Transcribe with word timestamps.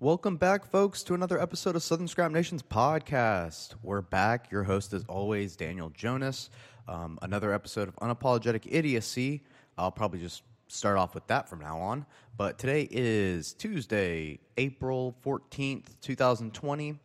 Welcome 0.00 0.38
back, 0.38 0.66
folks, 0.66 1.04
to 1.04 1.14
another 1.14 1.40
episode 1.40 1.76
of 1.76 1.82
Southern 1.84 2.08
Scrap 2.08 2.32
Nation's 2.32 2.64
podcast. 2.64 3.74
We're 3.80 4.02
back. 4.02 4.50
Your 4.50 4.64
host, 4.64 4.92
is 4.92 5.04
always, 5.08 5.54
Daniel 5.54 5.88
Jonas. 5.90 6.50
Um, 6.88 7.16
another 7.22 7.54
episode 7.54 7.86
of 7.86 7.94
Unapologetic 7.96 8.66
Idiocy. 8.68 9.44
I'll 9.78 9.92
probably 9.92 10.18
just 10.18 10.42
start 10.66 10.98
off 10.98 11.14
with 11.14 11.24
that 11.28 11.48
from 11.48 11.60
now 11.60 11.78
on. 11.78 12.06
But 12.36 12.58
today 12.58 12.88
is 12.90 13.52
Tuesday, 13.52 14.40
April 14.56 15.14
14th, 15.24 15.84
2020. 16.00 16.98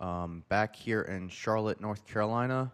Um, 0.00 0.44
back 0.48 0.76
here 0.76 1.02
in 1.02 1.28
Charlotte, 1.30 1.80
North 1.80 2.06
Carolina. 2.06 2.70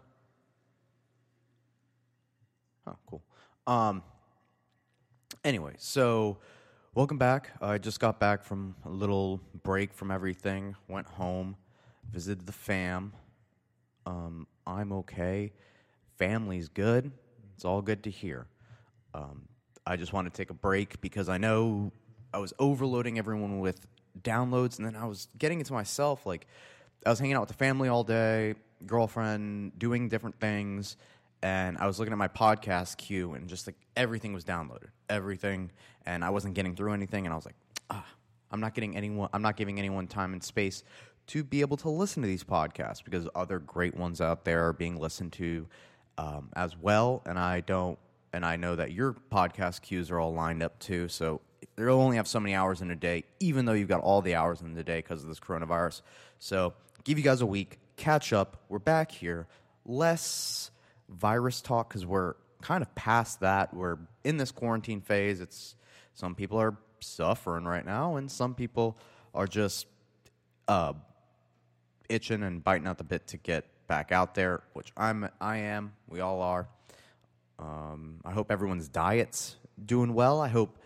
Oh, 2.85 2.95
cool. 3.09 3.23
Um, 3.65 4.03
anyway, 5.43 5.73
so 5.79 6.37
welcome 6.97 7.19
back. 7.19 7.51
I 7.61 7.77
just 7.77 7.99
got 7.99 8.19
back 8.19 8.43
from 8.43 8.73
a 8.83 8.89
little 8.89 9.39
break 9.61 9.93
from 9.93 10.09
everything. 10.09 10.75
Went 10.87 11.05
home, 11.05 11.55
visited 12.11 12.47
the 12.47 12.51
fam. 12.51 13.13
Um, 14.07 14.47
I'm 14.65 14.91
okay. 14.91 15.53
Family's 16.17 16.69
good. 16.69 17.11
It's 17.53 17.63
all 17.63 17.83
good 17.83 18.03
to 18.05 18.09
hear. 18.09 18.47
Um, 19.13 19.47
I 19.85 19.95
just 19.95 20.11
want 20.11 20.25
to 20.25 20.35
take 20.35 20.49
a 20.49 20.55
break 20.55 20.99
because 20.99 21.29
I 21.29 21.37
know 21.37 21.91
I 22.33 22.39
was 22.39 22.51
overloading 22.57 23.19
everyone 23.19 23.59
with 23.59 23.85
downloads, 24.23 24.79
and 24.79 24.87
then 24.87 24.95
I 24.95 25.05
was 25.05 25.27
getting 25.37 25.59
into 25.59 25.73
myself. 25.73 26.25
Like 26.25 26.47
I 27.05 27.11
was 27.11 27.19
hanging 27.19 27.35
out 27.35 27.41
with 27.41 27.49
the 27.49 27.63
family 27.63 27.89
all 27.89 28.03
day, 28.03 28.55
girlfriend, 28.87 29.77
doing 29.77 30.09
different 30.09 30.39
things 30.39 30.97
and 31.41 31.77
I 31.77 31.87
was 31.87 31.99
looking 31.99 32.11
at 32.11 32.17
my 32.17 32.27
podcast 32.27 32.97
queue, 32.97 33.33
and 33.33 33.47
just 33.47 33.67
like 33.67 33.75
everything 33.95 34.33
was 34.33 34.43
downloaded, 34.43 34.89
everything, 35.09 35.71
and 36.05 36.23
I 36.23 36.29
wasn't 36.29 36.55
getting 36.55 36.75
through 36.75 36.93
anything, 36.93 37.25
and 37.25 37.33
I 37.33 37.35
was 37.35 37.45
like, 37.45 37.55
ah, 37.89 38.05
I'm 38.51 38.59
not 38.59 38.73
getting 38.73 38.95
anyone, 38.95 39.29
I'm 39.33 39.41
not 39.41 39.57
giving 39.57 39.79
anyone 39.79 40.07
time 40.07 40.33
and 40.33 40.43
space 40.43 40.83
to 41.27 41.43
be 41.43 41.61
able 41.61 41.77
to 41.77 41.89
listen 41.89 42.21
to 42.23 42.27
these 42.27 42.43
podcasts 42.43 43.03
because 43.03 43.27
other 43.35 43.59
great 43.59 43.95
ones 43.95 44.21
out 44.21 44.45
there 44.45 44.67
are 44.67 44.73
being 44.73 44.97
listened 44.97 45.33
to 45.33 45.67
um, 46.17 46.49
as 46.55 46.75
well, 46.77 47.21
and 47.25 47.37
I 47.37 47.61
don't, 47.61 47.99
and 48.33 48.45
I 48.45 48.55
know 48.55 48.75
that 48.75 48.91
your 48.91 49.15
podcast 49.31 49.81
queues 49.81 50.09
are 50.09 50.19
all 50.19 50.33
lined 50.33 50.63
up 50.63 50.79
too, 50.79 51.07
so 51.07 51.41
they'll 51.75 52.01
only 52.01 52.17
have 52.17 52.27
so 52.27 52.39
many 52.39 52.55
hours 52.55 52.81
in 52.81 52.89
a 52.89 52.95
day, 52.95 53.23
even 53.39 53.65
though 53.65 53.73
you've 53.73 53.87
got 53.87 54.01
all 54.01 54.21
the 54.21 54.35
hours 54.35 54.61
in 54.61 54.73
the 54.73 54.83
day 54.83 54.97
because 54.99 55.21
of 55.21 55.29
this 55.29 55.39
coronavirus. 55.39 56.01
So 56.39 56.73
give 57.03 57.17
you 57.17 57.23
guys 57.23 57.41
a 57.41 57.45
week, 57.45 57.77
catch 57.97 58.33
up. 58.33 58.63
We're 58.69 58.79
back 58.79 59.11
here, 59.11 59.47
less 59.85 60.71
virus 61.09 61.61
talk 61.61 61.89
because 61.89 62.05
we're 62.05 62.35
kind 62.61 62.81
of 62.81 62.93
past 62.95 63.41
that. 63.41 63.73
We're 63.73 63.97
in 64.23 64.37
this 64.37 64.51
quarantine 64.51 65.01
phase. 65.01 65.41
It's 65.41 65.75
some 66.13 66.35
people 66.35 66.59
are 66.59 66.77
suffering 66.99 67.65
right 67.65 67.85
now, 67.85 68.15
and 68.15 68.31
some 68.31 68.55
people 68.55 68.97
are 69.33 69.47
just 69.47 69.87
uh, 70.67 70.93
itching 72.09 72.43
and 72.43 72.63
biting 72.63 72.87
out 72.87 72.97
the 72.97 73.03
bit 73.03 73.27
to 73.27 73.37
get 73.37 73.65
back 73.87 74.11
out 74.11 74.35
there, 74.35 74.63
which 74.73 74.91
I'm. 74.97 75.29
I 75.39 75.57
am. 75.57 75.93
We 76.07 76.19
all 76.19 76.41
are. 76.41 76.67
Um, 77.59 78.21
I 78.23 78.31
hope 78.31 78.51
everyone's 78.51 78.87
diets 78.87 79.55
doing 79.83 80.13
well. 80.13 80.41
I 80.41 80.47
hope 80.47 80.77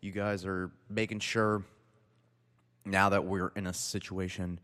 you 0.00 0.12
guys 0.12 0.44
are 0.44 0.70
making 0.88 1.20
sure 1.20 1.64
now 2.84 3.08
that 3.10 3.24
we're 3.24 3.52
in 3.56 3.66
a 3.66 3.72
situation 3.72 4.60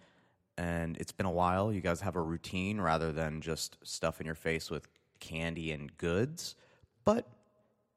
and 0.57 0.97
it's 0.99 1.13
been 1.13 1.27
a 1.27 1.31
while, 1.31 1.73
you 1.73 1.81
guys 1.81 2.01
have 2.03 2.17
a 2.17 2.21
routine 2.21 2.81
rather 2.81 3.13
than 3.13 3.41
just 3.41 3.77
stuffing 3.83 4.27
your 4.27 4.35
face 4.37 4.71
with 4.71 4.89
candy 5.25 5.73
and 5.73 5.97
goods. 5.97 6.55
But 7.05 7.27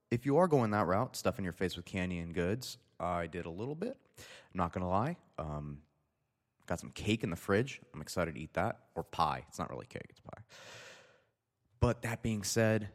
if 0.09 0.25
you 0.25 0.38
are 0.38 0.47
going 0.47 0.72
that 0.72 0.88
route, 0.88 1.16
stuffing 1.16 1.44
your 1.44 1.53
face 1.53 1.75
with 1.75 1.86
candy 1.86 2.20
and 2.20 2.33
goods, 2.33 2.78
I 3.00 3.28
did 3.28 3.45
a 3.45 3.50
little 3.50 3.75
bit. 3.75 3.97
I'm 4.17 4.58
not 4.58 4.72
going 4.73 4.83
to 4.83 4.89
lie. 4.89 5.17
Um, 5.38 5.80
got 6.66 6.80
some 6.80 6.92
cake 6.92 7.23
in 7.23 7.30
the 7.30 7.36
fridge. 7.36 7.81
I'm 7.94 8.02
excited 8.02 8.36
to 8.36 8.42
eat 8.42 8.53
that. 8.53 8.80
Or 8.95 9.03
pie. 9.03 9.44
It's 9.50 9.59
not 9.59 9.70
really 9.70 9.86
cake, 9.86 10.08
it's 10.09 10.20
pie. 10.20 10.42
But 11.80 12.02
that 12.03 12.23
being 12.23 12.44
said, 12.44 12.89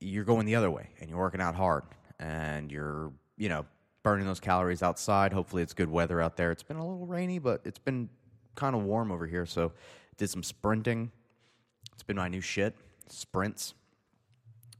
you're 0.00 0.24
going 0.24 0.46
the 0.46 0.56
other 0.56 0.70
way 0.70 0.88
and 1.00 1.08
you're 1.08 1.18
working 1.18 1.40
out 1.40 1.54
hard 1.54 1.84
and 2.18 2.72
you're, 2.72 3.12
you 3.36 3.48
know, 3.48 3.66
burning 4.02 4.26
those 4.26 4.40
calories 4.40 4.82
outside. 4.82 5.32
Hopefully 5.32 5.62
it's 5.62 5.74
good 5.74 5.90
weather 5.90 6.20
out 6.20 6.36
there. 6.36 6.50
It's 6.50 6.62
been 6.62 6.76
a 6.76 6.86
little 6.86 7.06
rainy, 7.06 7.38
but 7.38 7.60
it's 7.64 7.78
been 7.78 8.08
kind 8.54 8.74
of 8.74 8.82
warm 8.82 9.12
over 9.12 9.26
here. 9.26 9.46
So 9.46 9.72
did 10.16 10.30
some 10.30 10.42
sprinting. 10.42 11.10
It's 11.92 12.02
been 12.02 12.16
my 12.16 12.28
new 12.28 12.40
shit 12.40 12.74
sprints. 13.08 13.74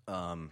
Um, 0.08 0.50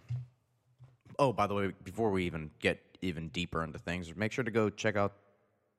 oh, 1.18 1.32
by 1.32 1.46
the 1.46 1.54
way, 1.54 1.72
before 1.82 2.10
we 2.10 2.24
even 2.24 2.50
get 2.60 2.80
even 3.02 3.28
deeper 3.28 3.62
into 3.62 3.78
things, 3.78 4.14
make 4.16 4.32
sure 4.32 4.44
to 4.44 4.50
go 4.50 4.70
check 4.70 4.96
out 4.96 5.12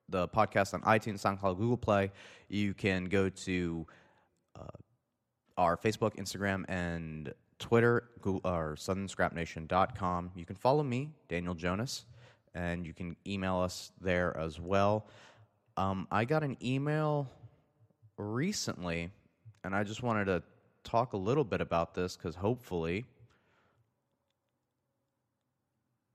the 0.10 0.28
podcast 0.28 0.74
on 0.74 0.82
iTunes, 0.82 1.22
SoundCloud, 1.22 1.58
Google 1.58 1.78
Play. 1.78 2.12
You 2.48 2.74
can 2.74 3.06
go 3.06 3.30
to 3.30 3.88
uh, 4.60 4.78
our 5.58 5.78
Facebook, 5.78 6.16
Instagram, 6.16 6.66
and 6.68 7.34
Twitter, 7.60 8.10
Google, 8.22 8.42
or 8.44 8.76
SouthernScrapNation.com. 8.76 10.32
You 10.36 10.46
can 10.46 10.56
follow 10.56 10.84
me, 10.84 11.12
Daniel 11.28 11.56
Jonas, 11.56 12.06
and 12.54 12.86
you 12.86 12.94
can 12.94 13.16
email 13.26 13.58
us 13.58 13.92
there 14.02 14.36
as 14.38 14.60
well. 14.60 15.08
Um, 15.78 16.08
I 16.12 16.26
got 16.26 16.44
an 16.44 16.58
email 16.64 17.30
recently, 18.18 19.10
and 19.64 19.76
I 19.76 19.84
just 19.84 20.04
wanted 20.04 20.26
to 20.26 20.44
talk 20.86 21.14
a 21.14 21.18
little 21.18 21.44
bit 21.44 21.60
about 21.60 21.94
this 21.94 22.16
because 22.16 22.36
hopefully. 22.36 23.06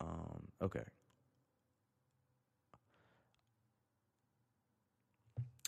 Um, 0.01 0.49
okay. 0.63 0.85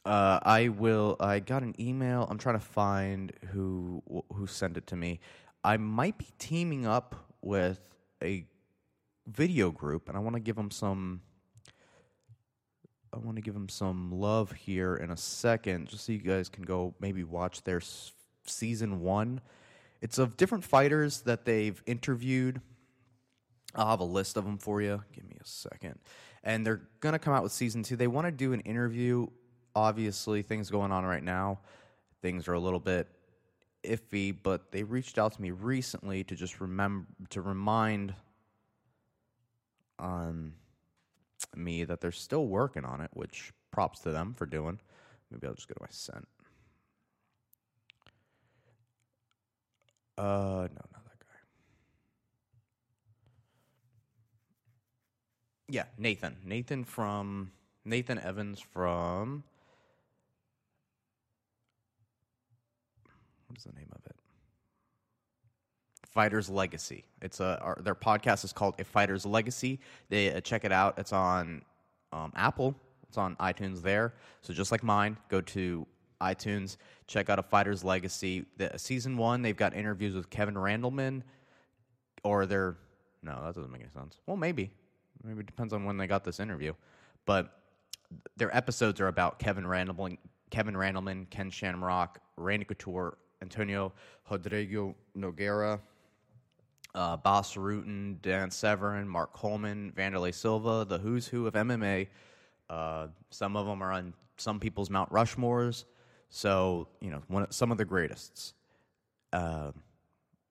Uh, 0.04 0.40
I 0.42 0.68
will. 0.68 1.16
I 1.20 1.38
got 1.38 1.62
an 1.62 1.74
email. 1.78 2.26
I'm 2.28 2.38
trying 2.38 2.58
to 2.58 2.64
find 2.64 3.32
who 3.52 4.02
who 4.32 4.46
sent 4.46 4.76
it 4.76 4.86
to 4.88 4.96
me. 4.96 5.20
I 5.62 5.76
might 5.76 6.18
be 6.18 6.26
teaming 6.38 6.86
up 6.86 7.14
with 7.40 7.78
a 8.22 8.44
video 9.28 9.70
group, 9.70 10.08
and 10.08 10.16
I 10.16 10.20
want 10.20 10.34
to 10.34 10.40
give 10.40 10.56
them 10.56 10.70
some. 10.70 11.20
I 13.12 13.18
want 13.18 13.36
to 13.36 13.42
give 13.42 13.54
them 13.54 13.68
some 13.68 14.10
love 14.10 14.52
here 14.52 14.96
in 14.96 15.10
a 15.10 15.16
second, 15.16 15.88
just 15.88 16.06
so 16.06 16.12
you 16.12 16.18
guys 16.18 16.48
can 16.48 16.64
go 16.64 16.94
maybe 16.98 17.22
watch 17.22 17.62
their 17.62 17.80
season 18.46 19.00
one. 19.00 19.40
It's 20.00 20.18
of 20.18 20.36
different 20.36 20.64
fighters 20.64 21.22
that 21.22 21.44
they've 21.44 21.80
interviewed. 21.86 22.60
I'll 23.74 23.88
have 23.88 24.00
a 24.00 24.04
list 24.04 24.36
of 24.36 24.44
them 24.44 24.58
for 24.58 24.82
you. 24.82 25.02
Give 25.14 25.24
me 25.24 25.36
a 25.40 25.46
second. 25.46 25.98
And 26.44 26.66
they're 26.66 26.82
going 27.00 27.12
to 27.12 27.18
come 27.18 27.32
out 27.32 27.42
with 27.42 27.52
season 27.52 27.82
two. 27.82 27.96
They 27.96 28.08
want 28.08 28.26
to 28.26 28.32
do 28.32 28.52
an 28.52 28.60
interview. 28.60 29.28
Obviously, 29.74 30.42
things 30.42 30.70
going 30.70 30.92
on 30.92 31.04
right 31.04 31.22
now. 31.22 31.60
Things 32.20 32.48
are 32.48 32.54
a 32.54 32.60
little 32.60 32.80
bit 32.80 33.08
iffy, 33.84 34.34
but 34.42 34.70
they 34.70 34.82
reached 34.82 35.18
out 35.18 35.32
to 35.34 35.42
me 35.42 35.50
recently 35.50 36.24
to 36.24 36.34
just 36.34 36.60
remember 36.60 37.06
to 37.30 37.40
remind 37.40 38.14
um, 39.98 40.52
me 41.56 41.84
that 41.84 42.00
they're 42.00 42.12
still 42.12 42.46
working 42.46 42.84
on 42.84 43.00
it, 43.00 43.10
which 43.14 43.52
props 43.70 44.00
to 44.00 44.10
them 44.10 44.34
for 44.34 44.46
doing. 44.46 44.78
Maybe 45.30 45.46
I'll 45.46 45.54
just 45.54 45.68
go 45.68 45.74
to 45.74 45.80
my 45.80 45.88
sent. 45.90 46.26
Uh, 50.18 50.22
no, 50.22 50.82
not 50.92 51.04
that 51.04 51.18
guy. 51.20 51.40
Yeah, 55.68 55.84
Nathan. 55.98 56.36
Nathan 56.44 56.84
from 56.84 57.52
Nathan 57.84 58.18
Evans 58.18 58.60
from. 58.60 59.44
What 63.46 63.58
is 63.58 63.64
the 63.64 63.72
name 63.72 63.88
of 63.92 64.00
it? 64.06 64.16
Fighter's 66.12 66.50
Legacy. 66.50 67.04
It's 67.22 67.40
a 67.40 67.58
our, 67.62 67.78
their 67.80 67.94
podcast 67.94 68.44
is 68.44 68.52
called 68.52 68.74
A 68.78 68.84
Fighter's 68.84 69.24
Legacy. 69.24 69.80
They 70.10 70.32
uh, 70.32 70.40
check 70.40 70.64
it 70.64 70.72
out. 70.72 70.98
It's 70.98 71.12
on 71.12 71.62
um, 72.12 72.32
Apple. 72.36 72.74
It's 73.08 73.16
on 73.16 73.36
iTunes 73.36 73.82
there. 73.82 74.14
So 74.42 74.52
just 74.52 74.72
like 74.72 74.82
mine, 74.82 75.16
go 75.28 75.40
to 75.40 75.86
iTunes. 76.22 76.76
Check 77.06 77.28
out 77.28 77.38
A 77.38 77.42
Fighter's 77.42 77.84
Legacy. 77.84 78.46
The, 78.56 78.72
season 78.76 79.16
one, 79.16 79.42
they've 79.42 79.56
got 79.56 79.74
interviews 79.74 80.14
with 80.14 80.30
Kevin 80.30 80.54
Randleman, 80.54 81.22
or 82.24 82.46
they're 82.46 82.76
no, 83.22 83.40
that 83.44 83.54
doesn't 83.54 83.70
make 83.70 83.82
any 83.82 83.90
sense. 83.90 84.18
Well, 84.26 84.36
maybe, 84.36 84.70
maybe 85.22 85.40
it 85.40 85.46
depends 85.46 85.72
on 85.72 85.84
when 85.84 85.96
they 85.96 86.06
got 86.06 86.24
this 86.24 86.40
interview, 86.40 86.72
but 87.24 87.58
their 88.36 88.54
episodes 88.56 89.00
are 89.00 89.08
about 89.08 89.38
Kevin 89.38 89.64
Randleman, 89.64 90.18
Kevin 90.50 90.74
Randleman, 90.74 91.30
Ken 91.30 91.50
Shamrock, 91.50 92.18
Randy 92.36 92.64
Couture, 92.64 93.16
Antonio 93.40 93.92
Rodrigo 94.30 94.94
Nogueira, 95.16 95.80
uh, 96.94 97.16
Bas 97.16 97.54
Rutten, 97.54 98.20
Dan 98.20 98.50
Severn, 98.50 99.08
Mark 99.08 99.32
Coleman, 99.32 99.92
Wanderlei 99.96 100.34
Silva, 100.34 100.84
the 100.86 100.98
who's 100.98 101.26
who 101.26 101.46
of 101.46 101.54
MMA. 101.54 102.08
Uh, 102.68 103.08
some 103.30 103.56
of 103.56 103.66
them 103.66 103.82
are 103.82 103.92
on 103.92 104.12
some 104.36 104.60
people's 104.60 104.90
Mount 104.90 105.10
Rushmores. 105.10 105.84
So, 106.34 106.88
you 107.02 107.10
know, 107.10 107.22
one, 107.28 107.50
some 107.52 107.70
of 107.70 107.76
the 107.78 107.84
greatest. 107.84 108.54
Uh, 109.34 109.72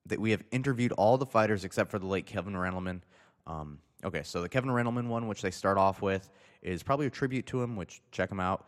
that 0.05 0.19
we 0.19 0.31
have 0.31 0.43
interviewed 0.51 0.91
all 0.91 1.17
the 1.17 1.25
fighters 1.25 1.65
except 1.65 1.89
for 1.89 1.97
the 1.97 2.05
late 2.05 2.27
Kevin 2.27 2.53
Randleman. 2.53 3.01
Um, 3.47 3.79
okay, 4.03 4.21
so 4.23 4.41
the 4.41 4.49
Kevin 4.49 4.69
Randleman 4.69 5.07
one, 5.07 5.27
which 5.27 5.41
they 5.41 5.49
start 5.49 5.79
off 5.79 6.01
with, 6.01 6.29
is 6.61 6.83
probably 6.83 7.07
a 7.07 7.09
tribute 7.09 7.47
to 7.47 7.61
him. 7.61 7.75
Which 7.75 8.01
check 8.11 8.31
him 8.31 8.39
out. 8.39 8.67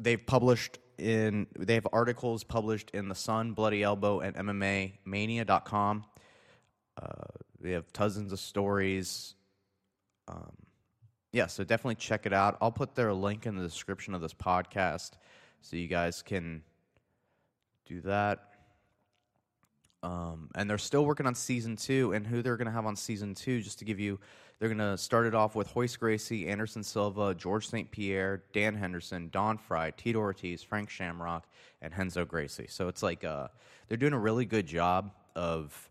They've 0.00 0.24
published 0.24 0.78
in 0.96 1.48
they 1.58 1.74
have 1.74 1.88
articles 1.92 2.44
published 2.44 2.90
in 2.90 3.08
the 3.08 3.16
Sun, 3.16 3.52
Bloody 3.54 3.82
Elbow, 3.82 4.20
and 4.20 4.36
MMA 4.36 4.92
Mania.com. 5.04 6.04
Uh, 7.00 7.06
they 7.60 7.72
have 7.72 7.92
dozens 7.92 8.32
of 8.32 8.38
stories. 8.38 9.34
Um, 10.28 10.52
yeah, 11.32 11.46
so 11.46 11.62
definitely 11.62 11.94
check 11.96 12.26
it 12.26 12.32
out. 12.32 12.56
I'll 12.60 12.72
put 12.72 12.94
their 12.94 13.12
link 13.12 13.46
in 13.46 13.56
the 13.56 13.62
description 13.62 14.14
of 14.14 14.20
this 14.20 14.34
podcast 14.34 15.12
so 15.60 15.76
you 15.76 15.86
guys 15.86 16.22
can 16.22 16.62
do 17.86 18.00
that. 18.02 18.46
Um, 20.02 20.48
and 20.54 20.68
they're 20.68 20.78
still 20.78 21.04
working 21.04 21.26
on 21.26 21.34
season 21.34 21.76
two, 21.76 22.12
and 22.12 22.26
who 22.26 22.40
they're 22.42 22.56
going 22.56 22.66
to 22.66 22.72
have 22.72 22.86
on 22.86 22.96
season 22.96 23.34
two, 23.34 23.60
just 23.60 23.78
to 23.80 23.84
give 23.84 24.00
you, 24.00 24.18
they're 24.58 24.70
going 24.70 24.78
to 24.78 24.96
start 24.96 25.26
it 25.26 25.34
off 25.34 25.54
with 25.54 25.74
Royce 25.76 25.96
Gracie, 25.96 26.48
Anderson 26.48 26.82
Silva, 26.82 27.34
George 27.34 27.68
St. 27.68 27.90
Pierre, 27.90 28.42
Dan 28.52 28.74
Henderson, 28.74 29.28
Don 29.30 29.58
Frye, 29.58 29.92
Tito 29.96 30.18
Ortiz, 30.18 30.62
Frank 30.62 30.88
Shamrock, 30.88 31.46
and 31.82 31.96
Renzo 31.96 32.24
Gracie. 32.24 32.66
So 32.68 32.88
it's 32.88 33.02
like 33.02 33.24
uh, 33.24 33.48
they're 33.88 33.98
doing 33.98 34.14
a 34.14 34.18
really 34.18 34.46
good 34.46 34.66
job 34.66 35.12
of 35.36 35.90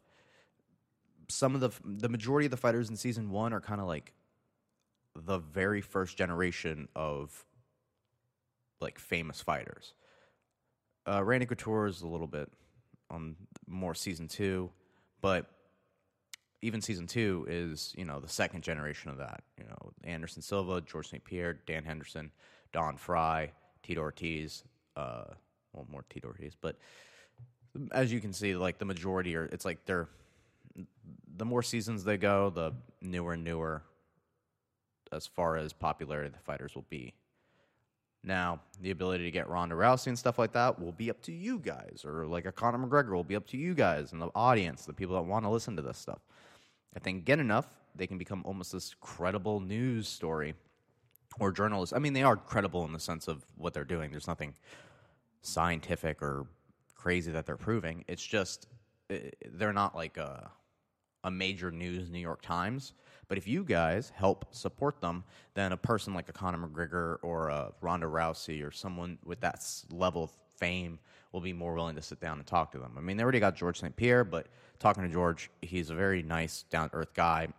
some 1.28 1.54
of 1.54 1.62
the 1.62 1.70
the 1.86 2.10
majority 2.10 2.48
of 2.48 2.52
the 2.52 2.58
fighters 2.58 2.90
in 2.90 2.96
season 2.96 3.30
one 3.30 3.54
are 3.54 3.62
kind 3.62 3.80
of 3.80 3.86
like 3.86 4.14
the 5.26 5.40
very 5.40 5.82
first 5.82 6.18
generation 6.18 6.88
of 6.96 7.46
like 8.82 9.00
famous 9.00 9.42
fighters. 9.42 9.94
Uh, 11.08 11.24
Randy 11.24 11.46
Couture 11.46 11.88
is 11.88 12.02
a 12.02 12.08
little 12.08 12.28
bit 12.28 12.52
on 13.10 13.36
more 13.68 13.96
season 13.96 14.28
two, 14.28 14.70
but 15.22 15.48
even 16.62 16.82
season 16.82 17.08
two 17.08 17.46
is 17.50 17.94
you 17.98 18.06
know 18.06 18.20
the 18.20 18.30
second 18.30 18.64
generation 18.64 19.10
of 19.10 19.18
that. 19.18 19.44
You 19.58 19.66
know 19.66 19.92
Anderson 20.04 20.42
Silva, 20.42 20.82
George 20.82 21.10
St. 21.10 21.24
Pierre, 21.24 21.60
Dan 21.66 21.84
Henderson, 21.84 22.32
Don 22.72 22.98
Frye, 22.98 23.52
Tito 23.84 24.02
Ortiz. 24.02 24.64
Uh, 24.96 25.26
well, 25.74 25.88
more 25.90 26.06
Tito 26.10 26.28
Ortiz, 26.28 26.54
but 26.60 26.78
as 27.92 28.12
you 28.12 28.20
can 28.20 28.34
see, 28.34 28.56
like 28.56 28.78
the 28.78 28.86
majority 28.86 29.36
are. 29.36 29.46
It's 29.46 29.66
like 29.66 29.86
they're 29.86 30.10
the 31.38 31.46
more 31.46 31.64
seasons 31.64 32.04
they 32.04 32.18
go, 32.18 32.50
the 32.50 32.74
newer 33.02 33.34
and 33.34 33.44
newer 33.44 33.84
as 35.12 35.28
far 35.28 35.58
as 35.58 35.74
popularity 35.74 36.30
the 36.30 36.40
fighters 36.40 36.76
will 36.76 36.86
be. 36.90 37.14
Now, 38.24 38.60
the 38.82 38.92
ability 38.92 39.24
to 39.24 39.32
get 39.32 39.50
Ronda 39.50 39.76
Rousey 39.76 40.08
and 40.08 40.20
stuff 40.20 40.38
like 40.38 40.52
that 40.52 40.80
will 40.80 40.92
be 40.92 41.10
up 41.10 41.22
to 41.22 41.32
you 41.32 41.58
guys, 41.60 42.04
or 42.06 42.26
like 42.26 42.46
a 42.46 42.52
Conor 42.52 42.86
McGregor 42.86 43.12
will 43.12 43.24
be 43.24 43.36
up 43.36 43.48
to 43.48 43.58
you 43.58 43.74
guys 43.74 44.12
and 44.12 44.22
the 44.22 44.30
audience, 44.36 44.86
the 44.86 44.94
people 44.94 45.16
that 45.16 45.22
want 45.22 45.46
to 45.46 45.50
listen 45.50 45.76
to 45.78 45.82
this 45.82 45.98
stuff. 45.98 46.20
If 46.96 47.04
they 47.04 47.14
get 47.14 47.40
enough, 47.40 47.68
they 47.96 48.08
can 48.08 48.18
become 48.18 48.44
almost 48.46 48.74
this 48.74 48.94
credible 49.00 49.62
news 49.62 50.08
story 50.08 50.56
or 51.40 51.52
journalist. 51.52 51.94
I 51.96 52.00
mean, 52.00 52.14
they 52.14 52.24
are 52.24 52.36
credible 52.36 52.84
in 52.86 52.92
the 52.92 53.00
sense 53.00 53.28
of 53.28 53.46
what 53.56 53.74
they're 53.74 53.84
doing. 53.86 54.12
There's 54.12 54.28
nothing 54.28 54.54
scientific 55.42 56.22
or 56.22 56.46
crazy 56.96 57.32
that 57.32 57.46
they're 57.46 57.58
proving. 57.58 58.04
It's 58.08 58.26
just 58.26 58.68
eh, 59.10 59.30
they're 59.54 59.74
not 59.74 59.96
like 59.96 60.18
a, 60.18 60.52
a 61.30 61.32
major 61.32 61.72
news 61.72 62.10
New 62.10 62.20
York 62.20 62.42
Times. 62.42 62.94
But 63.28 63.38
if 63.38 63.48
you 63.48 63.64
guys 63.64 64.12
help 64.16 64.46
support 64.52 65.00
them, 65.00 65.24
then 65.54 65.72
a 65.72 65.78
person 65.78 66.16
like 66.16 66.28
a 66.28 66.34
Conor 66.34 66.68
McGregor 66.68 67.18
or 67.22 67.50
a 67.50 67.72
Ronda 67.80 68.08
Rousey 68.08 68.68
or 68.68 68.72
someone 68.72 69.20
with 69.24 69.40
that 69.42 69.64
level 69.92 70.24
of 70.24 70.32
fame 70.58 70.98
will 71.32 71.40
be 71.40 71.54
more 71.54 71.76
willing 71.76 71.96
to 71.96 72.02
sit 72.02 72.20
down 72.20 72.40
and 72.40 72.48
talk 72.48 72.72
to 72.72 72.80
them. 72.80 72.96
I 72.98 73.02
mean, 73.02 73.16
they 73.16 73.24
already 73.24 73.40
got 73.40 73.56
George 73.56 73.80
St. 73.80 73.96
Pierre, 73.96 74.24
but 74.24 74.48
talking 74.80 75.04
to 75.04 75.10
George, 75.10 75.52
he's 75.62 75.92
a 75.92 75.96
very 75.96 76.24
nice, 76.24 76.64
down 76.64 76.90
to 76.90 76.96
earth 76.96 77.14
guy. 77.14 77.50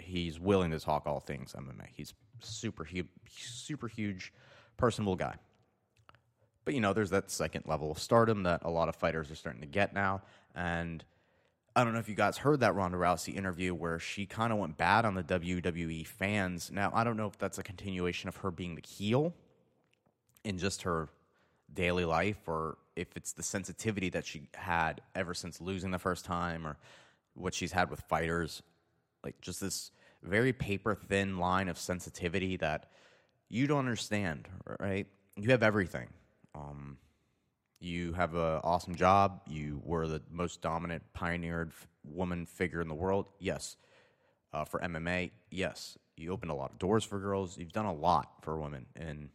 He's 0.00 0.40
willing 0.40 0.72
to 0.72 0.80
talk 0.80 1.06
all 1.06 1.20
things 1.20 1.54
MMA. 1.56 1.86
He's 1.92 2.12
super 2.40 2.82
huge, 2.82 3.06
super 3.30 3.86
huge, 3.86 4.32
personable 4.76 5.14
guy. 5.14 5.36
But 6.64 6.74
you 6.74 6.80
know, 6.80 6.92
there's 6.92 7.10
that 7.10 7.30
second 7.30 7.64
level 7.66 7.92
of 7.92 8.00
stardom 8.00 8.42
that 8.42 8.62
a 8.64 8.70
lot 8.70 8.88
of 8.88 8.96
fighters 8.96 9.30
are 9.30 9.36
starting 9.36 9.60
to 9.60 9.68
get 9.68 9.94
now, 9.94 10.22
and 10.56 11.04
I 11.74 11.84
don't 11.84 11.94
know 11.94 12.00
if 12.00 12.08
you 12.08 12.14
guys 12.14 12.36
heard 12.36 12.60
that 12.60 12.74
Ronda 12.74 12.98
Rousey 12.98 13.34
interview 13.34 13.74
where 13.74 13.98
she 13.98 14.26
kind 14.26 14.52
of 14.52 14.58
went 14.58 14.76
bad 14.76 15.04
on 15.04 15.14
the 15.14 15.22
WWE 15.22 16.06
fans. 16.06 16.70
Now, 16.70 16.90
I 16.94 17.02
don't 17.02 17.16
know 17.16 17.26
if 17.26 17.38
that's 17.38 17.58
a 17.58 17.62
continuation 17.62 18.28
of 18.28 18.36
her 18.36 18.50
being 18.50 18.74
the 18.74 18.82
heel 18.86 19.32
in 20.44 20.58
just 20.58 20.82
her 20.82 21.08
daily 21.72 22.04
life 22.04 22.46
or 22.46 22.76
if 22.94 23.16
it's 23.16 23.32
the 23.32 23.42
sensitivity 23.42 24.10
that 24.10 24.26
she 24.26 24.48
had 24.54 25.00
ever 25.14 25.32
since 25.32 25.60
losing 25.60 25.90
the 25.90 25.98
first 25.98 26.26
time 26.26 26.66
or 26.66 26.76
what 27.34 27.54
she's 27.54 27.72
had 27.72 27.90
with 27.90 28.00
fighters. 28.00 28.62
Like 29.24 29.40
just 29.40 29.60
this 29.60 29.92
very 30.22 30.52
paper 30.52 30.94
thin 30.94 31.38
line 31.38 31.68
of 31.68 31.78
sensitivity 31.78 32.56
that 32.58 32.90
you 33.48 33.66
don't 33.66 33.78
understand, 33.78 34.48
right? 34.78 35.06
You 35.36 35.50
have 35.50 35.62
everything. 35.62 36.08
Um, 36.54 36.98
you 37.82 38.12
have 38.12 38.34
an 38.34 38.60
awesome 38.62 38.94
job. 38.94 39.40
You 39.46 39.82
were 39.84 40.06
the 40.06 40.22
most 40.30 40.62
dominant, 40.62 41.02
pioneered 41.14 41.72
woman 42.04 42.46
figure 42.46 42.80
in 42.80 42.88
the 42.88 42.94
world. 42.94 43.26
Yes. 43.38 43.76
Uh, 44.52 44.64
for 44.64 44.80
MMA, 44.80 45.30
yes. 45.50 45.98
You 46.16 46.32
opened 46.32 46.50
a 46.50 46.54
lot 46.54 46.70
of 46.70 46.78
doors 46.78 47.04
for 47.04 47.18
girls. 47.18 47.58
You've 47.58 47.72
done 47.72 47.86
a 47.86 47.92
lot 47.92 48.28
for 48.42 48.58
women 48.58 48.86
in 48.96 49.30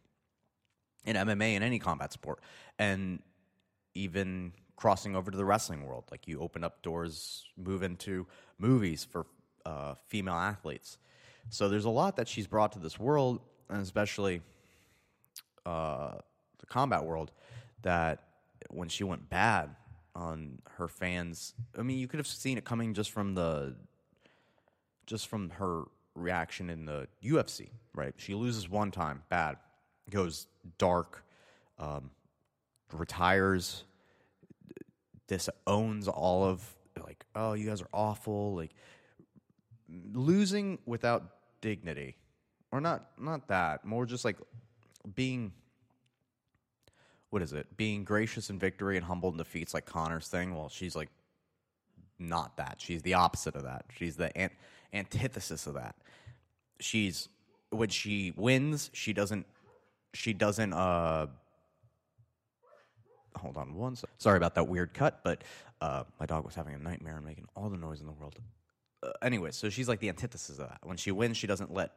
in 1.06 1.16
MMA 1.16 1.56
and 1.56 1.64
any 1.64 1.80
combat 1.80 2.12
sport, 2.12 2.40
and 2.78 3.22
even 3.96 4.52
crossing 4.76 5.16
over 5.16 5.32
to 5.32 5.38
the 5.38 5.46
wrestling 5.46 5.86
world. 5.86 6.04
Like 6.12 6.28
you 6.28 6.40
open 6.40 6.64
up 6.64 6.82
doors, 6.82 7.46
move 7.58 7.82
into 7.82 8.28
movies 8.60 9.06
for 9.10 9.26
uh, 9.66 9.96
female 10.08 10.36
athletes. 10.36 10.98
So 11.50 11.70
there's 11.70 11.86
a 11.86 11.90
lot 11.90 12.18
that 12.18 12.28
she's 12.28 12.46
brought 12.46 12.74
to 12.74 12.80
this 12.80 13.00
world, 13.00 13.40
and 13.70 13.82
especially 13.82 14.42
uh, 15.66 16.16
the 16.60 16.66
combat 16.66 17.04
world, 17.06 17.32
that 17.82 18.27
when 18.70 18.90
she 18.90 19.04
went 19.04 19.30
bad 19.30 19.76
on 20.16 20.60
her 20.78 20.88
fans. 20.88 21.54
I 21.78 21.84
mean, 21.84 22.00
you 22.00 22.08
could 22.08 22.20
have 22.20 22.28
seen 22.28 22.58
it 22.58 22.66
coming 22.66 22.94
just 22.94 23.12
from 23.12 23.36
the 23.36 23.76
just 25.06 25.28
from 25.28 25.52
her 25.52 25.84
reaction 26.16 26.70
in 26.70 26.86
the 26.86 27.08
UFC, 27.24 27.70
right? 27.96 28.14
She 28.18 28.36
loses 28.36 28.68
one 28.68 28.92
time, 28.92 29.24
bad, 29.30 29.58
goes 30.10 30.48
dark, 30.78 31.24
um, 31.80 32.12
retires, 32.92 33.86
disowns 35.28 36.08
all 36.08 36.44
of 36.44 36.64
like, 37.02 37.26
oh, 37.36 37.54
you 37.54 37.68
guys 37.70 37.82
are 37.82 37.90
awful, 37.94 38.56
like 38.56 38.72
losing 40.12 40.80
without 40.86 41.24
dignity, 41.62 42.16
or 42.72 42.82
not, 42.82 43.12
not 43.20 43.48
that, 43.48 43.86
more 43.86 44.06
just 44.06 44.26
like 44.26 44.38
being 45.16 45.54
what 47.38 47.44
is 47.44 47.54
it? 47.54 47.78
Being 47.78 48.04
gracious 48.04 48.50
in 48.50 48.58
victory 48.58 48.98
and 48.98 49.06
humble 49.06 49.30
in 49.30 49.38
defeats, 49.38 49.72
like 49.72 49.86
Conor's 49.86 50.28
thing. 50.28 50.56
Well, 50.56 50.70
she's 50.70 50.96
like 50.96 51.10
not 52.18 52.58
that. 52.58 52.78
She's 52.80 53.04
the 53.04 53.14
opposite 53.14 53.56
of 53.56 53.62
that. 53.62 53.86
She's 53.96 54.16
the 54.16 54.36
an- 54.36 54.50
antithesis 54.92 55.68
of 55.68 55.76
that. 55.76 55.96
She's 56.80 57.30
when 57.70 57.90
she 57.90 58.34
wins, 58.36 58.90
she 58.92 59.14
doesn't. 59.14 59.46
She 60.16 60.34
doesn't. 60.34 60.74
Uh, 60.74 61.28
hold 63.36 63.56
on 63.56 63.76
one. 63.76 63.96
Sorry 64.18 64.38
about 64.38 64.56
that 64.56 64.68
weird 64.68 64.96
cut, 64.96 65.20
but 65.24 65.44
uh, 65.80 66.06
my 66.20 66.26
dog 66.26 66.44
was 66.44 66.56
having 66.56 66.74
a 66.74 66.80
nightmare 66.80 67.18
and 67.18 67.26
making 67.26 67.46
all 67.56 67.70
the 67.70 67.78
noise 67.78 68.00
in 68.00 68.08
the 68.08 68.14
world. 68.14 68.34
Uh, 69.04 69.12
anyway, 69.22 69.52
so 69.52 69.70
she's 69.70 69.88
like 69.88 70.00
the 70.00 70.10
antithesis 70.10 70.58
of 70.58 70.70
that. 70.70 70.80
When 70.82 70.98
she 70.98 71.12
wins, 71.12 71.38
she 71.38 71.46
doesn't 71.46 71.72
let. 71.72 71.92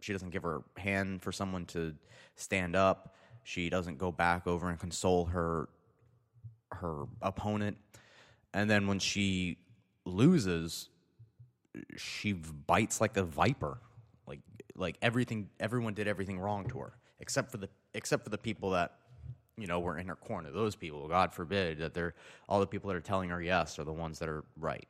She 0.00 0.14
doesn't 0.14 0.30
give 0.30 0.42
her 0.42 0.62
hand 0.78 1.20
for 1.20 1.32
someone 1.32 1.66
to 1.66 1.94
stand 2.34 2.74
up 2.74 3.14
she 3.46 3.70
doesn't 3.70 3.96
go 3.96 4.10
back 4.10 4.48
over 4.48 4.68
and 4.68 4.76
console 4.76 5.26
her 5.26 5.68
her 6.72 7.04
opponent. 7.22 7.76
And 8.52 8.68
then 8.68 8.88
when 8.88 8.98
she 8.98 9.58
loses, 10.04 10.88
she 11.96 12.32
bites 12.32 13.00
like 13.00 13.16
a 13.16 13.22
viper. 13.22 13.78
Like 14.26 14.40
like 14.74 14.98
everything 15.00 15.48
everyone 15.60 15.94
did 15.94 16.08
everything 16.08 16.40
wrong 16.40 16.66
to 16.70 16.80
her 16.80 16.94
except 17.20 17.52
for 17.52 17.58
the 17.58 17.68
except 17.94 18.24
for 18.24 18.30
the 18.30 18.38
people 18.38 18.70
that 18.70 18.96
you 19.56 19.68
know 19.68 19.78
were 19.78 19.96
in 19.96 20.08
her 20.08 20.16
corner. 20.16 20.50
Those 20.50 20.74
people, 20.74 21.06
God 21.06 21.32
forbid, 21.32 21.78
that 21.78 21.94
they're 21.94 22.14
all 22.48 22.58
the 22.58 22.66
people 22.66 22.88
that 22.88 22.96
are 22.96 23.00
telling 23.00 23.30
her 23.30 23.40
yes 23.40 23.78
are 23.78 23.84
the 23.84 23.92
ones 23.92 24.18
that 24.18 24.28
are 24.28 24.42
right. 24.58 24.88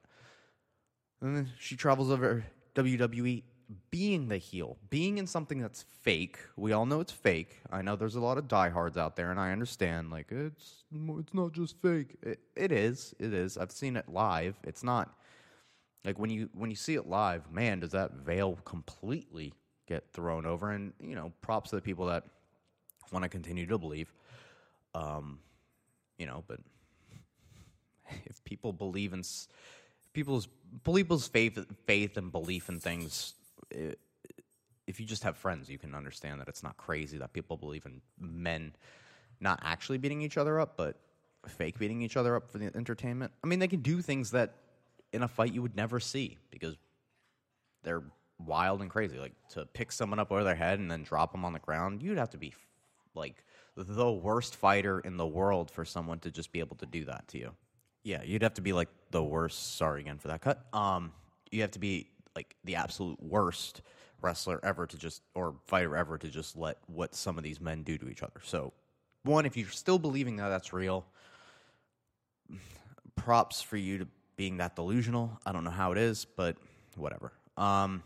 And 1.20 1.36
then 1.36 1.52
she 1.58 1.76
travels 1.76 2.10
over 2.10 2.42
WWE 2.74 3.42
being 3.90 4.28
the 4.28 4.38
heel, 4.38 4.76
being 4.90 5.18
in 5.18 5.26
something 5.26 5.60
that's 5.60 5.84
fake. 6.02 6.38
We 6.56 6.72
all 6.72 6.86
know 6.86 7.00
it's 7.00 7.12
fake. 7.12 7.60
I 7.70 7.82
know 7.82 7.96
there's 7.96 8.14
a 8.14 8.20
lot 8.20 8.38
of 8.38 8.48
diehards 8.48 8.96
out 8.96 9.16
there, 9.16 9.30
and 9.30 9.40
I 9.40 9.52
understand. 9.52 10.10
Like 10.10 10.30
it's 10.30 10.84
it's 10.92 11.34
not 11.34 11.52
just 11.52 11.80
fake. 11.82 12.16
It, 12.22 12.40
it 12.54 12.72
is. 12.72 13.14
It 13.18 13.32
is. 13.32 13.56
I've 13.56 13.72
seen 13.72 13.96
it 13.96 14.08
live. 14.08 14.56
It's 14.64 14.84
not 14.84 15.14
like 16.04 16.18
when 16.18 16.30
you 16.30 16.48
when 16.52 16.70
you 16.70 16.76
see 16.76 16.94
it 16.94 17.08
live. 17.08 17.50
Man, 17.50 17.80
does 17.80 17.92
that 17.92 18.12
veil 18.12 18.58
completely 18.64 19.52
get 19.88 20.12
thrown 20.12 20.46
over? 20.46 20.70
And 20.70 20.92
you 21.00 21.14
know, 21.14 21.32
props 21.40 21.70
to 21.70 21.76
the 21.76 21.82
people 21.82 22.06
that 22.06 22.24
want 23.10 23.24
to 23.24 23.28
continue 23.28 23.66
to 23.66 23.78
believe. 23.78 24.12
Um, 24.94 25.40
you 26.18 26.26
know, 26.26 26.44
but 26.46 26.60
if 28.24 28.42
people 28.44 28.72
believe 28.72 29.12
in 29.12 29.22
people's 30.12 30.48
people's 30.84 31.28
faith 31.28 31.58
faith 31.86 32.16
and 32.16 32.30
belief 32.30 32.68
in 32.68 32.80
things. 32.80 33.34
Eh, 33.74 33.92
if 34.86 35.00
you 35.00 35.06
just 35.06 35.24
have 35.24 35.36
friends, 35.36 35.68
you 35.68 35.78
can 35.78 35.94
understand 35.94 36.40
that 36.40 36.48
it's 36.48 36.62
not 36.62 36.76
crazy 36.76 37.18
that 37.18 37.32
people 37.32 37.56
believe 37.56 37.86
in 37.86 38.00
men 38.18 38.74
not 39.40 39.60
actually 39.62 39.98
beating 39.98 40.22
each 40.22 40.38
other 40.38 40.60
up, 40.60 40.76
but 40.76 40.96
fake 41.48 41.78
beating 41.78 42.02
each 42.02 42.16
other 42.16 42.36
up 42.36 42.50
for 42.50 42.58
the 42.58 42.70
entertainment. 42.74 43.32
I 43.42 43.46
mean, 43.46 43.58
they 43.58 43.68
can 43.68 43.80
do 43.80 44.00
things 44.00 44.30
that 44.30 44.54
in 45.12 45.22
a 45.22 45.28
fight 45.28 45.52
you 45.52 45.62
would 45.62 45.76
never 45.76 46.00
see 46.00 46.38
because 46.50 46.76
they're 47.82 48.04
wild 48.38 48.80
and 48.82 48.90
crazy. 48.90 49.18
Like 49.18 49.34
to 49.50 49.66
pick 49.66 49.92
someone 49.92 50.18
up 50.18 50.30
over 50.32 50.44
their 50.44 50.54
head 50.54 50.78
and 50.78 50.90
then 50.90 51.02
drop 51.02 51.32
them 51.32 51.44
on 51.44 51.52
the 51.52 51.58
ground, 51.58 52.02
you'd 52.02 52.18
have 52.18 52.30
to 52.30 52.38
be 52.38 52.54
like 53.14 53.44
the 53.76 54.10
worst 54.10 54.56
fighter 54.56 55.00
in 55.00 55.16
the 55.16 55.26
world 55.26 55.70
for 55.70 55.84
someone 55.84 56.18
to 56.20 56.30
just 56.30 56.52
be 56.52 56.60
able 56.60 56.76
to 56.76 56.86
do 56.86 57.04
that 57.04 57.26
to 57.28 57.38
you. 57.38 57.52
Yeah, 58.02 58.22
you'd 58.22 58.42
have 58.42 58.54
to 58.54 58.62
be 58.62 58.72
like 58.72 58.88
the 59.10 59.22
worst. 59.22 59.76
Sorry 59.76 60.00
again 60.00 60.18
for 60.18 60.28
that 60.28 60.40
cut. 60.40 60.64
Um, 60.72 61.12
you 61.50 61.62
have 61.62 61.72
to 61.72 61.78
be 61.78 62.08
like 62.36 62.54
the 62.64 62.76
absolute 62.76 63.20
worst 63.22 63.82
wrestler 64.22 64.60
ever 64.62 64.86
to 64.86 64.96
just 64.96 65.22
or 65.34 65.54
fighter 65.66 65.96
ever 65.96 66.18
to 66.18 66.28
just 66.28 66.56
let 66.56 66.78
what 66.86 67.14
some 67.14 67.36
of 67.38 67.44
these 67.44 67.60
men 67.60 67.82
do 67.82 67.98
to 67.98 68.08
each 68.08 68.22
other. 68.22 68.40
So, 68.44 68.72
one, 69.24 69.46
if 69.46 69.56
you're 69.56 69.68
still 69.70 69.98
believing 69.98 70.36
that 70.36 70.48
that's 70.50 70.72
real, 70.72 71.04
props 73.16 73.60
for 73.60 73.76
you 73.76 73.98
to 73.98 74.08
being 74.36 74.58
that 74.58 74.76
delusional. 74.76 75.40
I 75.44 75.52
don't 75.52 75.64
know 75.64 75.70
how 75.70 75.92
it 75.92 75.98
is, 75.98 76.24
but 76.24 76.56
whatever. 76.94 77.32
Um, 77.56 78.02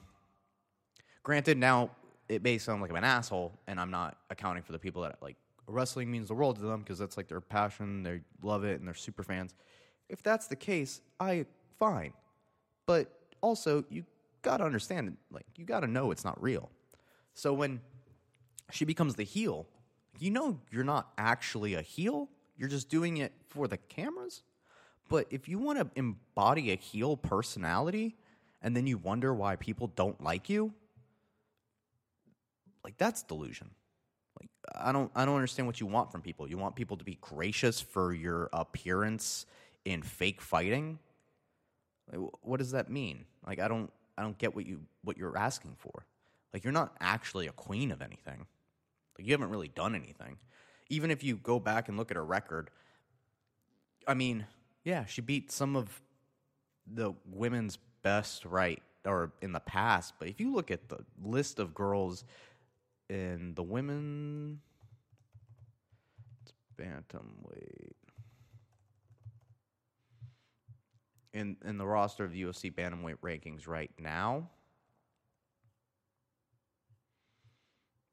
granted, 1.22 1.58
now 1.58 1.90
it 2.28 2.42
may 2.42 2.58
sound 2.58 2.80
like 2.80 2.90
I'm 2.90 2.96
an 2.96 3.04
asshole, 3.04 3.52
and 3.66 3.80
I'm 3.80 3.90
not 3.90 4.16
accounting 4.30 4.62
for 4.62 4.72
the 4.72 4.78
people 4.78 5.02
that 5.02 5.16
like 5.20 5.36
wrestling 5.66 6.10
means 6.10 6.28
the 6.28 6.34
world 6.34 6.56
to 6.56 6.62
them 6.62 6.80
because 6.80 6.98
that's 6.98 7.16
like 7.16 7.28
their 7.28 7.40
passion, 7.40 8.02
they 8.02 8.20
love 8.42 8.64
it, 8.64 8.78
and 8.78 8.86
they're 8.86 8.94
super 8.94 9.22
fans. 9.22 9.54
If 10.08 10.22
that's 10.22 10.46
the 10.46 10.56
case, 10.56 11.00
I 11.18 11.46
fine, 11.78 12.12
but 12.86 13.10
also 13.40 13.84
you 13.90 14.04
gotta 14.42 14.64
understand, 14.64 15.16
like 15.30 15.46
you 15.56 15.64
gotta 15.64 15.86
know 15.86 16.10
it's 16.10 16.24
not 16.24 16.40
real. 16.42 16.70
So 17.34 17.52
when 17.52 17.80
she 18.70 18.84
becomes 18.84 19.14
the 19.14 19.24
heel, 19.24 19.66
you 20.18 20.30
know 20.30 20.60
you're 20.70 20.84
not 20.84 21.12
actually 21.18 21.74
a 21.74 21.82
heel. 21.82 22.28
You're 22.56 22.68
just 22.68 22.88
doing 22.88 23.18
it 23.18 23.32
for 23.48 23.68
the 23.68 23.76
cameras. 23.76 24.42
But 25.08 25.26
if 25.30 25.48
you 25.48 25.58
want 25.58 25.78
to 25.78 25.90
embody 25.96 26.70
a 26.70 26.76
heel 26.76 27.16
personality 27.16 28.16
and 28.62 28.76
then 28.76 28.86
you 28.86 28.98
wonder 28.98 29.34
why 29.34 29.56
people 29.56 29.88
don't 29.88 30.22
like 30.22 30.48
you, 30.48 30.72
like 32.84 32.96
that's 32.96 33.22
delusion. 33.22 33.70
Like 34.40 34.50
I 34.74 34.92
don't 34.92 35.10
I 35.14 35.24
don't 35.24 35.34
understand 35.34 35.66
what 35.66 35.80
you 35.80 35.86
want 35.86 36.12
from 36.12 36.22
people. 36.22 36.48
You 36.48 36.58
want 36.58 36.76
people 36.76 36.96
to 36.96 37.04
be 37.04 37.18
gracious 37.20 37.80
for 37.80 38.12
your 38.12 38.48
appearance 38.52 39.46
in 39.84 40.02
fake 40.02 40.40
fighting? 40.40 40.98
Like, 42.12 42.30
what 42.42 42.58
does 42.58 42.72
that 42.72 42.90
mean? 42.90 43.24
Like 43.46 43.58
I 43.58 43.68
don't 43.68 43.90
I 44.16 44.22
don't 44.22 44.38
get 44.38 44.54
what 44.54 44.66
you 44.66 44.80
what 45.02 45.16
you're 45.16 45.36
asking 45.36 45.76
for. 45.78 46.04
Like 46.52 46.64
you're 46.64 46.72
not 46.72 46.96
actually 47.00 47.46
a 47.46 47.52
queen 47.52 47.90
of 47.90 48.02
anything. 48.02 48.46
Like 49.18 49.26
you 49.26 49.32
haven't 49.32 49.50
really 49.50 49.68
done 49.68 49.94
anything. 49.94 50.38
Even 50.88 51.10
if 51.10 51.22
you 51.22 51.36
go 51.36 51.60
back 51.60 51.88
and 51.88 51.96
look 51.96 52.10
at 52.10 52.16
her 52.16 52.24
record, 52.24 52.70
I 54.06 54.14
mean, 54.14 54.46
yeah, 54.84 55.04
she 55.04 55.20
beat 55.20 55.52
some 55.52 55.76
of 55.76 56.00
the 56.92 57.14
women's 57.30 57.78
best 58.02 58.44
right 58.44 58.82
or 59.04 59.32
in 59.40 59.52
the 59.52 59.60
past, 59.60 60.14
but 60.18 60.28
if 60.28 60.40
you 60.40 60.52
look 60.52 60.70
at 60.70 60.88
the 60.88 60.98
list 61.22 61.58
of 61.58 61.74
girls 61.74 62.24
in 63.08 63.54
the 63.54 63.62
women 63.62 64.60
bantamweight 66.76 67.92
in 71.32 71.56
in 71.64 71.78
the 71.78 71.86
roster 71.86 72.24
of 72.24 72.32
the 72.32 72.42
UFC 72.42 72.72
bantamweight 72.72 73.18
rankings 73.22 73.68
right 73.68 73.90
now, 73.98 74.48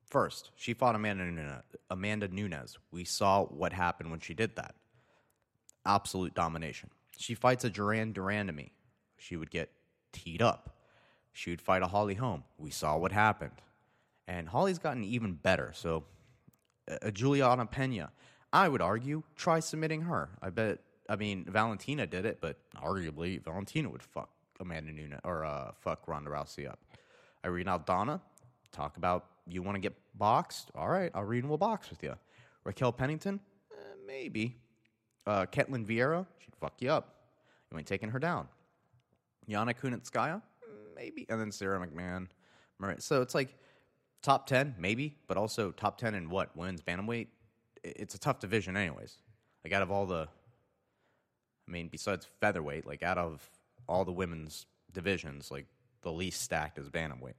First, 0.08 0.52
she 0.56 0.74
fought 0.74 0.96
Amanda 0.96 1.26
Nunes. 1.26 1.64
Amanda 1.90 2.28
Nunes. 2.30 2.78
We 2.92 3.04
saw 3.04 3.44
what 3.44 3.74
happened 3.74 4.10
when 4.10 4.22
she 4.22 4.34
did 4.34 4.56
that. 4.56 4.76
Absolute 5.86 6.34
domination. 6.34 6.90
She 7.18 7.34
fights 7.36 7.66
a 7.66 7.70
Duran 7.70 8.14
Duran 8.14 8.48
to 8.48 8.54
me. 8.54 8.72
She 9.18 9.36
would 9.36 9.52
get 9.52 9.70
teed 10.14 10.42
up. 10.42 10.78
She 11.34 11.50
would 11.50 11.62
fight 11.62 11.82
a 11.82 11.88
Holly 11.88 12.16
Holm. 12.16 12.44
We 12.58 12.72
saw 12.72 12.98
what 12.98 13.12
happened. 13.12 13.62
And 14.28 14.48
Holly's 14.48 14.80
gotten 14.80 15.04
even 15.04 15.34
better. 15.34 15.72
So, 15.74 16.06
a 17.02 17.12
Juliana 17.12 17.66
Pena, 17.66 18.12
I 18.54 18.70
would 18.70 18.82
argue, 18.82 19.24
try 19.36 19.60
submitting 19.60 20.02
her. 20.04 20.30
I 20.42 20.50
bet, 20.52 20.80
I 21.10 21.16
mean, 21.16 21.46
Valentina 21.48 22.06
did 22.06 22.26
it, 22.26 22.40
but 22.42 22.58
arguably, 22.76 23.44
Valentina 23.44 23.90
would 23.90 24.04
fuck 24.04 24.30
Amanda 24.60 24.92
Nunes 24.92 25.20
or 25.24 25.46
uh, 25.46 25.72
fuck 25.80 26.08
Ronda 26.08 26.30
Rousey 26.30 26.68
up. 26.70 26.80
Irene 27.46 27.68
Aldana, 27.68 28.20
talk 28.72 28.98
about 28.98 29.26
you 29.48 29.62
want 29.62 29.76
to 29.76 29.80
get 29.80 29.94
boxed. 30.16 30.72
All 30.76 30.90
right, 30.90 31.12
Irene 31.16 31.20
will 31.20 31.28
read 31.28 31.44
and 31.44 31.50
we'll 31.50 31.58
box 31.58 31.90
with 31.90 32.04
you. 32.04 32.16
Raquel 32.64 32.92
Pennington, 32.92 33.40
eh, 33.72 33.76
maybe. 34.06 34.58
Uh, 35.26 35.46
Ketlin 35.46 35.86
Vieira, 35.86 36.26
she'd 36.40 36.56
fuck 36.60 36.74
you 36.80 36.90
up. 36.90 37.16
You 37.72 37.78
ain't 37.78 37.88
taking 37.88 38.10
her 38.10 38.20
down. 38.20 38.48
Yana 39.50 39.74
Kunitskaya, 39.74 40.42
maybe. 40.96 41.26
And 41.30 41.40
then 41.40 41.52
Sara 41.52 41.86
McMann. 41.86 42.28
Right. 42.80 43.02
So 43.02 43.22
it's 43.22 43.34
like 43.34 43.56
top 44.22 44.48
10, 44.48 44.76
maybe, 44.78 45.16
but 45.28 45.38
also 45.38 45.72
top 45.72 45.98
10 45.98 46.16
in 46.16 46.30
what? 46.30 46.56
Women's 46.56 46.82
Bantamweight? 46.82 47.28
It's 47.84 48.16
a 48.16 48.20
tough 48.20 48.40
division, 48.40 48.76
anyways. 48.78 49.18
Like, 49.64 49.74
out 49.74 49.82
of 49.82 49.92
all 49.92 50.06
the, 50.06 50.28
I 51.68 51.72
mean, 51.72 51.90
besides 51.90 52.28
featherweight, 52.40 52.86
like, 52.86 53.04
out 53.04 53.18
of 53.18 53.50
all 53.88 54.06
the 54.06 54.12
women's 54.12 54.66
divisions, 54.94 55.52
like, 55.52 55.66
the 56.02 56.12
least 56.12 56.42
stacked 56.42 56.78
is 56.78 56.90
Bantamweight. 56.90 57.34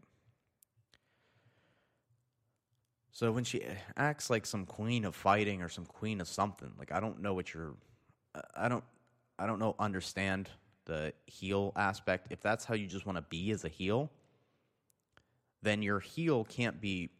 So 3.10 3.32
when 3.32 3.42
she 3.42 3.62
acts 3.96 4.30
like 4.30 4.46
some 4.46 4.64
queen 4.64 5.04
of 5.04 5.14
fighting 5.14 5.60
or 5.60 5.68
some 5.68 5.86
queen 5.86 6.20
of 6.20 6.28
something, 6.28 6.72
like 6.78 6.92
I 6.92 7.00
don't 7.00 7.20
know 7.20 7.34
what 7.34 7.52
you're, 7.52 7.74
I 8.54 8.68
don't, 8.68 8.84
I 9.40 9.46
don't 9.46 9.58
know, 9.58 9.74
understand 9.80 10.48
the 10.84 11.12
heel 11.26 11.72
aspect. 11.74 12.28
If 12.30 12.40
that's 12.40 12.64
how 12.64 12.74
you 12.74 12.86
just 12.86 13.06
want 13.06 13.16
to 13.16 13.22
be 13.22 13.50
as 13.50 13.64
a 13.64 13.68
heel, 13.68 14.10
then 15.62 15.82
your 15.82 15.98
heel 15.98 16.44
can't 16.44 16.80
be. 16.80 17.10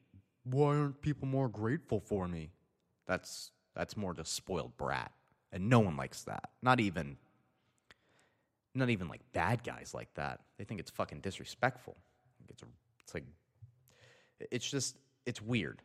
Why 0.45 0.77
aren't 0.77 1.03
people 1.03 1.27
more 1.27 1.49
grateful 1.49 1.99
for 1.99 2.29
me? 2.29 2.51
That's 3.07 3.51
that's 3.75 3.97
more 3.97 4.15
just 4.15 4.35
spoiled 4.35 4.77
brat, 4.77 5.11
and 5.53 5.69
no 5.69 5.81
one 5.81 5.97
likes 5.97 6.25
that. 6.25 6.51
Not 6.63 6.81
even, 6.81 7.17
not 8.75 8.91
even 8.91 9.09
like 9.09 9.21
bad 9.33 9.63
guys 9.65 9.93
like 9.95 10.13
that. 10.15 10.41
They 10.59 10.65
think 10.65 10.81
it's 10.81 10.91
fucking 10.91 11.21
disrespectful. 11.21 11.97
It's 12.49 12.63
it's 13.01 13.15
like 13.15 13.25
it's 14.51 14.71
just 14.71 14.97
it's 15.27 15.43
weird. 15.43 15.83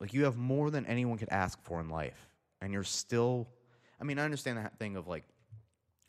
Like 0.00 0.12
you 0.12 0.24
have 0.24 0.36
more 0.36 0.70
than 0.70 0.86
anyone 0.86 1.18
could 1.18 1.30
ask 1.30 1.62
for 1.62 1.80
in 1.80 1.88
life, 1.88 2.28
and 2.60 2.72
you're 2.72 2.84
still. 2.84 3.48
I 4.00 4.04
mean, 4.04 4.18
I 4.18 4.24
understand 4.24 4.58
that 4.58 4.78
thing 4.78 4.96
of 4.96 5.06
like 5.06 5.24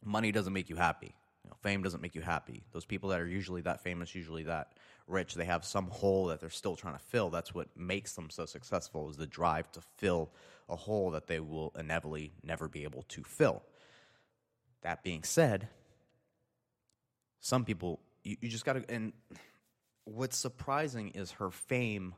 money 0.03 0.31
doesn't 0.31 0.53
make 0.53 0.69
you 0.69 0.75
happy. 0.75 1.15
You 1.43 1.49
know, 1.49 1.55
fame 1.61 1.83
doesn't 1.83 2.01
make 2.01 2.15
you 2.15 2.21
happy. 2.21 2.63
Those 2.71 2.85
people 2.85 3.09
that 3.09 3.19
are 3.19 3.27
usually 3.27 3.61
that 3.61 3.81
famous, 3.81 4.15
usually 4.15 4.43
that 4.43 4.73
rich, 5.07 5.35
they 5.35 5.45
have 5.45 5.63
some 5.65 5.87
hole 5.87 6.27
that 6.27 6.39
they're 6.39 6.49
still 6.49 6.75
trying 6.75 6.95
to 6.95 7.03
fill. 7.03 7.29
That's 7.29 7.53
what 7.53 7.67
makes 7.77 8.13
them 8.13 8.29
so 8.29 8.45
successful 8.45 9.09
is 9.09 9.17
the 9.17 9.27
drive 9.27 9.71
to 9.73 9.81
fill 9.97 10.31
a 10.67 10.75
hole 10.75 11.11
that 11.11 11.27
they 11.27 11.39
will 11.39 11.71
inevitably 11.77 12.33
never 12.43 12.67
be 12.67 12.83
able 12.83 13.03
to 13.09 13.23
fill. 13.23 13.63
That 14.81 15.03
being 15.03 15.23
said, 15.23 15.67
some 17.45 17.63
people 17.63 17.99
you, 18.23 18.37
you 18.41 18.49
just 18.49 18.65
got 18.65 18.73
to 18.73 18.83
and 18.89 19.13
what's 20.03 20.37
surprising 20.37 21.09
is 21.09 21.31
her 21.33 21.51
fame 21.51 22.15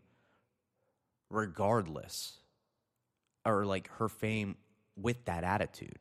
regardless 1.29 2.39
or 3.45 3.65
like 3.65 3.89
her 3.97 4.07
fame 4.07 4.55
with 4.95 5.25
that 5.25 5.43
attitude 5.43 5.99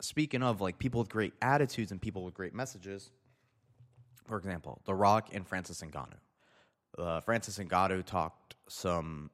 speaking 0.00 0.42
of 0.42 0.62
like 0.62 0.78
people 0.78 1.00
with 1.00 1.10
great 1.10 1.34
attitudes 1.42 1.92
and 1.92 2.00
people 2.00 2.24
with 2.24 2.34
great 2.34 2.54
messages 2.54 3.10
for 4.26 4.36
example 4.36 4.80
the 4.84 4.94
rock 4.94 5.28
and 5.32 5.46
francis 5.46 5.80
ngannou. 5.80 6.18
Uh, 6.98 7.20
francis 7.20 7.58
ngannou 7.58 8.04
talked 8.04 8.54
some 8.68 9.30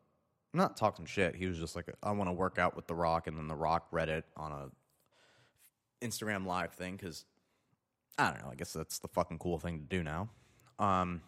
not 0.52 0.76
talked 0.76 0.96
some 0.96 1.06
shit. 1.06 1.36
He 1.36 1.46
was 1.46 1.58
just 1.58 1.76
like 1.76 1.86
i 2.02 2.10
want 2.10 2.28
to 2.28 2.32
work 2.32 2.58
out 2.58 2.76
with 2.76 2.86
the 2.86 2.94
rock 2.94 3.26
and 3.26 3.36
then 3.38 3.48
the 3.48 3.56
rock 3.56 3.86
read 3.90 4.08
it 4.08 4.24
on 4.36 4.52
a 4.52 6.04
instagram 6.04 6.46
live 6.46 6.72
thing 6.72 6.96
because 6.96 7.26
i 8.18 8.30
don't 8.30 8.42
know 8.42 8.48
i 8.50 8.54
guess 8.54 8.72
that's 8.72 9.00
the 9.00 9.08
fucking 9.08 9.38
cool 9.38 9.58
thing 9.58 9.78
to 9.78 9.84
do 9.84 10.02
now. 10.02 10.28
Um, 10.80 11.20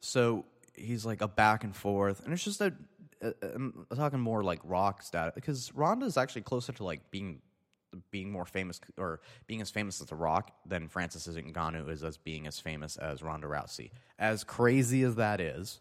so 0.00 0.46
he's 0.74 1.04
like 1.04 1.20
a 1.20 1.28
back 1.28 1.62
and 1.62 1.76
forth, 1.76 2.24
and 2.24 2.32
it's 2.32 2.42
just 2.42 2.60
a, 2.60 2.72
I'm 3.20 3.86
talking 3.94 4.20
more 4.20 4.42
like 4.42 4.60
rock 4.64 5.02
status 5.02 5.34
because 5.34 5.74
Ronda 5.74 6.06
is 6.06 6.16
actually 6.16 6.42
closer 6.42 6.72
to 6.72 6.84
like 6.84 7.10
being 7.10 7.40
being 8.10 8.30
more 8.30 8.44
famous 8.44 8.80
or 8.96 9.20
being 9.46 9.60
as 9.60 9.70
famous 9.70 10.00
as 10.00 10.08
The 10.08 10.16
Rock 10.16 10.52
than 10.66 10.88
Francis 10.88 11.26
Ngannou 11.26 11.90
is 11.90 12.04
as 12.04 12.16
being 12.16 12.46
as 12.46 12.60
famous 12.60 12.96
as 12.96 13.22
Ronda 13.22 13.46
Rousey. 13.46 13.90
As 14.18 14.44
crazy 14.44 15.02
as 15.02 15.16
that 15.16 15.40
is, 15.40 15.80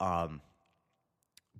um, 0.00 0.40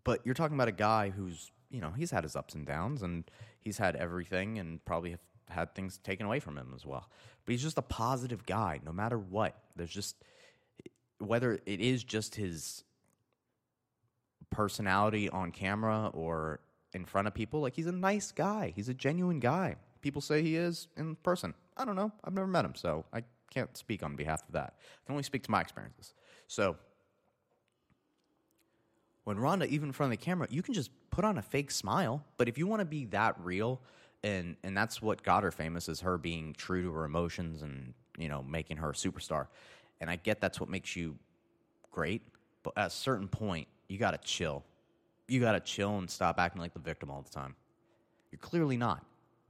but 0.04 0.20
you're 0.24 0.34
talking 0.34 0.56
about 0.56 0.68
a 0.68 0.72
guy 0.72 1.10
who's 1.10 1.50
you 1.70 1.80
know, 1.80 1.90
he's 1.90 2.10
had 2.10 2.24
his 2.24 2.36
ups 2.36 2.54
and 2.54 2.66
downs, 2.66 3.02
and 3.02 3.24
he's 3.60 3.78
had 3.78 3.96
everything, 3.96 4.58
and 4.58 4.84
probably 4.84 5.10
have 5.10 5.20
had 5.48 5.74
things 5.74 5.98
taken 5.98 6.26
away 6.26 6.40
from 6.40 6.56
him 6.56 6.72
as 6.74 6.84
well. 6.84 7.08
But 7.44 7.52
he's 7.52 7.62
just 7.62 7.78
a 7.78 7.82
positive 7.82 8.46
guy, 8.46 8.80
no 8.84 8.92
matter 8.92 9.18
what. 9.18 9.56
There's 9.76 9.90
just 9.90 10.16
whether 11.18 11.58
it 11.66 11.80
is 11.80 12.04
just 12.04 12.34
his 12.36 12.84
personality 14.50 15.28
on 15.28 15.50
camera 15.50 16.10
or 16.14 16.60
in 16.92 17.04
front 17.04 17.28
of 17.28 17.34
people, 17.34 17.60
like 17.60 17.74
he's 17.74 17.86
a 17.86 17.92
nice 17.92 18.32
guy. 18.32 18.72
He's 18.74 18.88
a 18.88 18.94
genuine 18.94 19.40
guy. 19.40 19.76
People 20.00 20.20
say 20.20 20.42
he 20.42 20.56
is 20.56 20.88
in 20.96 21.16
person. 21.16 21.54
I 21.76 21.84
don't 21.84 21.96
know. 21.96 22.12
I've 22.24 22.34
never 22.34 22.46
met 22.46 22.64
him, 22.64 22.74
so 22.74 23.04
I 23.12 23.22
can't 23.50 23.76
speak 23.76 24.02
on 24.02 24.16
behalf 24.16 24.42
of 24.46 24.52
that. 24.52 24.74
I 24.78 25.06
can 25.06 25.12
only 25.12 25.22
speak 25.22 25.42
to 25.44 25.50
my 25.50 25.60
experiences. 25.60 26.14
So 26.46 26.76
when 29.24 29.38
Ronda, 29.38 29.66
even 29.66 29.90
in 29.90 29.92
front 29.92 30.12
of 30.12 30.18
the 30.18 30.24
camera, 30.24 30.48
you 30.50 30.62
can 30.62 30.74
just 30.74 30.90
put 31.10 31.24
on 31.24 31.36
a 31.38 31.42
fake 31.42 31.70
smile. 31.70 32.24
But 32.36 32.48
if 32.48 32.56
you 32.56 32.66
want 32.66 32.80
to 32.80 32.86
be 32.86 33.04
that 33.06 33.36
real, 33.42 33.80
and 34.24 34.56
and 34.64 34.76
that's 34.76 35.00
what 35.00 35.22
got 35.22 35.42
her 35.42 35.50
famous 35.50 35.88
is 35.88 36.00
her 36.00 36.18
being 36.18 36.54
true 36.54 36.82
to 36.82 36.92
her 36.92 37.04
emotions 37.04 37.62
and 37.62 37.94
you 38.16 38.28
know 38.28 38.42
making 38.42 38.78
her 38.78 38.90
a 38.90 38.94
superstar. 38.94 39.46
And 40.00 40.08
I 40.08 40.16
get 40.16 40.40
that's 40.40 40.60
what 40.60 40.68
makes 40.68 40.96
you 40.96 41.16
great, 41.90 42.22
but 42.62 42.72
at 42.76 42.86
a 42.86 42.90
certain 42.90 43.28
point, 43.28 43.68
you 43.88 43.98
got 43.98 44.12
to 44.12 44.18
chill. 44.18 44.64
You 45.28 45.40
got 45.40 45.52
to 45.52 45.60
chill 45.60 45.98
and 45.98 46.10
stop 46.10 46.38
acting 46.38 46.60
like 46.60 46.72
the 46.72 46.80
victim 46.80 47.10
all 47.10 47.22
the 47.22 47.30
time. 47.30 47.54
You're 48.32 48.40
clearly 48.40 48.76
not, 48.76 49.04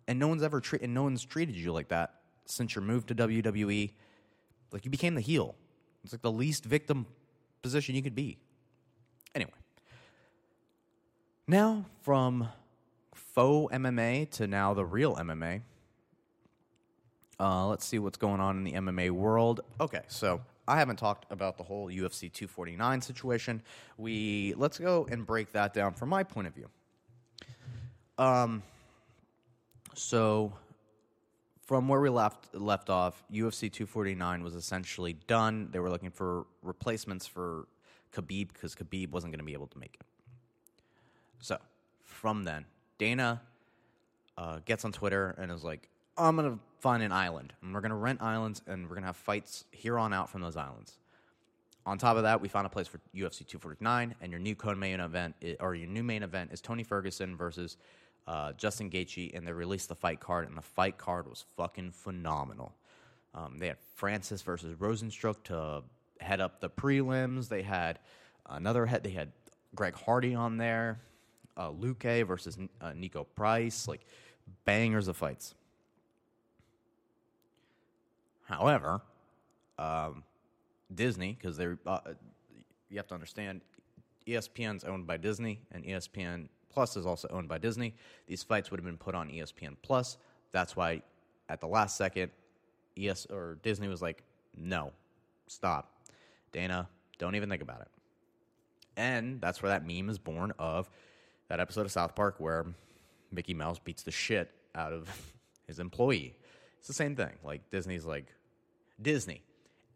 and 0.06 0.18
no 0.18 0.28
one's 0.28 0.42
ever 0.42 0.60
treated 0.60 0.84
and 0.84 0.94
no 0.94 1.04
one's 1.04 1.24
treated 1.24 1.56
you 1.56 1.72
like 1.72 1.88
that 1.88 2.14
since 2.44 2.74
your 2.74 2.82
move 2.82 3.06
to 3.06 3.14
WWE. 3.14 3.92
Like 4.72 4.84
you 4.84 4.90
became 4.90 5.14
the 5.14 5.20
heel. 5.20 5.54
It's 6.04 6.12
like 6.12 6.22
the 6.22 6.32
least 6.32 6.64
victim 6.64 7.06
position 7.62 7.94
you 7.94 8.02
could 8.02 8.14
be. 8.14 8.38
Anyway, 9.34 9.50
now 11.46 11.86
from 12.02 12.48
faux 13.14 13.72
MMA 13.74 14.30
to 14.30 14.46
now 14.46 14.74
the 14.74 14.84
real 14.84 15.16
MMA. 15.16 15.62
Uh, 17.40 17.68
let's 17.68 17.84
see 17.84 17.98
what's 17.98 18.18
going 18.18 18.40
on 18.40 18.56
in 18.56 18.64
the 18.64 18.72
MMA 18.72 19.10
world. 19.10 19.60
Okay, 19.80 20.02
so 20.08 20.40
I 20.68 20.76
haven't 20.78 20.96
talked 20.96 21.26
about 21.32 21.56
the 21.56 21.64
whole 21.64 21.88
UFC 21.88 22.32
249 22.32 23.00
situation. 23.00 23.62
We 23.96 24.54
let's 24.56 24.78
go 24.78 25.06
and 25.10 25.26
break 25.26 25.52
that 25.52 25.72
down 25.72 25.94
from 25.94 26.10
my 26.10 26.22
point 26.22 26.46
of 26.46 26.54
view. 26.54 26.68
Um, 28.18 28.62
so 29.94 30.52
from 31.62 31.88
where 31.88 32.00
we 32.00 32.10
left 32.10 32.54
left 32.54 32.90
off, 32.90 33.24
UFC 33.32 33.72
249 33.72 34.42
was 34.42 34.54
essentially 34.54 35.14
done. 35.26 35.68
They 35.72 35.80
were 35.80 35.90
looking 35.90 36.10
for 36.10 36.46
replacements 36.62 37.26
for 37.26 37.66
Khabib 38.12 38.52
because 38.52 38.74
Khabib 38.74 39.10
wasn't 39.10 39.32
going 39.32 39.40
to 39.40 39.44
be 39.44 39.54
able 39.54 39.66
to 39.68 39.78
make 39.78 39.96
it. 39.98 40.06
So 41.40 41.58
from 42.02 42.44
then, 42.44 42.66
Dana 42.98 43.40
uh, 44.36 44.60
gets 44.64 44.84
on 44.84 44.92
Twitter 44.92 45.34
and 45.38 45.50
is 45.50 45.64
like, 45.64 45.88
I'm 46.18 46.36
going 46.36 46.50
to 46.50 46.58
find 46.80 47.02
an 47.02 47.12
island, 47.12 47.52
and 47.62 47.72
we're 47.74 47.80
going 47.80 47.90
to 47.90 47.96
rent 47.96 48.22
islands, 48.22 48.62
and 48.66 48.84
we're 48.84 48.94
going 48.94 49.02
to 49.02 49.08
have 49.08 49.16
fights 49.16 49.64
here 49.70 49.98
on 49.98 50.12
out 50.12 50.30
from 50.30 50.40
those 50.40 50.56
islands. 50.56 50.98
On 51.86 51.96
top 51.96 52.16
of 52.16 52.24
that, 52.24 52.40
we 52.40 52.48
found 52.48 52.66
a 52.66 52.70
place 52.70 52.86
for 52.86 52.98
UFC 53.14 53.46
249, 53.46 54.14
and 54.20 54.30
your 54.32 54.40
new 54.40 54.54
co-main 54.54 55.00
event, 55.00 55.34
or 55.60 55.74
your 55.74 55.88
new 55.88 56.02
main 56.02 56.22
event, 56.22 56.50
is 56.52 56.60
Tony 56.60 56.82
Ferguson 56.82 57.36
versus 57.36 57.76
uh, 58.26 58.52
Justin 58.52 58.90
Gaethje, 58.90 59.34
and 59.36 59.46
they 59.46 59.52
released 59.52 59.88
the 59.88 59.94
fight 59.94 60.20
card, 60.20 60.46
and 60.46 60.56
the 60.56 60.62
fight 60.62 60.98
card 60.98 61.28
was 61.28 61.44
fucking 61.56 61.92
phenomenal. 61.92 62.74
Um, 63.34 63.58
they 63.58 63.68
had 63.68 63.78
Francis 63.94 64.42
versus 64.42 64.74
Rozenstruik 64.76 65.42
to 65.44 65.82
head 66.20 66.40
up 66.40 66.60
the 66.60 66.68
prelims. 66.68 67.48
They 67.48 67.62
had 67.62 68.00
another 68.48 68.84
head. 68.86 69.02
They 69.02 69.10
had 69.10 69.32
Greg 69.74 69.94
Hardy 69.94 70.34
on 70.34 70.56
there 70.56 70.98
uh, 71.58 71.70
Luque 71.72 72.26
versus 72.26 72.56
uh, 72.80 72.90
Niko 72.90 73.26
Price, 73.34 73.88
like 73.88 74.00
bangers 74.64 75.08
of 75.08 75.16
fights. 75.16 75.54
However, 78.48 79.02
um, 79.78 80.24
Disney, 80.94 81.36
because 81.38 81.56
they're 81.56 81.78
uh, 81.86 82.00
you 82.88 82.96
have 82.96 83.06
to 83.08 83.14
understand, 83.14 83.60
ESPN's 84.26 84.84
owned 84.84 85.06
by 85.06 85.18
Disney, 85.18 85.60
and 85.70 85.84
ESPN 85.84 86.48
Plus 86.70 86.96
is 86.96 87.04
also 87.04 87.28
owned 87.30 87.48
by 87.48 87.58
Disney. 87.58 87.94
These 88.26 88.42
fights 88.42 88.70
would 88.70 88.80
have 88.80 88.84
been 88.84 88.96
put 88.96 89.14
on 89.14 89.28
ESPN 89.28 89.76
Plus. 89.82 90.16
That's 90.52 90.76
why, 90.76 91.02
at 91.48 91.60
the 91.60 91.66
last 91.66 91.96
second, 91.96 92.30
ES 92.96 93.26
or 93.26 93.58
Disney 93.62 93.88
was 93.88 94.00
like, 94.00 94.22
"No, 94.56 94.92
stop, 95.46 96.08
Dana, 96.52 96.88
don't 97.18 97.34
even 97.34 97.50
think 97.50 97.62
about 97.62 97.82
it." 97.82 97.88
And 98.96 99.42
that's 99.42 99.62
where 99.62 99.70
that 99.70 99.86
meme 99.86 100.08
is 100.08 100.18
born 100.18 100.52
of 100.58 100.88
that 101.48 101.60
episode 101.60 101.82
of 101.82 101.92
South 101.92 102.14
Park 102.14 102.36
where 102.38 102.64
Mickey 103.30 103.52
Mouse 103.52 103.78
beats 103.78 104.02
the 104.02 104.10
shit 104.10 104.50
out 104.74 104.92
of 104.94 105.08
his 105.66 105.78
employee. 105.78 106.34
It's 106.78 106.88
the 106.88 106.94
same 106.94 107.14
thing. 107.14 107.32
Like 107.44 107.70
Disney's 107.70 108.06
like 108.06 108.32
Disney, 109.00 109.42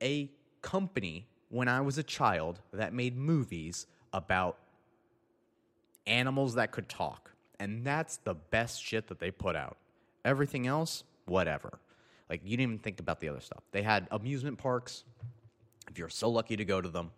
a 0.02 0.30
company 0.60 1.26
when 1.48 1.68
I 1.68 1.80
was 1.80 1.98
a 1.98 2.02
child 2.02 2.60
that 2.72 2.92
made 2.92 3.16
movies 3.16 3.86
about 4.12 4.58
animals 6.06 6.54
that 6.54 6.72
could 6.72 6.88
talk. 6.88 7.32
And 7.58 7.84
that's 7.84 8.16
the 8.18 8.34
best 8.34 8.82
shit 8.82 9.08
that 9.08 9.20
they 9.20 9.30
put 9.30 9.54
out. 9.54 9.76
Everything 10.24 10.66
else, 10.66 11.04
whatever. 11.26 11.78
Like 12.28 12.40
you 12.44 12.50
didn't 12.50 12.72
even 12.72 12.78
think 12.78 13.00
about 13.00 13.20
the 13.20 13.28
other 13.28 13.40
stuff. 13.40 13.62
They 13.72 13.82
had 13.82 14.08
amusement 14.10 14.58
parks 14.58 15.04
if 15.90 15.98
you're 15.98 16.08
so 16.08 16.30
lucky 16.30 16.56
to 16.56 16.64
go 16.64 16.80
to 16.80 16.88
them 16.88 17.10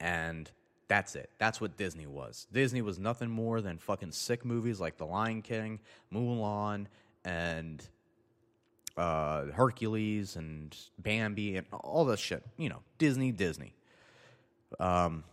and 0.00 0.50
that's 0.88 1.16
it. 1.16 1.30
That's 1.38 1.60
what 1.60 1.76
Disney 1.76 2.06
was. 2.06 2.46
Disney 2.52 2.82
was 2.82 2.98
nothing 2.98 3.30
more 3.30 3.60
than 3.60 3.78
fucking 3.78 4.12
sick 4.12 4.44
movies 4.44 4.80
like 4.80 4.96
The 4.96 5.06
Lion 5.06 5.42
King, 5.42 5.80
Mulan, 6.12 6.86
and 7.24 7.86
uh, 8.96 9.46
Hercules 9.46 10.36
and 10.36 10.76
Bambi 10.98 11.56
and 11.56 11.66
all 11.72 12.04
this 12.04 12.20
shit. 12.20 12.44
You 12.56 12.68
know, 12.68 12.80
Disney, 12.98 13.32
Disney. 13.32 13.74
Um, 14.78 15.24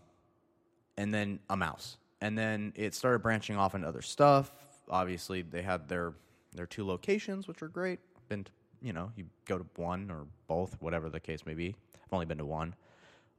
and 0.97 1.13
then 1.13 1.39
a 1.49 1.57
mouse. 1.57 1.97
And 2.21 2.37
then 2.37 2.73
it 2.75 2.93
started 2.93 3.19
branching 3.19 3.57
off 3.57 3.73
into 3.73 3.87
other 3.87 4.01
stuff. 4.01 4.51
Obviously, 4.89 5.41
they 5.41 5.61
had 5.61 5.87
their 5.87 6.13
their 6.53 6.65
two 6.65 6.85
locations, 6.85 7.47
which 7.47 7.61
are 7.61 7.67
great. 7.67 7.99
Been 8.29 8.43
to, 8.43 8.51
you 8.81 8.93
know, 8.93 9.11
you 9.15 9.25
go 9.45 9.57
to 9.57 9.65
one 9.77 10.11
or 10.11 10.27
both, 10.47 10.75
whatever 10.81 11.09
the 11.09 11.19
case 11.19 11.45
may 11.45 11.53
be. 11.53 11.75
I've 11.95 12.13
only 12.13 12.25
been 12.25 12.37
to 12.39 12.45
one. 12.45 12.75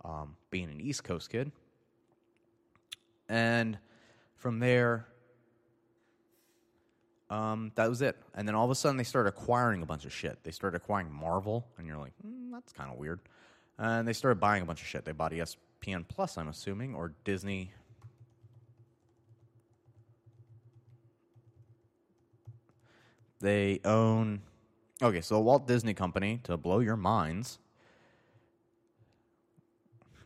Um, 0.05 0.35
being 0.51 0.69
an 0.71 0.81
East 0.81 1.05
Coast 1.05 1.31
kid, 1.31 1.53
and 3.29 3.79
from 4.37 4.59
there, 4.59 5.07
um, 7.33 7.73
that 7.77 7.89
was 7.89 8.03
it. 8.03 8.17
And 8.35 8.47
then 8.47 8.55
all 8.55 8.67
of 8.67 8.71
a 8.71 8.75
sudden, 8.75 8.99
they 8.99 9.05
started 9.05 9.31
acquiring 9.31 9.81
a 9.81 9.87
bunch 9.87 10.05
of 10.05 10.13
shit. 10.13 10.45
They 10.45 10.51
started 10.51 10.77
acquiring 10.77 11.11
Marvel, 11.11 11.67
and 11.79 11.87
you're 11.87 11.97
like, 11.97 12.13
mm, 12.25 12.51
that's 12.53 12.75
kind 12.75 12.91
of 12.93 12.99
weird. 12.99 13.21
And 13.79 14.07
they 14.07 14.13
started 14.13 14.39
buying 14.39 14.63
a 14.63 14.67
bunch 14.67 14.83
of 14.83 14.87
shit. 14.87 15.07
They 15.07 15.13
bought 15.13 15.33
ESPN 15.33 16.07
Plus, 16.07 16.37
I'm 16.37 16.49
assuming, 16.49 16.95
or 16.95 17.15
Disney. 17.25 17.73
They 23.41 23.81
own. 23.83 24.43
Okay, 25.01 25.23
so 25.23 25.41
Walt 25.41 25.67
Disney 25.67 25.95
Company, 25.95 26.39
to 26.45 26.59
blow 26.59 26.81
your 26.81 26.97
minds, 26.97 27.59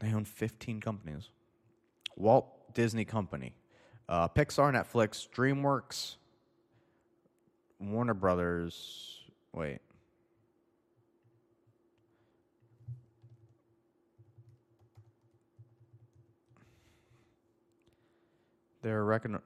they 0.01 0.12
own 0.12 0.25
15 0.25 0.81
companies. 0.81 1.31
Walt 2.16 2.75
Disney 2.75 3.05
company. 3.05 3.55
Uh, 4.09 4.27
Pixar, 4.27 4.73
Netflix, 4.73 5.29
DreamWorks, 5.31 6.16
Warner 7.79 8.15
Brothers. 8.15 9.21
Wait. 9.53 9.81
They're 18.83 19.05
reckon 19.05 19.39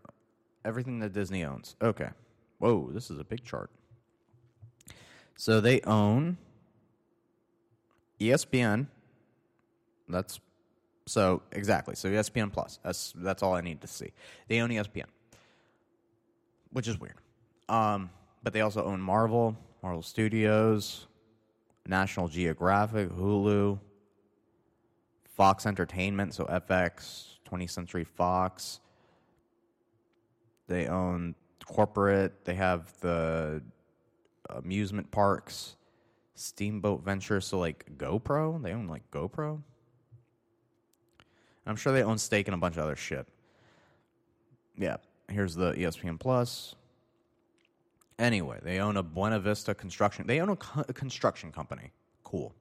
everything 0.64 0.98
that 1.00 1.12
Disney 1.12 1.44
owns. 1.44 1.76
Okay. 1.80 2.10
Whoa, 2.58 2.90
this 2.92 3.10
is 3.10 3.18
a 3.18 3.24
big 3.24 3.42
chart. 3.42 3.70
So 5.34 5.62
they 5.62 5.80
own 5.82 6.36
ESPN. 8.20 8.86
That's 10.08 10.40
so 11.06 11.42
exactly. 11.52 11.94
So 11.94 12.10
ESPN 12.10 12.52
Plus. 12.52 12.78
That's 12.84 13.14
that's 13.16 13.42
all 13.42 13.54
I 13.54 13.62
need 13.62 13.80
to 13.80 13.86
see. 13.86 14.12
They 14.48 14.60
own 14.60 14.68
ESPN, 14.68 15.06
which 16.72 16.86
is 16.86 17.00
weird. 17.00 17.16
Um, 17.70 18.10
but 18.42 18.52
they 18.52 18.60
also 18.60 18.84
own 18.84 19.00
Marvel, 19.00 19.56
Marvel 19.82 20.02
Studios, 20.02 21.06
National 21.86 22.28
Geographic, 22.28 23.10
Hulu, 23.10 23.78
Fox 25.24 25.66
Entertainment, 25.66 26.34
so 26.34 26.44
FX, 26.44 27.38
20th 27.50 27.70
Century 27.70 28.04
Fox. 28.04 28.80
They 30.68 30.86
own 30.86 31.34
corporate. 31.64 32.44
They 32.44 32.54
have 32.54 32.92
the 33.00 33.62
amusement 34.48 35.10
parks, 35.10 35.76
Steamboat 36.34 37.04
Ventures, 37.04 37.46
so 37.46 37.58
like 37.58 37.84
GoPro. 37.96 38.62
They 38.62 38.72
own 38.72 38.86
like 38.86 39.08
GoPro. 39.10 39.62
I'm 41.66 41.76
sure 41.76 41.92
they 41.92 42.02
own 42.02 42.18
stake 42.18 42.48
in 42.48 42.54
a 42.54 42.58
bunch 42.58 42.76
of 42.76 42.82
other 42.82 42.96
shit. 42.96 43.26
Yeah. 44.76 44.96
here's 45.28 45.54
the 45.54 45.72
ESPN 45.72 46.18
Plus. 46.18 46.74
Anyway, 48.20 48.60
they 48.62 48.80
own 48.80 48.98
a 48.98 49.02
Buena 49.02 49.40
Vista 49.40 49.74
construction. 49.74 50.26
They 50.26 50.40
own 50.40 50.50
a, 50.50 50.56
co- 50.56 50.84
a 50.86 50.92
construction 50.92 51.50
company. 51.50 51.90
Cool. 52.22 52.52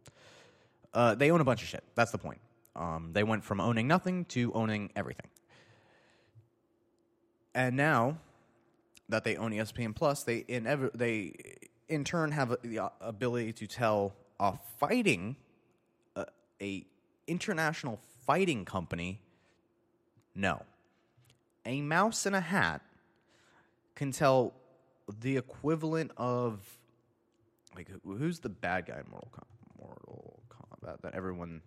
Uh, 0.93 1.15
they 1.15 1.31
own 1.31 1.41
a 1.41 1.43
bunch 1.43 1.61
of 1.61 1.67
shit. 1.67 1.83
That's 1.95 2.11
the 2.11 2.17
point. 2.17 2.39
Um, 2.77 3.09
they 3.11 3.23
went 3.23 3.43
from 3.43 3.59
owning 3.59 3.85
nothing 3.85 4.23
to 4.25 4.53
owning 4.53 4.89
everything. 4.95 5.27
And 7.53 7.75
now 7.75 8.19
that 9.09 9.25
they 9.25 9.35
own 9.35 9.51
ESPN 9.51 9.93
Plus, 9.93 10.23
they 10.23 10.43
inev- 10.43 10.93
they 10.93 11.33
in 11.89 12.05
turn 12.05 12.31
have 12.31 12.55
the 12.63 12.79
uh, 12.79 12.89
ability 13.01 13.51
to 13.51 13.67
tell 13.67 14.13
a 14.39 14.53
fighting 14.79 15.35
uh, 16.15 16.23
a 16.61 16.85
international 17.27 17.99
fighting 18.25 18.63
company 18.63 19.19
no. 20.33 20.61
A 21.65 21.81
mouse 21.81 22.25
in 22.25 22.33
a 22.33 22.39
hat 22.39 22.81
can 23.95 24.13
tell 24.13 24.53
the 25.19 25.37
equivalent 25.37 26.11
of 26.17 26.59
like 27.75 27.89
who's 28.03 28.39
the 28.39 28.49
bad 28.49 28.85
guy 28.85 28.99
in 28.99 29.09
Mortal 29.09 29.31
Com- 29.31 29.45
Mortal 29.79 30.39
Kombat 30.49 31.01
that 31.01 31.15
everyone 31.15 31.61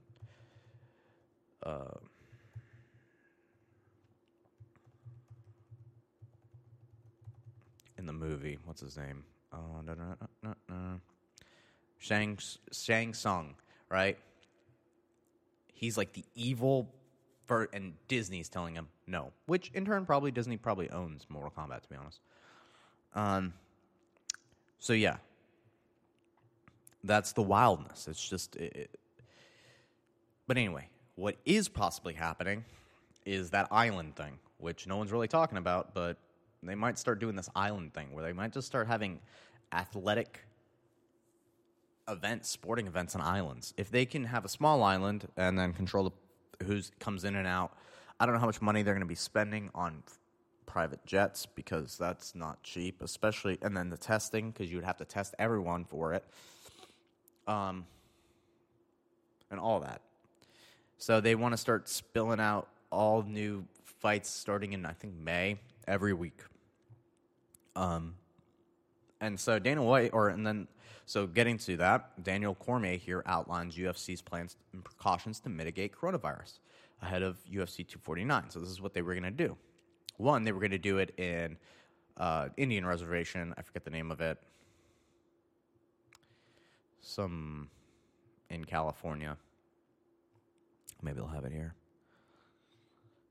uh, 1.65 1.97
in 7.99 8.07
the 8.07 8.13
movie 8.13 8.59
what's 8.65 8.81
his 8.81 8.97
name 8.97 9.25
no, 9.53 9.83
no, 9.85 9.95
no, 9.95 10.15
no, 10.43 10.55
no. 10.69 11.01
Shang 11.99 12.39
Shang 12.73 13.15
Tsung 13.15 13.55
right 13.89 14.19
he's 15.73 15.97
like 15.97 16.13
the 16.13 16.25
evil 16.35 16.89
for 17.47 17.69
and 17.73 17.95
Disney's 18.09 18.49
telling 18.49 18.75
him 18.75 18.89
no, 19.07 19.33
which 19.47 19.71
in 19.75 19.85
turn 19.85 20.07
probably 20.07 20.31
Disney 20.31 20.57
probably 20.57 20.89
owns 20.91 21.27
Mortal 21.29 21.53
Kombat 21.57 21.83
to 21.83 21.89
be 21.89 21.97
honest. 21.97 22.21
Um 23.15 23.53
so 24.79 24.93
yeah. 24.93 25.17
That's 27.05 27.33
the 27.33 27.43
wildness. 27.43 28.07
It's 28.09 28.29
just 28.29 28.57
it, 28.57 28.77
it- 28.77 29.01
But 30.47 30.57
anyway, 30.57 30.89
what 31.17 31.37
is 31.45 31.69
possibly 31.69 32.15
happening 32.15 32.65
is 33.25 33.51
that 33.51 33.69
island 33.71 34.17
thing, 34.17 34.39
which 34.59 34.87
no 34.87 34.97
one's 34.97 35.13
really 35.13 35.29
talking 35.29 35.59
about, 35.59 35.95
but 35.95 36.17
they 36.63 36.75
might 36.75 36.99
start 36.99 37.19
doing 37.19 37.35
this 37.37 37.49
island 37.57 37.93
thing 37.95 38.13
where 38.13 38.25
they 38.25 38.33
might 38.33 38.53
just 38.53 38.67
start 38.67 38.87
having 38.87 39.21
athletic 39.73 40.41
events, 42.09 42.49
sporting 42.49 42.87
events 42.87 43.15
on 43.15 43.21
islands. 43.21 43.75
If 43.77 43.91
they 43.91 44.05
can 44.07 44.25
have 44.25 44.45
a 44.45 44.49
small 44.49 44.83
island 44.83 45.27
and 45.37 45.59
then 45.59 45.73
control 45.73 46.13
who's 46.65 46.91
comes 46.99 47.25
in 47.25 47.37
and 47.37 47.47
out, 47.47 47.77
I 48.21 48.27
don't 48.27 48.35
know 48.35 48.41
how 48.41 48.47
much 48.47 48.61
money 48.63 48.83
they're 48.83 48.95
going 48.95 49.01
to 49.01 49.07
be 49.07 49.15
spending 49.15 49.71
on 49.75 50.03
private 50.73 51.05
jets 51.05 51.45
because 51.45 51.99
that's 51.99 52.35
not 52.35 52.63
cheap, 52.63 53.03
especially 53.03 53.59
and 53.61 53.77
then 53.77 53.91
the 53.91 53.97
testing 53.99 54.51
because 54.51 54.71
you 54.71 54.79
would 54.79 54.87
have 54.87 54.97
to 54.97 55.05
test 55.05 55.35
everyone 55.39 55.85
for 55.85 56.15
it, 56.15 56.25
um, 57.47 57.85
and 59.51 59.61
all 59.61 59.81
that. 59.81 60.01
So 60.97 61.21
they 61.21 61.35
want 61.35 61.53
to 61.53 61.59
start 61.59 61.91
spilling 61.91 62.41
out 62.41 62.69
all 62.91 63.23
new 63.23 63.67
fights 63.85 64.31
starting 64.31 64.73
in 64.73 64.87
I 64.87 64.93
think 64.93 65.13
May 65.15 65.59
every 65.87 66.15
week. 66.15 66.41
Um, 67.77 68.15
and 69.21 69.39
so 69.39 69.59
Dana 69.59 69.83
White, 69.83 70.11
or 70.15 70.31
and 70.31 70.47
then 70.47 70.69
so 71.05 71.27
getting 71.27 71.59
to 71.59 71.77
that, 71.77 72.25
Daniel 72.25 72.55
Cormier 72.55 72.97
here 72.97 73.23
outlines 73.27 73.77
UFC's 73.77 74.23
plans 74.23 74.57
and 74.73 74.83
precautions 74.83 75.39
to 75.41 75.51
mitigate 75.51 75.93
coronavirus 75.93 76.61
ahead 77.03 77.23
of 77.23 77.37
UFC 77.45 77.87
249. 77.87 78.49
So 78.49 78.59
this 78.59 78.71
is 78.71 78.81
what 78.81 78.95
they 78.95 79.03
were 79.03 79.13
going 79.13 79.25
to 79.25 79.31
do. 79.31 79.59
One, 80.23 80.45
they 80.45 80.53
were 80.53 80.61
going 80.61 80.71
to 80.71 80.79
do 80.79 80.99
it 80.99 81.19
in 81.19 81.57
uh, 82.17 82.49
Indian 82.57 82.87
reservation. 82.87 83.53
I 83.59 83.63
forget 83.63 83.85
the 83.85 83.91
name 83.91 84.11
of 84.11 84.21
it. 84.21 84.39
Some 87.01 87.69
in 88.49 88.65
California. 88.65 89.37
Maybe 91.03 91.17
they'll 91.17 91.27
have 91.27 91.45
it 91.45 91.53
here. 91.53 91.75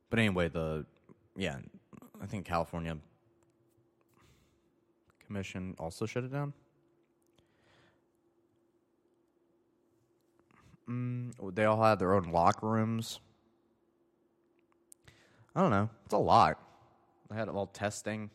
But 0.10 0.20
anyway, 0.20 0.50
the 0.50 0.86
yeah, 1.38 1.58
I 2.22 2.26
think 2.26 2.46
California 2.46 2.98
Commission 5.26 5.76
also 5.80 6.06
shut 6.06 6.26
it 6.26 6.34
down. 6.34 6.52
Mm, 10.90 11.56
they 11.56 11.64
all 11.64 11.82
had 11.82 12.00
their 12.00 12.14
own 12.14 12.32
locker 12.32 12.68
rooms. 12.68 13.22
I 15.56 15.62
don't 15.62 15.72
know. 15.72 15.90
It's 16.04 16.14
a 16.14 16.18
lot. 16.18 16.60
They 17.32 17.38
had 17.38 17.48
all 17.50 17.68
testing. 17.68 18.30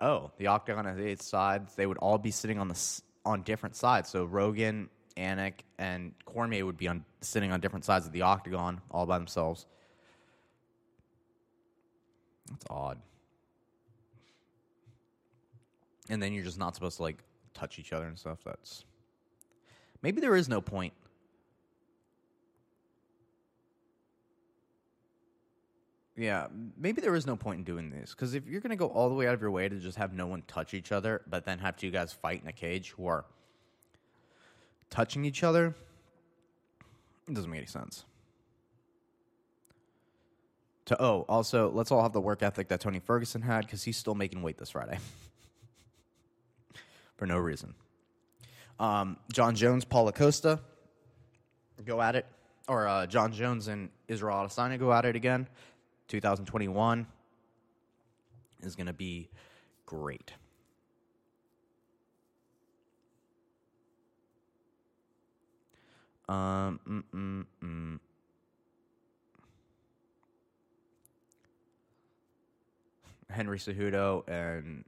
Oh, 0.00 0.32
the 0.38 0.48
octagon 0.48 0.84
has 0.84 0.98
eight 0.98 1.22
sides. 1.22 1.74
They 1.76 1.86
would 1.86 1.98
all 1.98 2.18
be 2.18 2.32
sitting 2.32 2.58
on 2.58 2.68
the 2.68 2.74
s- 2.74 3.00
on 3.24 3.42
different 3.42 3.76
sides. 3.76 4.10
So 4.10 4.24
Rogan, 4.24 4.90
Anik, 5.16 5.60
and 5.78 6.12
Cormier 6.26 6.66
would 6.66 6.76
be 6.76 6.88
on 6.88 7.04
sitting 7.20 7.52
on 7.52 7.60
different 7.60 7.84
sides 7.84 8.06
of 8.06 8.12
the 8.12 8.22
octagon, 8.22 8.80
all 8.90 9.06
by 9.06 9.18
themselves. 9.18 9.66
That's 12.50 12.66
odd. 12.68 13.00
And 16.08 16.22
then 16.22 16.32
you're 16.32 16.44
just 16.44 16.58
not 16.58 16.74
supposed 16.74 16.96
to 16.98 17.02
like 17.02 17.22
touch 17.54 17.78
each 17.78 17.92
other 17.92 18.06
and 18.06 18.18
stuff. 18.18 18.40
That's 18.44 18.84
maybe 20.02 20.20
there 20.20 20.36
is 20.36 20.48
no 20.48 20.60
point. 20.60 20.92
Yeah, 26.16 26.46
maybe 26.78 27.02
there 27.02 27.14
is 27.14 27.26
no 27.26 27.36
point 27.36 27.58
in 27.58 27.64
doing 27.64 27.90
this 27.90 28.10
because 28.12 28.34
if 28.34 28.46
you're 28.46 28.62
to 28.62 28.76
go 28.76 28.86
all 28.86 29.10
the 29.10 29.14
way 29.14 29.28
out 29.28 29.34
of 29.34 29.42
your 29.42 29.50
way 29.50 29.68
to 29.68 29.76
just 29.76 29.98
have 29.98 30.14
no 30.14 30.26
one 30.26 30.42
touch 30.46 30.72
each 30.72 30.90
other, 30.90 31.20
but 31.28 31.44
then 31.44 31.58
have 31.58 31.76
two 31.76 31.90
guys 31.90 32.12
fight 32.12 32.40
in 32.42 32.48
a 32.48 32.52
cage 32.52 32.94
who 32.96 33.06
are 33.06 33.26
touching 34.88 35.26
each 35.26 35.42
other, 35.42 35.74
it 37.28 37.34
doesn't 37.34 37.50
make 37.50 37.58
any 37.58 37.66
sense. 37.66 38.04
To 40.86 41.02
oh, 41.02 41.26
also 41.28 41.70
let's 41.70 41.90
all 41.90 42.02
have 42.02 42.12
the 42.12 42.20
work 42.20 42.42
ethic 42.42 42.68
that 42.68 42.80
Tony 42.80 43.00
Ferguson 43.00 43.42
had 43.42 43.66
because 43.66 43.82
he's 43.82 43.98
still 43.98 44.14
making 44.14 44.40
weight 44.40 44.56
this 44.56 44.70
Friday 44.70 44.98
for 47.16 47.26
no 47.26 47.36
reason. 47.36 47.74
Um, 48.80 49.18
Jon 49.32 49.54
Jones, 49.54 49.84
Paulo 49.84 50.12
Costa 50.12 50.60
go 51.84 52.00
at 52.00 52.16
it, 52.16 52.24
or 52.68 52.88
uh, 52.88 53.06
Jon 53.06 53.32
Jones 53.32 53.68
and 53.68 53.90
Israel 54.08 54.36
Adesanya 54.36 54.78
go 54.78 54.92
at 54.92 55.04
it 55.04 55.16
again. 55.16 55.46
2021 56.08 57.06
is 58.62 58.76
going 58.76 58.86
to 58.86 58.92
be 58.92 59.28
great. 59.84 60.32
Um, 66.28 66.80
mm, 66.88 67.02
mm, 67.14 67.46
mm. 67.62 68.00
Henry 73.30 73.58
Cejudo 73.58 74.28
and 74.28 74.84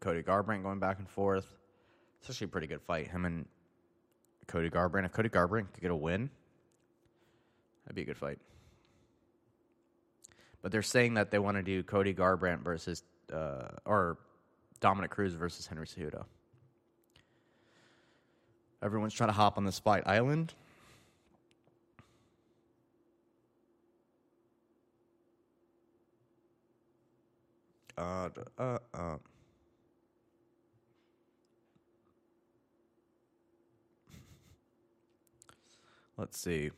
Cody 0.00 0.22
Garbrandt 0.22 0.62
going 0.62 0.78
back 0.78 0.98
and 0.98 1.08
forth. 1.08 1.56
It's 2.20 2.30
actually 2.30 2.46
a 2.46 2.48
pretty 2.48 2.66
good 2.66 2.82
fight. 2.82 3.08
Him 3.08 3.24
and 3.24 3.46
Cody 4.46 4.70
Garbrandt. 4.70 5.06
If 5.06 5.12
Cody 5.12 5.28
Garbrandt 5.28 5.72
could 5.72 5.82
get 5.82 5.90
a 5.90 5.96
win, 5.96 6.30
that'd 7.84 7.94
be 7.94 8.02
a 8.02 8.04
good 8.04 8.16
fight. 8.16 8.38
But 10.62 10.72
they're 10.72 10.82
saying 10.82 11.14
that 11.14 11.30
they 11.30 11.38
want 11.38 11.56
to 11.56 11.62
do 11.62 11.82
Cody 11.82 12.12
Garbrandt 12.14 12.60
versus 12.60 13.02
uh, 13.32 13.68
or 13.84 14.18
Dominick 14.80 15.10
Cruz 15.10 15.34
versus 15.34 15.66
Henry 15.66 15.86
Cejudo. 15.86 16.24
Everyone's 18.82 19.14
trying 19.14 19.28
to 19.30 19.34
hop 19.34 19.58
on 19.58 19.64
this 19.64 19.78
fight 19.78 20.04
island. 20.06 20.54
Uh, 27.96 28.28
uh, 28.58 28.78
uh. 28.94 29.16
Let's 36.16 36.38
see. 36.38 36.70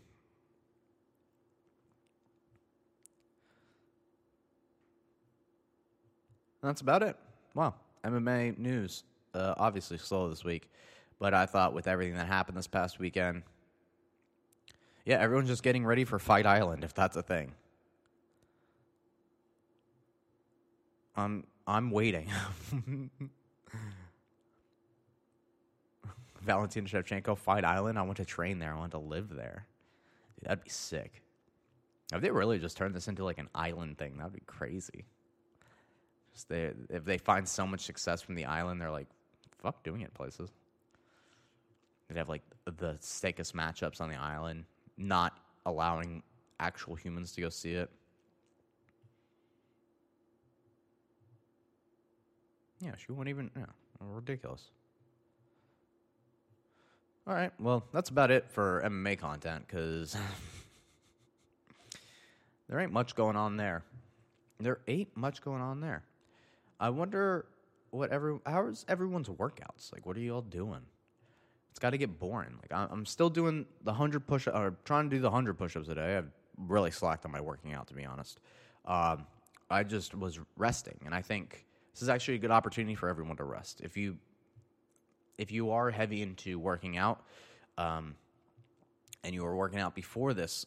That's 6.62 6.80
about 6.80 7.02
it. 7.02 7.16
Wow. 7.54 7.74
MMA 8.04 8.58
news. 8.58 9.04
Uh, 9.34 9.54
obviously 9.58 9.96
slow 9.98 10.28
this 10.28 10.44
week, 10.44 10.68
but 11.18 11.34
I 11.34 11.46
thought 11.46 11.72
with 11.72 11.86
everything 11.86 12.16
that 12.16 12.26
happened 12.26 12.56
this 12.56 12.66
past 12.66 12.98
weekend, 12.98 13.42
yeah, 15.04 15.18
everyone's 15.18 15.48
just 15.48 15.62
getting 15.62 15.86
ready 15.86 16.04
for 16.04 16.18
Fight 16.18 16.46
Island, 16.46 16.82
if 16.84 16.94
that's 16.94 17.16
a 17.16 17.22
thing. 17.22 17.52
I'm 21.16 21.46
I'm 21.66 21.90
waiting. 21.90 22.28
Valentina 26.42 26.88
Shevchenko, 26.88 27.36
Fight 27.36 27.64
Island. 27.64 27.98
I 27.98 28.02
want 28.02 28.16
to 28.16 28.24
train 28.24 28.58
there. 28.58 28.72
I 28.74 28.78
want 28.78 28.92
to 28.92 28.98
live 28.98 29.28
there. 29.28 29.66
Dude, 30.36 30.48
that'd 30.48 30.64
be 30.64 30.70
sick. 30.70 31.22
If 32.12 32.20
they 32.22 32.30
really 32.30 32.58
just 32.58 32.76
turned 32.76 32.94
this 32.94 33.06
into 33.08 33.24
like 33.24 33.38
an 33.38 33.48
island 33.54 33.98
thing, 33.98 34.16
that'd 34.16 34.32
be 34.32 34.42
crazy. 34.46 35.04
Just 36.32 36.48
they, 36.48 36.72
if 36.88 37.04
they 37.04 37.18
find 37.18 37.48
so 37.48 37.66
much 37.66 37.80
success 37.80 38.22
from 38.22 38.34
the 38.34 38.44
island, 38.44 38.80
they're 38.80 38.90
like, 38.90 39.08
fuck 39.58 39.82
doing 39.82 40.02
it 40.02 40.14
places. 40.14 40.50
They'd 42.08 42.18
have 42.18 42.28
like 42.28 42.42
the 42.64 42.96
sickest 43.00 43.54
matchups 43.54 44.00
on 44.00 44.08
the 44.08 44.16
island, 44.16 44.64
not 44.96 45.38
allowing 45.66 46.22
actual 46.58 46.94
humans 46.94 47.32
to 47.32 47.40
go 47.40 47.48
see 47.48 47.72
it. 47.72 47.90
Yeah, 52.80 52.92
she 52.96 53.12
wouldn't 53.12 53.28
even. 53.28 53.50
Yeah, 53.56 53.66
ridiculous. 54.00 54.70
All 57.26 57.34
right, 57.34 57.52
well, 57.60 57.84
that's 57.92 58.08
about 58.08 58.30
it 58.30 58.50
for 58.50 58.82
MMA 58.84 59.18
content 59.18 59.66
because 59.66 60.16
there 62.68 62.80
ain't 62.80 62.92
much 62.92 63.14
going 63.14 63.36
on 63.36 63.56
there. 63.56 63.84
There 64.58 64.80
ain't 64.88 65.14
much 65.16 65.42
going 65.42 65.60
on 65.60 65.80
there. 65.80 66.02
I 66.80 66.88
wonder 66.90 67.44
what 67.90 68.10
every 68.10 68.38
how's 68.46 68.86
everyone's 68.88 69.28
workouts 69.28 69.92
like. 69.92 70.06
What 70.06 70.16
are 70.16 70.20
you 70.20 70.34
all 70.34 70.42
doing? 70.42 70.80
It's 71.70 71.78
got 71.78 71.90
to 71.90 71.98
get 71.98 72.18
boring. 72.18 72.58
Like 72.62 72.90
I'm 72.90 73.04
still 73.06 73.30
doing 73.30 73.66
the 73.84 73.92
hundred 73.92 74.26
push 74.26 74.48
or 74.48 74.74
trying 74.84 75.10
to 75.10 75.16
do 75.16 75.22
the 75.22 75.30
hundred 75.30 75.58
push-ups 75.58 75.88
a 75.88 75.94
day. 75.94 76.16
I've 76.16 76.30
really 76.56 76.90
slacked 76.90 77.24
on 77.26 77.30
my 77.30 77.40
working 77.40 77.74
out 77.74 77.86
to 77.88 77.94
be 77.94 78.04
honest. 78.04 78.40
Um, 78.86 79.26
I 79.70 79.84
just 79.84 80.14
was 80.14 80.40
resting, 80.56 80.98
and 81.04 81.14
I 81.14 81.22
think 81.22 81.66
this 81.92 82.02
is 82.02 82.08
actually 82.08 82.36
a 82.36 82.38
good 82.38 82.50
opportunity 82.50 82.94
for 82.94 83.08
everyone 83.08 83.36
to 83.36 83.44
rest. 83.44 83.82
If 83.82 83.96
you 83.96 84.16
if 85.38 85.52
you 85.52 85.70
are 85.70 85.90
heavy 85.90 86.22
into 86.22 86.58
working 86.58 86.96
out, 86.96 87.22
um, 87.78 88.14
and 89.22 89.34
you 89.34 89.44
were 89.44 89.54
working 89.54 89.78
out 89.78 89.94
before 89.94 90.32
this 90.34 90.66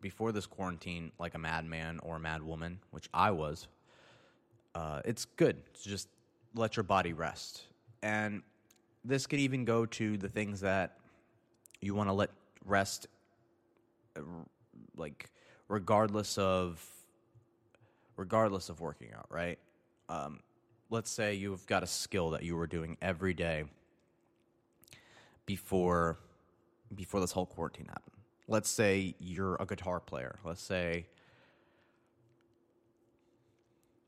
before 0.00 0.30
this 0.30 0.46
quarantine 0.46 1.10
like 1.18 1.34
a 1.34 1.38
madman 1.38 1.98
or 2.02 2.16
a 2.16 2.20
madwoman, 2.20 2.76
which 2.90 3.08
I 3.12 3.30
was, 3.30 3.66
uh, 4.76 5.00
it's 5.06 5.24
good 5.24 5.56
to 5.72 5.88
just 5.88 6.06
let 6.54 6.76
your 6.76 6.84
body 6.84 7.14
rest. 7.14 7.62
And 8.02 8.42
this 9.06 9.26
could 9.26 9.38
even 9.38 9.64
go 9.64 9.86
to 9.86 10.18
the 10.18 10.28
things 10.28 10.60
that 10.60 10.98
you 11.80 11.94
want 11.94 12.10
to 12.10 12.12
let 12.12 12.28
rest, 12.62 13.06
uh, 14.16 14.20
like 14.94 15.30
regardless 15.68 16.36
of 16.36 16.84
regardless 18.18 18.68
of 18.68 18.80
working 18.80 19.08
out, 19.16 19.26
right? 19.30 19.58
Um, 20.10 20.40
let's 20.90 21.10
say 21.10 21.34
you've 21.34 21.66
got 21.66 21.82
a 21.82 21.86
skill 21.86 22.30
that 22.30 22.42
you 22.42 22.54
were 22.54 22.66
doing 22.66 22.98
every 23.00 23.32
day 23.32 23.64
before 25.46 26.18
before 26.94 27.20
this 27.20 27.32
whole 27.32 27.46
quarantine 27.46 27.86
happened. 27.86 28.16
Let's 28.46 28.68
say 28.68 29.14
you're 29.18 29.56
a 29.58 29.64
guitar 29.64 30.00
player. 30.00 30.38
Let's 30.44 30.62
say 30.62 31.06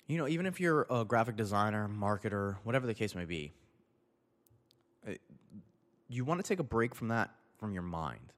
you 0.08 0.16
know, 0.16 0.26
even 0.26 0.46
if 0.46 0.58
you're 0.58 0.86
a 0.90 1.04
graphic 1.04 1.36
designer, 1.36 1.88
marketer, 1.88 2.56
whatever 2.64 2.86
the 2.86 2.94
case 2.94 3.14
may 3.14 3.26
be, 3.26 3.52
uh, 5.06 5.12
you 6.08 6.24
want 6.24 6.42
to 6.42 6.48
take 6.48 6.58
a 6.58 6.64
break 6.64 6.94
from 6.94 7.08
that 7.08 7.30
from 7.58 7.74
your 7.74 7.82
mind. 7.82 8.32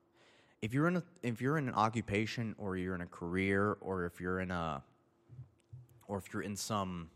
If 0.61 0.75
you're 0.75 0.89
in 0.89 0.97
a 0.97 1.03
if 1.23 1.41
you're 1.41 1.57
in 1.57 1.69
an 1.69 1.75
occupation 1.75 2.55
or 2.59 2.77
you're 2.77 2.97
in 2.97 3.01
a 3.01 3.07
career 3.07 3.79
or 3.81 4.05
if 4.05 4.21
you're 4.21 4.41
in 4.41 4.51
a 4.51 4.83
or 6.09 6.19
if 6.19 6.33
you're 6.33 6.43
in 6.43 6.57
some 6.57 7.09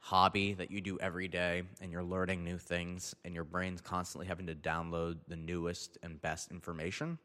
hobby 0.00 0.54
that 0.54 0.70
you 0.70 0.80
do 0.80 0.98
every 0.98 1.28
day 1.28 1.62
and 1.80 1.92
you're 1.92 2.02
learning 2.02 2.42
new 2.42 2.58
things 2.58 3.14
and 3.24 3.34
your 3.34 3.44
brain's 3.44 3.80
constantly 3.80 4.26
having 4.26 4.46
to 4.46 4.54
download 4.54 5.18
the 5.28 5.36
newest 5.36 5.96
and 6.02 6.20
best 6.20 6.50
information, 6.50 7.18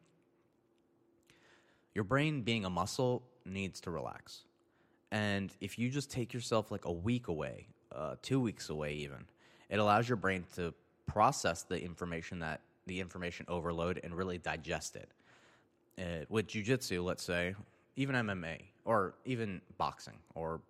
your 1.92 2.04
brain 2.04 2.42
being 2.42 2.64
a 2.64 2.70
muscle 2.70 3.24
needs 3.44 3.80
to 3.80 3.90
relax. 3.90 4.44
And 5.12 5.52
if 5.60 5.78
you 5.78 5.88
just 5.88 6.10
take 6.10 6.34
yourself 6.34 6.70
like 6.70 6.84
a 6.84 6.92
week 6.92 7.28
away, 7.28 7.66
uh, 7.94 8.16
two 8.22 8.40
weeks 8.40 8.68
away, 8.68 8.94
even, 8.94 9.24
it 9.70 9.78
allows 9.78 10.08
your 10.08 10.16
brain 10.16 10.44
to 10.56 10.74
process 11.06 11.62
the 11.62 11.80
information 11.80 12.40
that 12.40 12.60
the 12.86 13.00
information 13.00 13.46
overload 13.48 14.00
and 14.02 14.14
really 14.14 14.38
digest 14.38 14.96
it. 14.96 15.10
Uh, 15.98 16.24
with 16.28 16.46
jujitsu, 16.46 17.02
let's 17.04 17.22
say, 17.22 17.54
even 17.96 18.14
MMA 18.14 18.58
or 18.84 19.14
even 19.24 19.60
boxing 19.78 20.18
or 20.34 20.60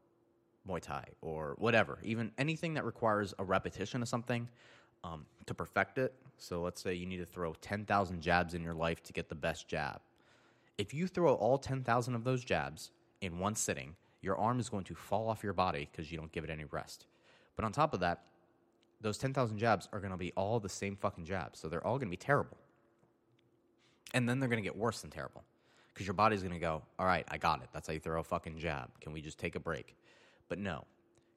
Muay 0.69 0.81
Thai 0.81 1.05
or 1.21 1.55
whatever, 1.59 1.99
even 2.03 2.31
anything 2.39 2.75
that 2.75 2.85
requires 2.85 3.35
a 3.39 3.45
repetition 3.45 4.03
of 4.03 4.09
something 4.09 4.49
um, 5.05 5.27
to 5.47 5.55
perfect 5.55 5.99
it. 5.99 6.15
So 6.39 6.63
let's 6.63 6.83
say 6.83 6.95
you 6.95 7.07
need 7.07 7.19
to 7.19 7.27
throw 7.27 7.55
10,000 7.55 8.21
jabs 8.21 8.55
in 8.55 8.63
your 8.63 8.75
life 8.75 9.03
to 9.05 9.13
get 9.13 9.29
the 9.29 9.35
best 9.35 9.69
jab. 9.69 10.01
If 10.79 10.93
you 10.93 11.07
throw 11.07 11.35
all 11.35 11.59
10,000 11.59 12.15
of 12.15 12.25
those 12.25 12.45
jabs 12.45 12.91
in 13.21 13.39
one 13.39 13.55
sitting, 13.55 13.97
your 14.27 14.37
arm 14.37 14.59
is 14.59 14.69
going 14.69 14.85
to 14.85 14.95
fall 14.95 15.29
off 15.29 15.45
your 15.45 15.53
body 15.53 15.89
because 15.91 16.11
you 16.11 16.19
don't 16.19 16.33
give 16.33 16.43
it 16.43 16.51
any 16.51 16.65
rest. 16.65 17.07
But 17.55 17.65
on 17.65 17.73
top 17.73 17.95
of 17.95 18.01
that, 18.01 18.25
those 19.01 19.19
10,000 19.19 19.57
jabs 19.57 19.89
are 19.93 20.01
going 20.01 20.11
to 20.11 20.19
be 20.19 20.33
all 20.37 20.59
the 20.59 20.69
same 20.69 20.97
fucking 20.97 21.25
jabs. 21.25 21.61
So 21.61 21.69
they're 21.69 21.87
all 21.87 21.97
going 21.97 22.09
to 22.09 22.11
be 22.11 22.17
terrible. 22.17 22.57
And 24.13 24.29
then 24.29 24.41
they're 24.41 24.49
going 24.49 24.63
to 24.63 24.69
get 24.69 24.77
worse 24.77 25.01
than 25.01 25.11
terrible 25.11 25.45
because 25.95 26.07
your 26.07 26.15
body's 26.15 26.43
going 26.43 26.55
to 26.55 26.61
go, 26.61 26.83
all 26.99 27.07
right, 27.07 27.25
I 27.29 27.39
got 27.39 27.63
it. 27.63 27.69
That's 27.73 27.87
how 27.87 27.95
you 27.95 28.01
throw 28.01 28.21
a 28.21 28.25
fucking 28.25 28.59
jab. 28.59 28.89
Can 29.01 29.13
we 29.13 29.21
just 29.21 29.39
take 29.39 29.55
a 29.55 29.61
break? 29.61 29.97
But 30.49 30.59
no, 30.59 30.85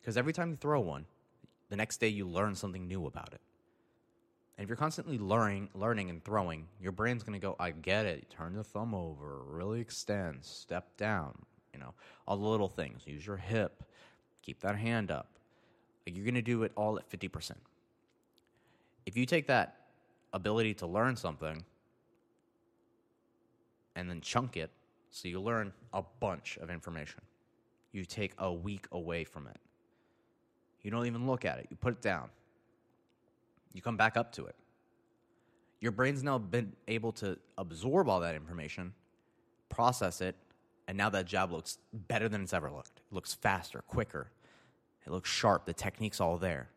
because 0.02 0.17
every 0.17 0.34
time 0.34 0.49
you 0.49 0.58
throw 0.58 0.80
one, 0.80 1.06
the 1.69 1.75
next 1.75 1.97
day 1.97 2.08
you 2.08 2.28
learn 2.28 2.56
something 2.56 2.88
new 2.88 3.06
about 3.06 3.34
it. 3.34 3.41
And 4.58 4.63
if 4.63 4.69
you're 4.69 4.78
constantly 4.78 5.17
learning, 5.17 5.69
learning 5.73 6.10
and 6.10 6.23
throwing, 6.23 6.67
your 6.82 6.91
brain's 6.91 7.23
going 7.23 7.39
to 7.39 7.45
go, 7.45 7.56
I 7.60 7.71
get 7.71 8.06
it. 8.06 8.30
Turn 8.30 8.56
the 8.56 8.63
thumb 8.63 8.93
over, 8.93 9.41
really 9.45 9.80
extend, 9.80 10.39
step 10.43 10.97
down, 10.97 11.38
you 11.73 11.79
know, 11.79 11.93
all 12.27 12.38
the 12.38 12.47
little 12.47 12.69
things. 12.69 13.01
Use 13.05 13.25
your 13.25 13.38
hip, 13.38 13.84
keep 14.41 14.60
that 14.62 14.75
hand 14.75 15.12
up. 15.12 15.27
You're 16.05 16.25
going 16.25 16.36
to 16.36 16.41
do 16.41 16.63
it 16.63 16.71
all 16.75 16.97
at 16.97 17.10
50%. 17.10 17.51
If 19.05 19.15
you 19.15 19.25
take 19.25 19.47
that 19.47 19.75
ability 20.34 20.73
to 20.75 20.88
learn 20.88 21.15
something 21.15 21.63
and 23.95 24.10
then 24.10 24.21
chunk 24.21 24.58
it, 24.58 24.71
so 25.12 25.27
you 25.27 25.39
learn 25.39 25.73
a 25.93 26.03
bunch 26.19 26.58
of 26.62 26.69
information, 26.69 27.21
you 27.91 28.05
take 28.05 28.34
a 28.38 28.51
week 28.51 28.88
away 28.91 29.23
from 29.23 29.47
it. 29.47 29.58
You 30.82 30.91
don't 30.91 31.05
even 31.08 31.27
look 31.27 31.45
at 31.45 31.60
it, 31.60 31.67
you 31.69 31.77
put 31.77 31.93
it 31.93 32.01
down. 32.01 32.29
You 33.73 33.82
come 33.82 33.97
back 33.97 34.17
up 34.17 34.32
to 34.34 34.45
it. 34.45 34.55
Your 35.79 35.91
brain's 35.91 36.23
now 36.23 36.38
been 36.38 36.73
able 36.88 37.12
to 37.13 37.38
absorb 37.58 38.10
all 38.10 38.19
that 38.19 38.36
information, 38.36 38.93
process 39.69 40.21
it, 40.21 40.36
and 40.89 40.97
now 40.97 41.08
that 41.12 41.28
job 41.28 41.52
looks 41.52 41.78
better 41.93 42.28
than 42.28 42.41
it's 42.41 42.52
ever 42.52 42.71
looked. 42.71 42.97
It 42.97 43.13
looks 43.13 43.36
faster, 43.36 43.84
quicker. 43.84 44.32
It 45.06 45.12
looks 45.12 45.30
sharp. 45.30 45.67
The 45.67 45.73
technique's 45.73 46.19
all 46.19 46.39
there. 46.39 46.67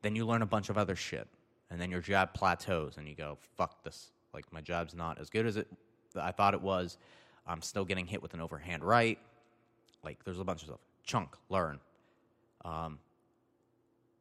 Then 0.00 0.16
you 0.16 0.24
learn 0.24 0.40
a 0.40 0.46
bunch 0.46 0.70
of 0.70 0.78
other 0.78 0.96
shit, 0.96 1.28
and 1.70 1.78
then 1.78 1.90
your 1.90 2.00
job 2.00 2.32
plateaus, 2.32 2.96
and 2.96 3.06
you 3.06 3.14
go, 3.14 3.36
"Fuck 3.58 3.84
this! 3.84 4.10
Like 4.32 4.50
my 4.54 4.62
job's 4.62 4.94
not 4.94 5.18
as 5.18 5.28
good 5.28 5.44
as 5.44 5.58
it 5.58 5.68
I 6.16 6.32
thought 6.32 6.54
it 6.54 6.62
was. 6.62 6.96
I'm 7.46 7.60
still 7.60 7.84
getting 7.84 8.06
hit 8.06 8.22
with 8.22 8.32
an 8.32 8.40
overhand 8.40 8.82
right. 8.82 9.18
Like 10.02 10.24
there's 10.24 10.40
a 10.40 10.44
bunch 10.44 10.62
of 10.62 10.68
stuff. 10.68 10.80
Chunk, 11.04 11.36
learn, 11.50 11.78
um, 12.64 12.98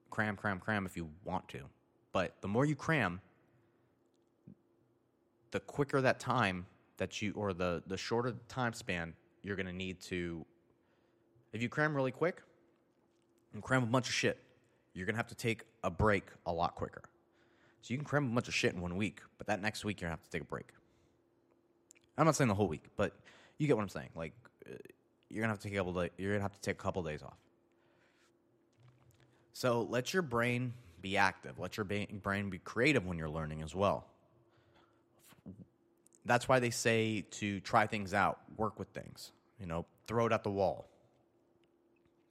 cram, 0.10 0.36
cram, 0.36 0.60
cram 0.60 0.86
if 0.86 0.98
you 0.98 1.08
want 1.24 1.48
to. 1.50 1.62
But 2.12 2.34
the 2.42 2.50
more 2.50 2.66
you 2.66 2.76
cram, 2.76 3.22
the 5.52 5.62
quicker 5.62 6.02
that 6.02 6.20
time 6.20 6.66
that 7.00 7.22
you, 7.22 7.34
or 7.36 7.54
the 7.54 7.84
the 7.88 7.98
shorter 7.98 8.36
time 8.48 8.74
span 8.74 9.14
you're 9.42 9.56
going 9.56 9.66
to 9.66 9.74
need 9.74 10.00
to. 10.02 10.46
If 11.52 11.62
you 11.62 11.70
cram 11.70 11.96
really 11.96 12.12
quick 12.12 12.44
and 13.54 13.64
cram 13.64 13.84
a 13.84 13.88
bunch 13.88 14.08
of 14.08 14.14
shit, 14.14 14.38
you're 14.94 15.06
going 15.06 15.16
to 15.16 15.20
have 15.20 15.28
to 15.28 15.36
take 15.36 15.64
a 15.84 15.90
break 15.90 16.26
a 16.46 16.54
lot 16.54 16.76
quicker. 16.76 17.02
So 17.82 17.94
you 17.94 17.98
can 17.98 18.06
cram 18.06 18.32
a 18.32 18.36
bunch 18.36 18.48
of 18.48 18.54
shit 18.54 18.74
in 18.74 18.82
one 18.82 18.96
week, 18.98 19.22
but 19.38 19.48
that 19.48 19.62
next 19.62 19.84
week 19.84 20.00
you're 20.00 20.10
going 20.10 20.18
to 20.18 20.22
have 20.22 20.30
to 20.30 20.38
take 20.38 20.44
a 20.44 20.46
break. 20.46 20.68
I'm 22.18 22.26
not 22.26 22.36
saying 22.36 22.50
the 22.50 22.54
whole 22.54 22.68
week, 22.68 22.84
but 22.98 23.14
you 23.58 23.66
get 23.68 23.78
what 23.78 23.84
I'm 23.84 23.90
saying. 23.90 24.10
Like 24.16 24.34
uh, 24.68 24.74
you're 25.30 25.42
gonna 25.42 25.54
have 25.54 25.60
to 25.60 25.64
take 25.64 25.74
a 25.74 25.78
couple. 25.78 26.08
You're 26.18 26.34
gonna 26.34 26.42
have 26.42 26.54
to 26.54 26.62
take 26.62 26.76
a 26.76 26.84
couple 26.84 27.02
days 27.02 27.22
off. 27.24 27.38
So 29.54 29.88
let 29.90 30.14
your 30.14 30.22
brain 30.22 30.74
be 31.02 31.18
active. 31.18 31.60
Let 31.60 31.78
your 31.78 31.86
brain 31.86 32.50
be 32.50 32.60
creative 32.60 33.06
when 33.06 33.18
you're 33.18 33.30
learning 33.30 33.62
as 33.62 33.74
well. 33.74 34.06
That's 36.30 36.48
why 36.48 36.60
they 36.60 36.70
say 36.70 37.26
to 37.32 37.60
try 37.62 37.88
things 37.88 38.14
out, 38.14 38.38
work 38.56 38.78
with 38.78 38.90
things. 38.90 39.32
You 39.60 39.66
know, 39.66 39.88
throw 40.06 40.28
it 40.28 40.32
at 40.32 40.44
the 40.44 40.52
wall. 40.52 40.88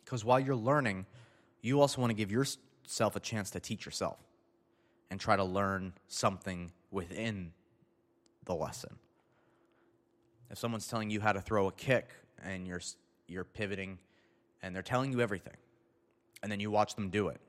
Because 0.05 0.25
while 0.25 0.39
you're 0.39 0.55
learning, 0.55 1.05
you 1.63 1.81
also 1.81 2.01
want 2.01 2.11
to 2.11 2.15
give 2.15 2.31
yourself 2.31 3.17
a 3.17 3.21
chance 3.21 3.51
to 3.51 3.61
teach 3.61 3.85
yourself 3.85 4.17
and 5.11 5.19
try 5.19 5.35
to 5.35 5.43
learn 5.43 5.95
something 6.07 6.71
within 6.93 7.51
the 8.45 8.55
lesson. 8.55 8.95
If 10.49 10.59
someone's 10.59 10.87
telling 10.87 11.11
you 11.11 11.21
how 11.21 11.33
to 11.33 11.41
throw 11.41 11.67
a 11.67 11.73
kick 11.73 12.09
and 12.45 12.69
you're 12.69 12.81
you're 13.27 13.45
pivoting 13.45 13.99
and 14.63 14.77
they're 14.77 14.83
telling 14.83 15.11
you 15.11 15.21
everything, 15.21 15.57
and 16.41 16.53
then 16.53 16.61
you 16.61 16.71
watch 16.71 16.95
them 16.95 17.11
do 17.11 17.29
it, 17.29 17.41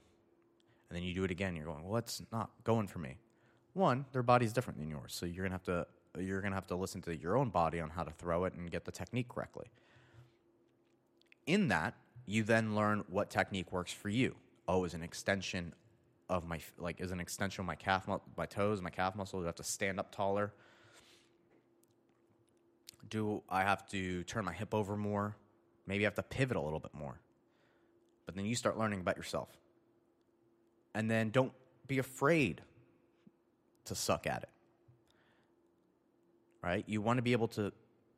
and 0.90 0.98
then 0.98 1.04
you 1.04 1.14
do 1.14 1.24
it 1.26 1.32
again, 1.32 1.56
you're 1.56 1.66
going, 1.66 1.88
well, 1.88 1.98
it's 1.98 2.24
not 2.32 2.50
going 2.64 2.88
for 2.88 2.98
me. 2.98 3.18
One, 3.74 4.06
their 4.14 4.24
body's 4.24 4.52
different 4.52 4.80
than 4.80 4.90
yours, 4.90 5.14
so 5.14 5.28
you're 5.28 5.46
gonna 5.46 5.54
have 5.54 5.64
to 5.66 5.86
you're 6.24 6.42
going 6.42 6.52
to 6.52 6.56
have 6.56 6.68
to 6.68 6.76
listen 6.76 7.02
to 7.04 7.16
your 7.16 7.38
own 7.38 7.50
body 7.50 7.80
on 7.80 7.90
how 7.90 8.04
to 8.04 8.12
throw 8.12 8.46
it 8.46 8.54
and 8.54 8.70
get 8.72 8.86
the 8.86 8.92
technique 8.92 9.30
correctly. 9.30 9.68
In 11.46 11.68
that, 11.70 11.96
you 12.26 12.44
then 12.44 12.76
learn 12.76 13.04
what 13.08 13.30
technique 13.30 13.72
works 13.72 13.92
for 13.92 14.10
you. 14.10 14.36
Oh, 14.68 14.84
is 14.84 14.94
an 14.94 15.04
extension 15.04 15.74
of 16.30 16.48
my 16.48 16.60
like 16.78 17.02
is 17.02 17.12
an 17.12 17.20
extension 17.20 17.62
of 17.62 17.66
my 17.66 17.76
calf 17.76 18.08
my 18.38 18.46
toes, 18.46 18.82
my 18.82 18.92
calf 18.92 19.16
muscle. 19.16 19.40
Do 19.40 19.46
I 19.46 19.48
have 19.48 19.56
to 19.56 19.64
stand 19.64 20.00
up 20.00 20.14
taller? 20.14 20.54
Do 23.10 23.42
I 23.50 23.64
have 23.64 23.90
to 23.90 24.24
turn 24.26 24.46
my 24.46 24.54
hip 24.54 24.76
over 24.76 24.96
more? 24.96 25.36
Maybe 25.88 26.06
I 26.06 26.08
have 26.08 26.16
to 26.16 26.24
pivot 26.24 26.56
a 26.56 26.62
little 26.62 26.80
bit 26.80 26.94
more. 26.94 27.20
But 28.28 28.36
then 28.36 28.46
you 28.46 28.54
start 28.54 28.78
learning 28.78 29.00
about 29.00 29.18
yourself. 29.18 29.50
And 30.94 31.10
then 31.10 31.32
don't 31.32 31.52
be 31.88 31.98
afraid 31.98 32.62
to 33.86 33.96
suck 33.96 34.28
at 34.28 34.44
it. 34.44 34.50
Right? 36.62 36.84
You 36.88 37.02
want 37.02 37.18
to 37.18 37.22
be 37.22 37.32
able 37.32 37.48
to 37.50 37.72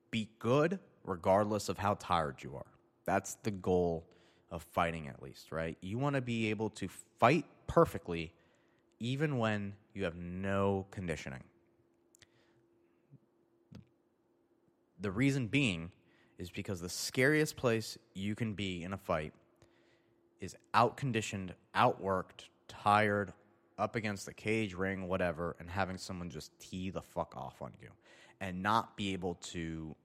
be 0.10 0.30
good 0.40 0.80
regardless 1.04 1.70
of 1.70 1.78
how 1.78 1.96
tired 1.96 2.44
you 2.44 2.56
are. 2.56 2.66
That's 3.06 3.36
the 3.44 3.52
goal 3.52 4.06
of 4.52 4.64
fighting, 4.64 5.08
at 5.08 5.22
least, 5.22 5.52
right? 5.52 5.78
You 5.82 5.98
want 5.98 6.16
to 6.16 6.22
be 6.22 6.50
able 6.50 6.70
to 6.72 6.88
fight 7.20 7.46
perfectly 7.68 8.34
even 9.00 9.38
when 9.38 9.74
you 9.94 10.04
have 10.04 10.16
no 10.16 10.86
conditioning. 10.92 11.44
The 15.00 15.12
reason 15.12 15.48
being 15.48 15.92
is 16.38 16.52
because 16.52 16.82
the 16.82 16.90
scariest 16.90 17.56
place 17.56 17.98
you 18.14 18.36
can 18.36 18.54
be 18.54 18.84
in 18.84 18.94
a 18.94 18.98
fight 18.98 19.34
is 20.40 20.56
outconditioned, 20.76 21.52
outworked, 21.76 22.50
tired, 22.68 23.34
up 23.80 23.96
against 23.96 24.28
the 24.28 24.34
cage, 24.34 24.76
ring, 24.76 25.08
whatever, 25.08 25.56
and 25.60 25.70
having 25.70 25.98
someone 25.98 26.30
just 26.30 26.52
tee 26.60 26.92
the 26.92 27.02
fuck 27.02 27.36
off 27.36 27.62
on 27.62 27.72
you 27.82 27.90
and 28.42 28.64
not 28.64 28.98
be 28.98 29.14
able 29.14 29.36
to 29.36 29.96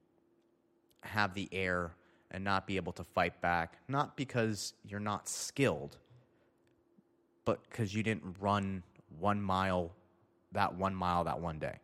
have 1.00 1.34
the 1.34 1.48
air 1.50 1.92
and 2.30 2.44
not 2.44 2.66
be 2.66 2.76
able 2.76 2.92
to 2.92 3.02
fight 3.02 3.40
back, 3.40 3.78
not 3.88 4.16
because 4.16 4.74
you're 4.84 5.00
not 5.00 5.26
skilled, 5.28 5.96
but 7.46 7.62
because 7.68 7.94
you 7.94 8.02
didn't 8.02 8.36
run 8.38 8.82
one 9.18 9.40
mile, 9.40 9.90
that 10.52 10.74
one 10.74 10.94
mile, 10.94 11.24
that 11.24 11.40
one 11.40 11.58
day. 11.58 11.76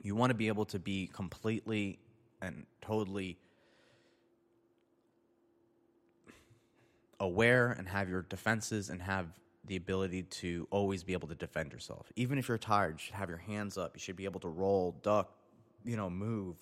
You 0.00 0.16
want 0.16 0.30
to 0.30 0.34
be 0.34 0.48
able 0.48 0.64
to 0.66 0.78
be 0.78 1.10
completely 1.12 1.98
and 2.40 2.64
totally 2.80 3.36
aware 7.20 7.72
and 7.72 7.86
have 7.88 8.08
your 8.08 8.22
defenses 8.22 8.88
and 8.88 9.02
have 9.02 9.26
the 9.64 9.76
ability 9.76 10.24
to 10.24 10.66
always 10.70 11.04
be 11.04 11.12
able 11.12 11.28
to 11.28 11.34
defend 11.34 11.72
yourself. 11.72 12.10
Even 12.16 12.38
if 12.38 12.48
you're 12.48 12.58
tired, 12.58 12.94
you 12.94 12.98
should 12.98 13.14
have 13.14 13.28
your 13.28 13.38
hands 13.38 13.78
up. 13.78 13.92
You 13.94 14.00
should 14.00 14.16
be 14.16 14.24
able 14.24 14.40
to 14.40 14.48
roll, 14.48 14.96
duck, 15.02 15.32
you 15.84 15.96
know, 15.96 16.10
move. 16.10 16.56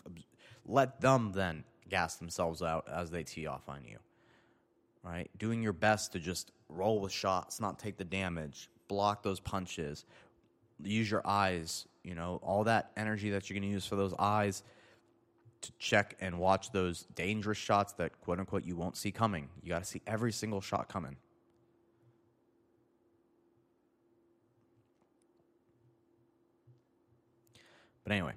Let 0.66 1.00
them 1.00 1.32
then 1.32 1.64
gas 1.88 2.16
themselves 2.16 2.62
out 2.62 2.86
as 2.92 3.10
they 3.10 3.22
tee 3.22 3.46
off 3.46 3.68
on 3.68 3.84
you. 3.84 3.98
Right? 5.02 5.30
Doing 5.38 5.62
your 5.62 5.72
best 5.72 6.12
to 6.12 6.18
just 6.18 6.52
roll 6.68 7.00
with 7.00 7.12
shots, 7.12 7.58
not 7.58 7.78
take 7.78 7.96
the 7.96 8.04
damage, 8.04 8.68
block 8.86 9.22
those 9.22 9.40
punches, 9.40 10.04
use 10.82 11.10
your 11.10 11.26
eyes, 11.26 11.86
you 12.04 12.14
know, 12.14 12.38
all 12.42 12.64
that 12.64 12.92
energy 12.96 13.30
that 13.30 13.48
you're 13.48 13.58
going 13.58 13.68
to 13.68 13.72
use 13.72 13.86
for 13.86 13.96
those 13.96 14.14
eyes 14.18 14.62
to 15.62 15.72
check 15.78 16.16
and 16.20 16.38
watch 16.38 16.70
those 16.72 17.06
dangerous 17.14 17.58
shots 17.58 17.92
that 17.94 18.18
quote 18.20 18.38
unquote 18.38 18.64
you 18.64 18.76
won't 18.76 18.96
see 18.96 19.10
coming. 19.10 19.48
You 19.62 19.70
got 19.70 19.82
to 19.82 19.88
see 19.88 20.02
every 20.06 20.32
single 20.32 20.60
shot 20.60 20.88
coming. 20.88 21.16
But 28.10 28.16
anyway, 28.16 28.32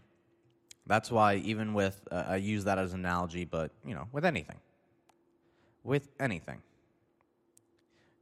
that's 0.86 1.10
why 1.10 1.38
even 1.38 1.74
with 1.74 2.00
uh, 2.12 2.26
I 2.28 2.36
use 2.36 2.64
that 2.66 2.78
as 2.78 2.94
an 2.94 3.00
analogy, 3.00 3.44
but 3.44 3.72
you 3.84 3.96
know, 3.96 4.08
with 4.12 4.24
anything, 4.24 4.60
with 5.84 6.10
anything, 6.20 6.62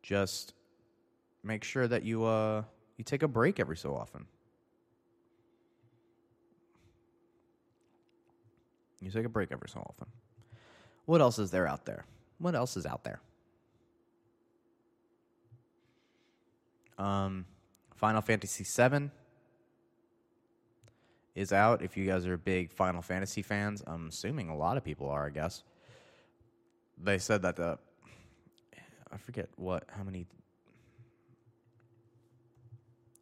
just 0.02 0.54
make 1.44 1.66
sure 1.66 1.90
that 1.90 2.04
you 2.04 2.24
uh 2.24 2.64
you 2.96 3.04
take 3.04 3.22
a 3.22 3.28
break 3.28 3.60
every 3.60 3.76
so 3.76 3.94
often. 3.94 4.26
You 9.02 9.12
take 9.12 9.26
a 9.26 9.30
break 9.30 9.52
every 9.52 9.68
so 9.68 9.82
often. 9.82 10.08
What 11.04 11.20
else 11.20 11.38
is 11.38 11.52
there 11.52 11.68
out 11.68 11.84
there? 11.84 12.06
What 12.38 12.56
else 12.56 12.78
is 12.78 12.86
out 12.86 13.04
there? 13.04 13.20
Um, 16.98 17.46
Final 17.98 18.22
Fantasy 18.22 18.64
VII 18.64 19.10
is 21.36 21.54
out. 21.54 21.82
If 21.82 21.98
you 21.98 22.06
guys 22.06 22.26
are 22.26 22.38
big 22.38 22.72
Final 22.72 23.02
Fantasy 23.02 23.42
fans, 23.42 23.84
I'm 23.86 24.10
assuming 24.10 24.50
a 24.50 24.56
lot 24.56 24.78
of 24.78 24.84
people 24.84 25.10
are. 25.10 25.28
I 25.28 25.30
guess 25.30 25.64
they 27.02 27.18
said 27.18 27.42
that 27.44 27.56
the 27.56 27.78
I 29.12 29.18
forget 29.18 29.50
what 29.56 29.86
how 29.90 30.04
many 30.04 30.26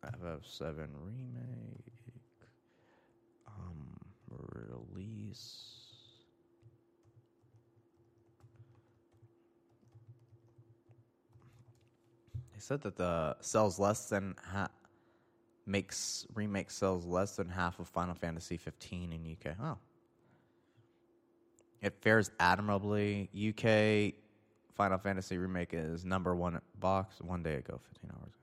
FF7 0.04 0.88
remake 1.04 1.94
um 3.48 3.98
release 4.30 5.70
They 12.54 12.64
said 12.64 12.82
that 12.82 12.98
the 12.98 13.38
sells 13.40 13.80
less 13.80 14.10
than 14.10 14.36
ha- 14.52 14.68
makes 15.70 16.26
remake 16.34 16.72
sells 16.72 17.06
less 17.06 17.36
than 17.36 17.48
half 17.48 17.80
of 17.80 17.88
Final 17.88 18.16
Fantasy 18.16 18.58
15 18.58 19.14
in 19.14 19.32
UK. 19.32 19.56
Oh, 19.62 19.78
it 21.82 21.94
fares 22.02 22.32
admirably. 22.40 23.30
UK 23.34 24.16
Final 24.76 24.98
Fantasy 24.98 25.38
remake 25.38 25.70
is 25.74 26.04
number 26.04 26.36
one 26.36 26.60
box 26.80 27.22
one 27.22 27.44
day 27.44 27.56
ago, 27.56 27.80
15 27.94 28.12
hours 28.12 28.24
ago. 28.24 28.34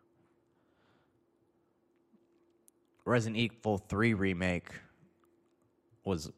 Resident 3.04 3.36
Evil 3.36 3.78
3 3.78 4.14
remake 4.14 4.68
was 6.04 6.30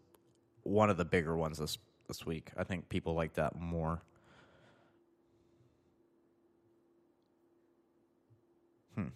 one 0.63 0.91
of 0.91 0.97
the 0.97 1.05
bigger 1.05 1.37
ones 1.37 1.59
this 1.59 1.79
this 2.09 2.25
week. 2.25 2.51
I 2.57 2.65
think 2.65 2.89
people 2.89 3.15
like 3.15 3.35
that 3.35 3.61
more. 3.61 4.01
Hmm. 8.95 9.09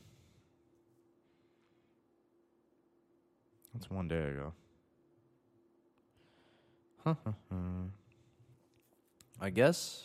That's 3.82 3.90
one 3.90 4.06
day 4.06 4.28
ago. 4.28 4.52
I 9.40 9.50
guess 9.50 10.04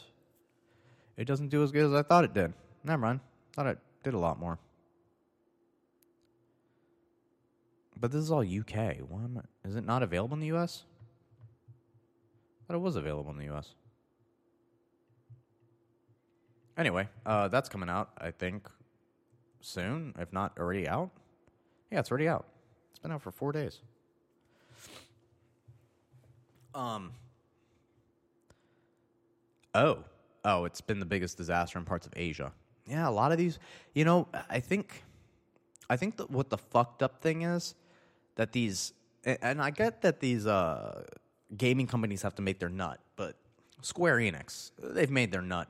it 1.16 1.26
doesn't 1.26 1.50
do 1.50 1.62
as 1.62 1.72
good 1.72 1.86
as 1.86 1.94
I 1.94 2.02
thought 2.02 2.24
it 2.24 2.34
did. 2.34 2.54
Never 2.84 3.00
mind. 3.00 3.20
Thought 3.54 3.68
it 3.68 3.78
did 4.04 4.16
a 4.16 4.18
lot 4.18 4.40
more. 4.40 4.58
But 8.00 8.12
this 8.12 8.20
is 8.20 8.32
all 8.32 8.42
UK. 8.42 8.98
Why 9.08 9.26
am 9.26 9.44
I, 9.44 9.68
is 9.68 9.76
it 9.76 9.86
not 9.86 10.02
available 10.02 10.34
in 10.34 10.40
the 10.40 10.58
US? 10.58 10.86
Thought 12.68 12.78
it 12.78 12.80
was 12.80 12.96
available 12.96 13.30
in 13.30 13.38
the 13.38 13.56
US. 13.56 13.76
Anyway, 16.76 17.08
uh, 17.28 17.48
that's 17.50 17.70
coming 17.70 17.90
out, 17.90 18.10
I 18.18 18.32
think, 18.32 18.68
soon, 19.62 20.16
if 20.18 20.34
not 20.34 20.58
already 20.58 20.88
out. 20.88 21.12
Yeah, 21.92 22.00
it's 22.00 22.10
already 22.10 22.28
out. 22.28 22.48
Been 23.08 23.14
out 23.14 23.22
for 23.22 23.32
four 23.32 23.54
days. 23.54 23.80
Um. 26.76 27.14
Oh, 29.74 30.00
oh, 30.44 30.66
it's 30.66 30.82
been 30.82 31.00
the 31.00 31.06
biggest 31.06 31.38
disaster 31.38 31.80
in 31.80 31.86
parts 31.86 32.06
of 32.06 32.12
Asia. 32.18 32.52
Yeah, 32.86 33.08
a 33.08 33.10
lot 33.10 33.32
of 33.32 33.38
these. 33.38 33.60
You 33.94 34.04
know, 34.04 34.28
I 34.50 34.60
think, 34.60 35.04
I 35.90 35.96
think 35.96 36.18
that 36.18 36.30
what 36.30 36.50
the 36.50 36.58
fucked 36.58 37.02
up 37.02 37.22
thing 37.22 37.44
is 37.44 37.76
that 38.36 38.52
these, 38.52 38.92
and 39.24 39.62
I 39.62 39.70
get 39.70 40.02
that 40.02 40.20
these 40.20 40.46
uh, 40.46 41.06
gaming 41.56 41.88
companies 41.88 42.22
have 42.24 42.36
to 42.36 42.42
make 42.42 42.60
their 42.60 42.68
nut, 42.68 43.00
but 43.16 43.38
Square 43.84 44.18
Enix, 44.18 44.72
they've 44.78 45.10
made 45.10 45.32
their 45.32 45.42
nut 45.42 45.70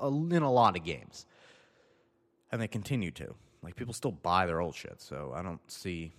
uh, 0.00 0.06
in 0.06 0.42
a 0.44 0.52
lot 0.52 0.76
of 0.76 0.84
games 0.84 1.26
and 2.52 2.62
they 2.62 2.68
continue 2.68 3.10
to. 3.10 3.34
Like 3.62 3.76
people 3.76 3.94
still 3.94 4.12
buy 4.12 4.46
their 4.46 4.60
old 4.60 4.74
shit, 4.74 5.00
so 5.00 5.32
I 5.34 5.42
don't 5.42 5.60
see 5.70 6.12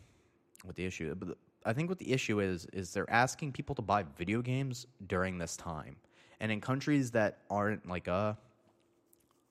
what 0.63 0.75
the 0.75 0.85
issue. 0.85 1.09
Is. 1.09 1.15
But 1.15 1.37
I 1.65 1.73
think 1.73 1.89
what 1.89 1.99
the 1.99 2.13
issue 2.13 2.39
is 2.39 2.65
is 2.73 2.93
they're 2.93 3.09
asking 3.09 3.51
people 3.51 3.75
to 3.75 3.81
buy 3.81 4.05
video 4.17 4.41
games 4.41 4.87
during 5.07 5.37
this 5.37 5.57
time, 5.57 5.97
and 6.39 6.51
in 6.51 6.61
countries 6.61 7.11
that 7.11 7.39
aren't 7.49 7.87
like 7.87 8.07
a, 8.07 8.37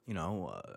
you 0.06 0.14
know, 0.14 0.54
uh, 0.54 0.74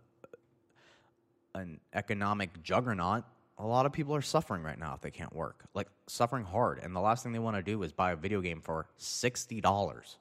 an 1.55 1.79
economic 1.93 2.61
juggernaut. 2.63 3.23
A 3.57 3.65
lot 3.65 3.85
of 3.85 3.93
people 3.93 4.13
are 4.13 4.21
suffering 4.21 4.63
right 4.63 4.77
now 4.77 4.93
if 4.95 4.99
they 4.99 5.11
can't 5.11 5.33
work, 5.33 5.63
like 5.73 5.87
suffering 6.07 6.43
hard, 6.43 6.79
and 6.83 6.93
the 6.93 6.99
last 6.99 7.23
thing 7.23 7.31
they 7.31 7.39
want 7.39 7.55
to 7.55 7.63
do 7.63 7.81
is 7.83 7.93
buy 7.93 8.11
a 8.11 8.15
video 8.17 8.41
game 8.41 8.59
for 8.59 8.87
sixty 8.97 9.61
dollars. 9.61 10.17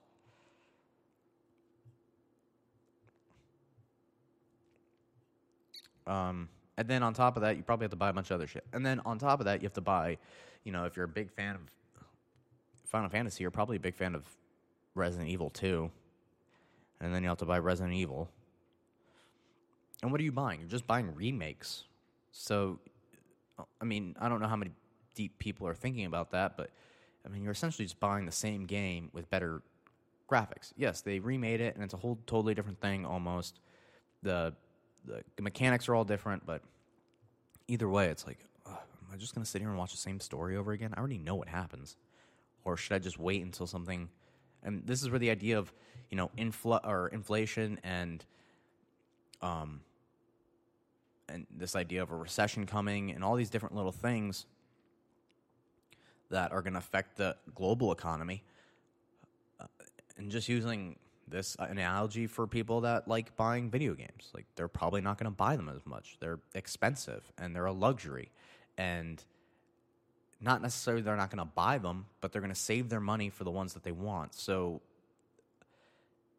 Um, 6.07 6.49
And 6.77 6.89
then 6.89 7.03
on 7.03 7.15
top 7.15 7.37
of 7.37 7.43
that, 7.43 7.57
you 7.57 7.63
probably 7.63 7.85
have 7.85 7.93
to 7.93 7.97
buy 7.97 8.09
a 8.09 8.13
bunch 8.13 8.31
of 8.31 8.35
other 8.35 8.47
shit. 8.47 8.65
And 8.73 8.85
then 8.85 9.01
on 9.05 9.19
top 9.19 9.41
of 9.41 9.47
that, 9.47 9.61
you 9.61 9.67
have 9.67 9.75
to 9.75 9.81
buy, 9.81 10.19
you 10.65 10.73
know, 10.73 10.85
if 10.85 10.97
you're 10.97 11.05
a 11.05 11.09
big 11.09 11.31
fan 11.31 11.55
of 11.55 11.61
Final 12.85 13.09
Fantasy, 13.09 13.45
you're 13.45 13.51
probably 13.51 13.77
a 13.77 13.81
big 13.81 13.95
fan 13.95 14.15
of 14.15 14.25
Resident 14.95 15.29
Evil 15.29 15.51
2. 15.51 15.91
And 17.01 17.15
then 17.15 17.23
you 17.23 17.29
have 17.29 17.39
to 17.39 17.45
buy 17.45 17.59
Resident 17.59 17.95
Evil. 17.95 18.29
And 20.03 20.11
what 20.11 20.21
are 20.21 20.25
you 20.25 20.33
buying? 20.33 20.61
You're 20.61 20.69
just 20.69 20.87
buying 20.87 21.15
remakes. 21.15 21.85
So, 22.33 22.79
uh, 23.59 23.65
I 23.81 23.85
mean, 23.85 24.17
I 24.21 24.29
don't 24.29 24.41
know 24.41 24.49
how 24.49 24.57
many 24.57 24.73
deep 25.15 25.39
people 25.39 25.67
are 25.67 25.75
thinking 25.75 26.07
about 26.07 26.33
that, 26.33 26.57
but 26.57 26.71
I 27.25 27.29
mean, 27.29 27.43
you're 27.43 27.53
essentially 27.53 27.85
just 27.85 28.01
buying 28.01 28.27
the 28.27 28.33
same 28.33 28.67
game 28.67 29.11
with 29.13 29.31
better 29.31 29.63
graphics. 30.31 30.73
Yes, 30.77 31.01
they 31.01 31.21
remade 31.21 31.61
it, 31.61 31.75
and 31.75 31.85
it's 31.85 31.95
a 31.95 31.97
whole 31.97 32.19
totally 32.27 32.55
different 32.55 32.81
thing 32.81 33.07
almost. 33.07 33.61
The 34.23 34.55
the 35.07 35.43
mechanics 35.43 35.89
are 35.89 35.95
all 35.95 36.05
different, 36.05 36.47
but 36.47 36.63
either 37.69 37.89
way, 37.89 38.07
it's 38.07 38.27
like, 38.27 38.39
am 38.67 38.75
I 39.13 39.17
just 39.17 39.35
gonna 39.35 39.47
sit 39.47 39.61
here 39.61 39.69
and 39.71 39.79
watch 39.79 39.93
the 39.93 39.99
same 39.99 40.21
story 40.21 40.57
over 40.57 40.73
again? 40.73 40.93
I 40.95 40.99
already 40.99 41.19
know 41.19 41.35
what 41.35 41.49
happens, 41.49 41.97
or 42.65 42.77
should 42.77 42.95
I 42.95 42.99
just 42.99 43.19
wait 43.19 43.43
until 43.43 43.67
something? 43.67 44.09
And 44.63 44.87
this 44.87 45.03
is 45.03 45.11
where 45.11 45.19
the 45.19 45.31
idea 45.31 45.59
of 45.59 45.73
you 46.11 46.17
know 46.17 46.31
infl 46.39 46.81
or 46.85 47.09
inflation 47.09 47.79
and 47.83 48.25
um 49.43 49.81
and 51.29 51.47
this 51.51 51.75
idea 51.75 52.03
of 52.03 52.11
a 52.11 52.17
recession 52.17 52.67
coming 52.67 53.11
and 53.11 53.25
all 53.25 53.35
these 53.35 53.51
different 53.51 53.75
little 53.75 53.93
things 53.93 54.47
that 56.31 56.53
are 56.53 56.63
going 56.63 56.73
to 56.73 56.79
affect 56.79 57.17
the 57.17 57.37
global 57.55 57.93
economy. 57.93 58.43
Uh, 59.61 59.67
and 60.17 60.31
just 60.31 60.49
using 60.49 60.97
this 61.29 61.57
analogy 61.59 62.27
for 62.27 62.47
people 62.47 62.83
that 62.83 63.09
like 63.09 63.37
buying 63.37 63.71
video 63.71 63.95
games, 63.95 64.31
like 64.35 64.47
they're 64.57 64.69
probably 64.69 65.01
not 65.01 65.19
going 65.19 65.31
to 65.31 65.37
buy 65.37 65.57
them 65.57 65.69
as 65.69 65.85
much. 65.87 66.17
They're 66.21 66.41
expensive 66.55 67.23
and 67.39 67.55
they're 67.55 67.67
a 67.67 67.73
luxury. 67.73 68.31
And 68.77 69.23
not 70.41 70.61
necessarily 70.63 71.03
they're 71.03 71.17
not 71.17 71.31
going 71.31 71.39
to 71.39 71.53
buy 71.55 71.79
them, 71.79 72.07
but 72.21 72.33
they're 72.33 72.43
going 72.43 72.53
to 72.53 72.61
save 72.61 72.89
their 72.89 73.01
money 73.01 73.31
for 73.31 73.45
the 73.45 73.51
ones 73.51 73.75
that 73.75 73.83
they 73.83 73.93
want. 73.93 74.35
So, 74.35 74.83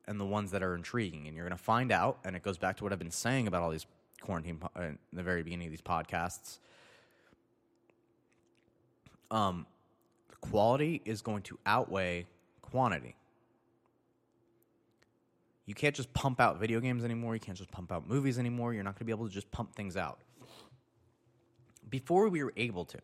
and 0.07 0.19
the 0.19 0.25
ones 0.25 0.51
that 0.51 0.61
are 0.61 0.75
intriguing. 0.75 1.27
And 1.27 1.35
you're 1.35 1.45
going 1.45 1.57
to 1.57 1.63
find 1.63 1.91
out, 1.91 2.19
and 2.23 2.35
it 2.35 2.43
goes 2.43 2.57
back 2.57 2.77
to 2.77 2.83
what 2.83 2.93
I've 2.93 2.99
been 2.99 3.09
saying 3.09 3.47
about 3.47 3.63
all 3.63 3.71
these 3.71 3.87
quarantine, 4.21 4.59
uh, 4.77 4.81
in 4.81 4.99
the 5.13 5.23
very 5.23 5.41
beginning 5.41 5.67
of 5.67 5.71
these 5.71 5.81
podcasts. 5.81 6.59
Um, 9.31 9.65
quality 10.41 11.01
is 11.05 11.21
going 11.21 11.41
to 11.43 11.57
outweigh 11.65 12.27
quantity. 12.61 13.15
You 15.65 15.73
can't 15.73 15.95
just 15.95 16.13
pump 16.13 16.39
out 16.39 16.59
video 16.59 16.79
games 16.79 17.03
anymore. 17.03 17.33
You 17.33 17.39
can't 17.39 17.57
just 17.57 17.71
pump 17.71 17.91
out 17.91 18.07
movies 18.07 18.37
anymore. 18.37 18.73
You're 18.73 18.83
not 18.83 18.95
going 18.95 18.99
to 18.99 19.05
be 19.05 19.11
able 19.11 19.27
to 19.27 19.33
just 19.33 19.49
pump 19.51 19.75
things 19.75 19.97
out. 19.97 20.19
Before 21.89 22.29
we 22.29 22.43
were 22.43 22.53
able 22.55 22.85
to, 22.85 22.99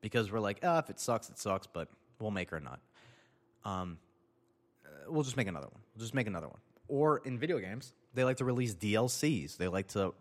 because 0.00 0.30
we're 0.30 0.40
like, 0.40 0.60
ah, 0.62 0.76
oh, 0.76 0.78
if 0.78 0.90
it 0.90 1.00
sucks, 1.00 1.30
it 1.30 1.38
sucks, 1.38 1.66
but 1.66 1.88
we'll 2.20 2.30
make 2.30 2.52
or 2.52 2.60
not. 2.60 2.80
Um, 3.64 3.98
uh, 4.84 5.10
we'll 5.10 5.22
just 5.22 5.36
make 5.36 5.48
another 5.48 5.66
one. 5.66 5.80
We'll 5.94 6.02
just 6.02 6.14
make 6.14 6.26
another 6.26 6.48
one. 6.48 6.58
Or 6.88 7.18
in 7.24 7.38
video 7.38 7.58
games, 7.58 7.94
they 8.12 8.24
like 8.24 8.36
to 8.38 8.44
release 8.44 8.74
DLCs. 8.74 9.56
They 9.56 9.68
like 9.68 9.88
to 9.88 10.12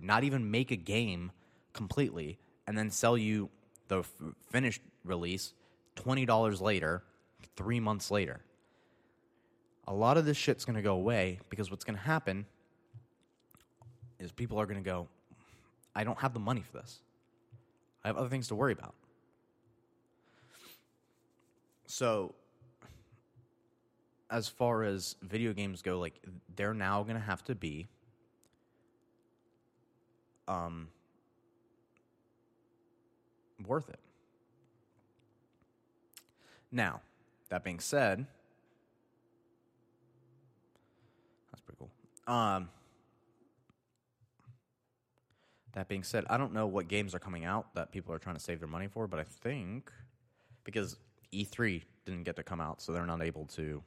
not 0.00 0.24
even 0.24 0.50
make 0.50 0.70
a 0.70 0.76
game 0.76 1.32
completely 1.74 2.38
and 2.66 2.76
then 2.76 2.90
sell 2.90 3.18
you 3.18 3.50
the 3.88 4.00
f- 4.00 4.10
finished 4.50 4.80
release 5.04 5.52
$20 5.96 6.60
later, 6.60 7.04
three 7.56 7.80
months 7.80 8.10
later. 8.10 8.40
A 9.88 9.94
lot 9.94 10.16
of 10.16 10.24
this 10.24 10.36
shit's 10.36 10.64
going 10.64 10.76
to 10.76 10.82
go 10.82 10.94
away 10.94 11.38
because 11.48 11.70
what's 11.70 11.84
going 11.84 11.96
to 11.96 12.02
happen 12.02 12.46
is 14.18 14.32
people 14.32 14.58
are 14.58 14.66
going 14.66 14.82
to 14.82 14.88
go, 14.88 15.08
I 15.94 16.04
don't 16.04 16.18
have 16.18 16.34
the 16.34 16.40
money 16.40 16.62
for 16.62 16.78
this. 16.78 17.00
I 18.04 18.08
have 18.08 18.16
other 18.16 18.28
things 18.28 18.48
to 18.48 18.54
worry 18.54 18.72
about. 18.72 18.94
So, 21.86 22.34
as 24.28 24.48
far 24.48 24.82
as 24.82 25.16
video 25.22 25.52
games 25.52 25.82
go, 25.82 25.98
like, 26.00 26.20
they're 26.56 26.74
now 26.74 27.02
going 27.02 27.14
to 27.16 27.22
have 27.22 27.44
to 27.44 27.54
be 27.54 27.86
um, 30.48 30.88
worth 33.66 33.88
it. 33.88 34.00
Now, 36.72 37.00
that 37.48 37.62
being 37.62 37.78
said, 37.78 38.26
that's 41.50 41.60
pretty 41.62 41.78
cool. 41.78 41.90
Um, 42.26 42.68
that 45.72 45.88
being 45.88 46.02
said, 46.02 46.24
I 46.28 46.36
don't 46.36 46.52
know 46.52 46.66
what 46.66 46.88
games 46.88 47.14
are 47.14 47.18
coming 47.18 47.44
out 47.44 47.74
that 47.74 47.92
people 47.92 48.12
are 48.14 48.18
trying 48.18 48.36
to 48.36 48.40
save 48.40 48.60
their 48.60 48.68
money 48.68 48.88
for, 48.88 49.06
but 49.06 49.20
I 49.20 49.24
think 49.24 49.92
because 50.64 50.96
E3 51.32 51.82
didn't 52.04 52.24
get 52.24 52.36
to 52.36 52.42
come 52.42 52.60
out, 52.60 52.80
so 52.80 52.92
they're 52.92 53.06
not 53.06 53.22
able 53.22 53.44
to. 53.46 53.82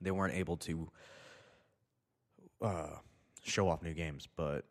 They 0.00 0.10
weren't 0.10 0.34
able 0.34 0.56
to 0.58 0.88
uh, 2.62 2.96
show 3.42 3.68
off 3.68 3.82
new 3.82 3.94
games, 3.94 4.28
but 4.36 4.64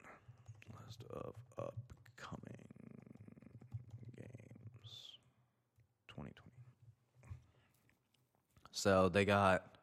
list 0.85 1.03
of 1.11 1.33
upcoming 1.57 2.55
games 4.15 5.17
2020. 6.07 6.33
So 8.71 9.09
they 9.09 9.25
got 9.25 9.74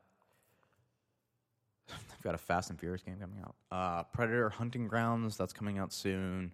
they've 2.23 2.31
got 2.31 2.35
a 2.35 2.39
Fast 2.39 2.71
and 2.71 2.79
Furious 2.79 3.03
game 3.03 3.17
coming 3.21 3.39
out. 3.45 3.55
Uh, 3.71 4.03
Predator 4.05 4.51
Hunting 4.51 4.87
Grounds 4.87 5.37
that's 5.37 5.53
coming 5.53 5.79
out 5.79 5.93
soon. 5.93 6.53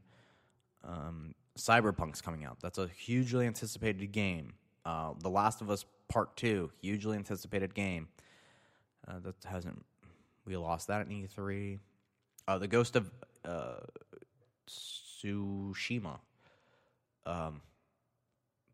Um, 0.82 1.34
Cyberpunk's 1.58 2.22
coming 2.22 2.44
out. 2.44 2.58
That's 2.62 2.78
a 2.78 2.88
hugely 2.88 3.46
anticipated 3.46 4.12
game. 4.12 4.54
Uh, 4.84 5.12
the 5.20 5.28
Last 5.28 5.60
of 5.60 5.70
Us 5.70 5.84
Part 6.08 6.36
Two, 6.36 6.70
hugely 6.80 7.16
anticipated 7.16 7.74
game. 7.74 8.08
Uh, 9.06 9.18
that 9.20 9.34
hasn't 9.44 9.84
we 10.46 10.56
lost 10.56 10.88
that 10.88 11.02
at 11.02 11.08
E3. 11.08 11.78
Uh, 12.46 12.58
the 12.58 12.68
Ghost 12.68 12.96
of 12.96 13.10
uh, 13.44 13.80
Tsushima. 14.66 16.18
Um, 17.26 17.60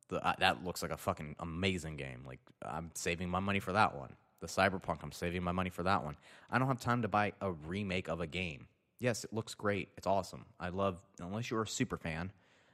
the, 0.09 0.25
uh, 0.25 0.35
that 0.39 0.65
looks 0.65 0.83
like 0.83 0.93
a 0.93 0.97
fucking 0.97 1.35
amazing 1.41 1.97
game. 1.97 2.23
Like 2.25 2.39
I'm 2.63 2.93
saving 2.95 3.31
my 3.31 3.41
money 3.41 3.59
for 3.59 3.73
that 3.73 3.97
one. 3.97 4.13
The 4.45 4.51
Cyberpunk, 4.51 4.99
I'm 5.03 5.11
saving 5.11 5.43
my 5.43 5.53
money 5.53 5.71
for 5.71 5.83
that 5.85 6.05
one. 6.05 6.19
I 6.51 6.59
don't 6.59 6.69
have 6.69 6.79
time 6.79 7.01
to 7.01 7.09
buy 7.09 7.33
a 7.41 7.53
remake 7.53 8.09
of 8.09 8.21
a 8.21 8.27
game. 8.27 8.67
Yes, 8.99 9.25
it 9.25 9.33
looks 9.33 9.55
great. 9.55 9.89
It's 9.97 10.07
awesome. 10.07 10.45
I 10.61 10.69
love 10.69 10.99
unless 11.19 11.51
you're 11.51 11.63
a 11.63 11.67
super 11.67 11.97
fan, 11.97 12.31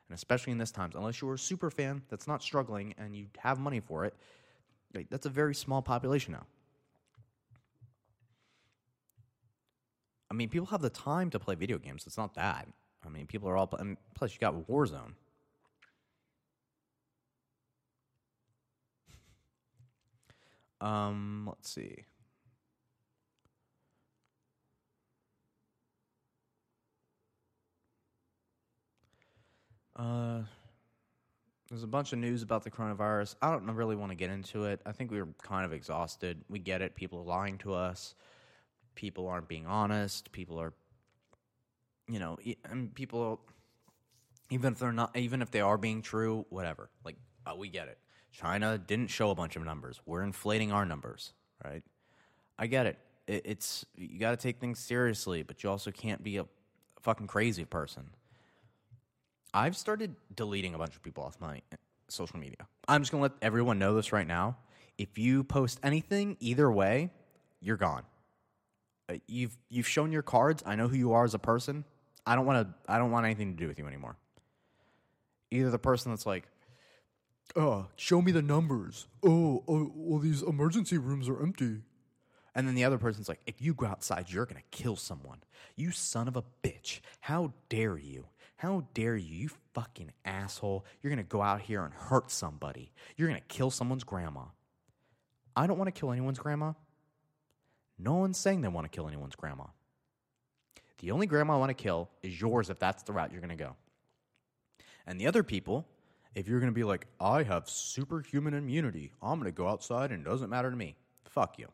and 0.08 0.16
especially 0.16 0.50
in 0.50 0.58
this 0.58 0.72
times, 0.72 0.96
unless 0.96 1.20
you're 1.20 1.34
a 1.34 1.38
super 1.38 1.70
fan 1.70 2.02
that's 2.08 2.26
not 2.26 2.42
struggling 2.42 2.92
and 2.98 3.14
you 3.14 3.28
have 3.38 3.60
money 3.60 3.78
for 3.78 4.04
it, 4.04 4.14
that's 5.10 5.26
a 5.26 5.30
very 5.30 5.54
small 5.54 5.80
population 5.80 6.32
now. 6.32 6.44
I 10.28 10.34
mean, 10.34 10.48
people 10.48 10.66
have 10.66 10.82
the 10.82 10.90
time 10.90 11.30
to 11.30 11.38
play 11.38 11.54
video 11.54 11.78
games. 11.78 12.02
It's 12.04 12.18
not 12.18 12.34
that. 12.34 12.66
I 13.06 13.08
mean, 13.08 13.28
people 13.28 13.48
are 13.48 13.56
all. 13.56 13.68
plus, 13.68 14.32
you 14.32 14.40
got 14.40 14.66
Warzone. 14.68 15.12
Um, 20.80 21.44
let's 21.46 21.70
see. 21.70 22.04
Uh, 29.96 30.40
there's 31.68 31.82
a 31.82 31.86
bunch 31.86 32.12
of 32.12 32.18
news 32.18 32.42
about 32.42 32.64
the 32.64 32.70
coronavirus. 32.70 33.34
I 33.42 33.50
don't 33.50 33.70
really 33.70 33.96
want 33.96 34.10
to 34.10 34.16
get 34.16 34.30
into 34.30 34.64
it. 34.64 34.80
I 34.86 34.92
think 34.92 35.10
we 35.10 35.20
are 35.20 35.28
kind 35.42 35.64
of 35.66 35.72
exhausted. 35.72 36.42
We 36.48 36.58
get 36.58 36.80
it. 36.80 36.94
People 36.94 37.18
are 37.20 37.24
lying 37.24 37.58
to 37.58 37.74
us. 37.74 38.14
People 38.94 39.28
aren't 39.28 39.46
being 39.46 39.66
honest. 39.66 40.32
People 40.32 40.58
are, 40.58 40.72
you 42.08 42.18
know, 42.18 42.38
and 42.64 42.94
people, 42.94 43.40
even 44.50 44.72
if 44.72 44.78
they're 44.78 44.92
not, 44.92 45.16
even 45.16 45.42
if 45.42 45.50
they 45.50 45.60
are 45.60 45.78
being 45.78 46.02
true, 46.02 46.46
whatever. 46.48 46.90
Like, 47.04 47.16
uh, 47.46 47.54
we 47.56 47.68
get 47.68 47.88
it. 47.88 47.98
China 48.32 48.78
didn't 48.78 49.08
show 49.08 49.30
a 49.30 49.34
bunch 49.34 49.56
of 49.56 49.64
numbers. 49.64 50.00
We're 50.06 50.22
inflating 50.22 50.72
our 50.72 50.84
numbers, 50.84 51.32
right? 51.64 51.82
I 52.58 52.66
get 52.66 52.86
it. 52.86 52.98
it 53.26 53.42
it's 53.44 53.84
you 53.94 54.18
got 54.18 54.30
to 54.30 54.36
take 54.36 54.58
things 54.58 54.78
seriously, 54.78 55.42
but 55.42 55.62
you 55.62 55.70
also 55.70 55.90
can't 55.90 56.22
be 56.22 56.36
a 56.36 56.46
fucking 57.00 57.26
crazy 57.26 57.64
person. 57.64 58.10
I've 59.52 59.76
started 59.76 60.14
deleting 60.34 60.74
a 60.74 60.78
bunch 60.78 60.94
of 60.94 61.02
people 61.02 61.24
off 61.24 61.40
my 61.40 61.60
social 62.08 62.38
media. 62.38 62.68
I'm 62.86 63.02
just 63.02 63.10
going 63.10 63.20
to 63.20 63.34
let 63.34 63.42
everyone 63.42 63.78
know 63.78 63.94
this 63.94 64.12
right 64.12 64.26
now. 64.26 64.56
If 64.98 65.18
you 65.18 65.44
post 65.44 65.80
anything 65.82 66.36
either 66.40 66.70
way, 66.70 67.10
you're 67.60 67.76
gone. 67.76 68.04
Uh, 69.08 69.14
you've 69.26 69.56
you've 69.68 69.88
shown 69.88 70.12
your 70.12 70.22
cards. 70.22 70.62
I 70.66 70.76
know 70.76 70.88
who 70.88 70.96
you 70.96 71.12
are 71.12 71.24
as 71.24 71.34
a 71.34 71.38
person. 71.38 71.84
I 72.26 72.36
don't 72.36 72.46
want 72.46 72.68
to 72.68 72.92
I 72.92 72.98
don't 72.98 73.10
want 73.10 73.26
anything 73.26 73.56
to 73.56 73.58
do 73.58 73.66
with 73.66 73.78
you 73.78 73.86
anymore. 73.86 74.16
Either 75.50 75.70
the 75.70 75.78
person 75.78 76.12
that's 76.12 76.26
like, 76.26 76.46
uh, 77.56 77.84
show 77.96 78.22
me 78.22 78.32
the 78.32 78.42
numbers. 78.42 79.06
Oh, 79.22 79.64
oh, 79.66 79.90
well, 79.94 80.20
these 80.20 80.42
emergency 80.42 80.98
rooms 80.98 81.28
are 81.28 81.42
empty. 81.42 81.82
And 82.54 82.66
then 82.66 82.74
the 82.74 82.84
other 82.84 82.98
person's 82.98 83.28
like, 83.28 83.40
if 83.46 83.60
you 83.60 83.74
go 83.74 83.86
outside, 83.86 84.26
you're 84.28 84.46
going 84.46 84.60
to 84.60 84.76
kill 84.76 84.96
someone. 84.96 85.38
You 85.76 85.92
son 85.92 86.28
of 86.28 86.36
a 86.36 86.44
bitch. 86.62 87.00
How 87.20 87.52
dare 87.68 87.96
you? 87.96 88.26
How 88.56 88.86
dare 88.92 89.16
you, 89.16 89.34
you 89.34 89.50
fucking 89.72 90.12
asshole? 90.24 90.84
You're 91.00 91.10
going 91.10 91.24
to 91.24 91.28
go 91.28 91.40
out 91.40 91.62
here 91.62 91.84
and 91.84 91.94
hurt 91.94 92.30
somebody. 92.30 92.92
You're 93.16 93.28
going 93.28 93.40
to 93.40 93.46
kill 93.46 93.70
someone's 93.70 94.04
grandma. 94.04 94.42
I 95.56 95.66
don't 95.66 95.78
want 95.78 95.94
to 95.94 95.98
kill 95.98 96.12
anyone's 96.12 96.38
grandma. 96.38 96.72
No 97.98 98.14
one's 98.14 98.38
saying 98.38 98.60
they 98.62 98.68
want 98.68 98.90
to 98.90 98.94
kill 98.94 99.08
anyone's 99.08 99.36
grandma. 99.36 99.64
The 100.98 101.10
only 101.10 101.26
grandma 101.26 101.54
I 101.54 101.58
want 101.58 101.70
to 101.70 101.82
kill 101.82 102.10
is 102.22 102.38
yours 102.40 102.68
if 102.68 102.78
that's 102.78 103.02
the 103.02 103.12
route 103.12 103.32
you're 103.32 103.40
going 103.40 103.56
to 103.56 103.64
go. 103.64 103.76
And 105.06 105.20
the 105.20 105.26
other 105.26 105.42
people, 105.42 105.86
if 106.34 106.48
you're 106.48 106.60
going 106.60 106.72
to 106.72 106.74
be 106.74 106.84
like, 106.84 107.06
I 107.20 107.42
have 107.42 107.68
superhuman 107.68 108.54
immunity, 108.54 109.12
I'm 109.22 109.38
going 109.38 109.50
to 109.50 109.56
go 109.56 109.68
outside 109.68 110.12
and 110.12 110.24
it 110.24 110.28
doesn't 110.28 110.50
matter 110.50 110.70
to 110.70 110.76
me. 110.76 110.96
Fuck 111.24 111.58
you. 111.58 111.68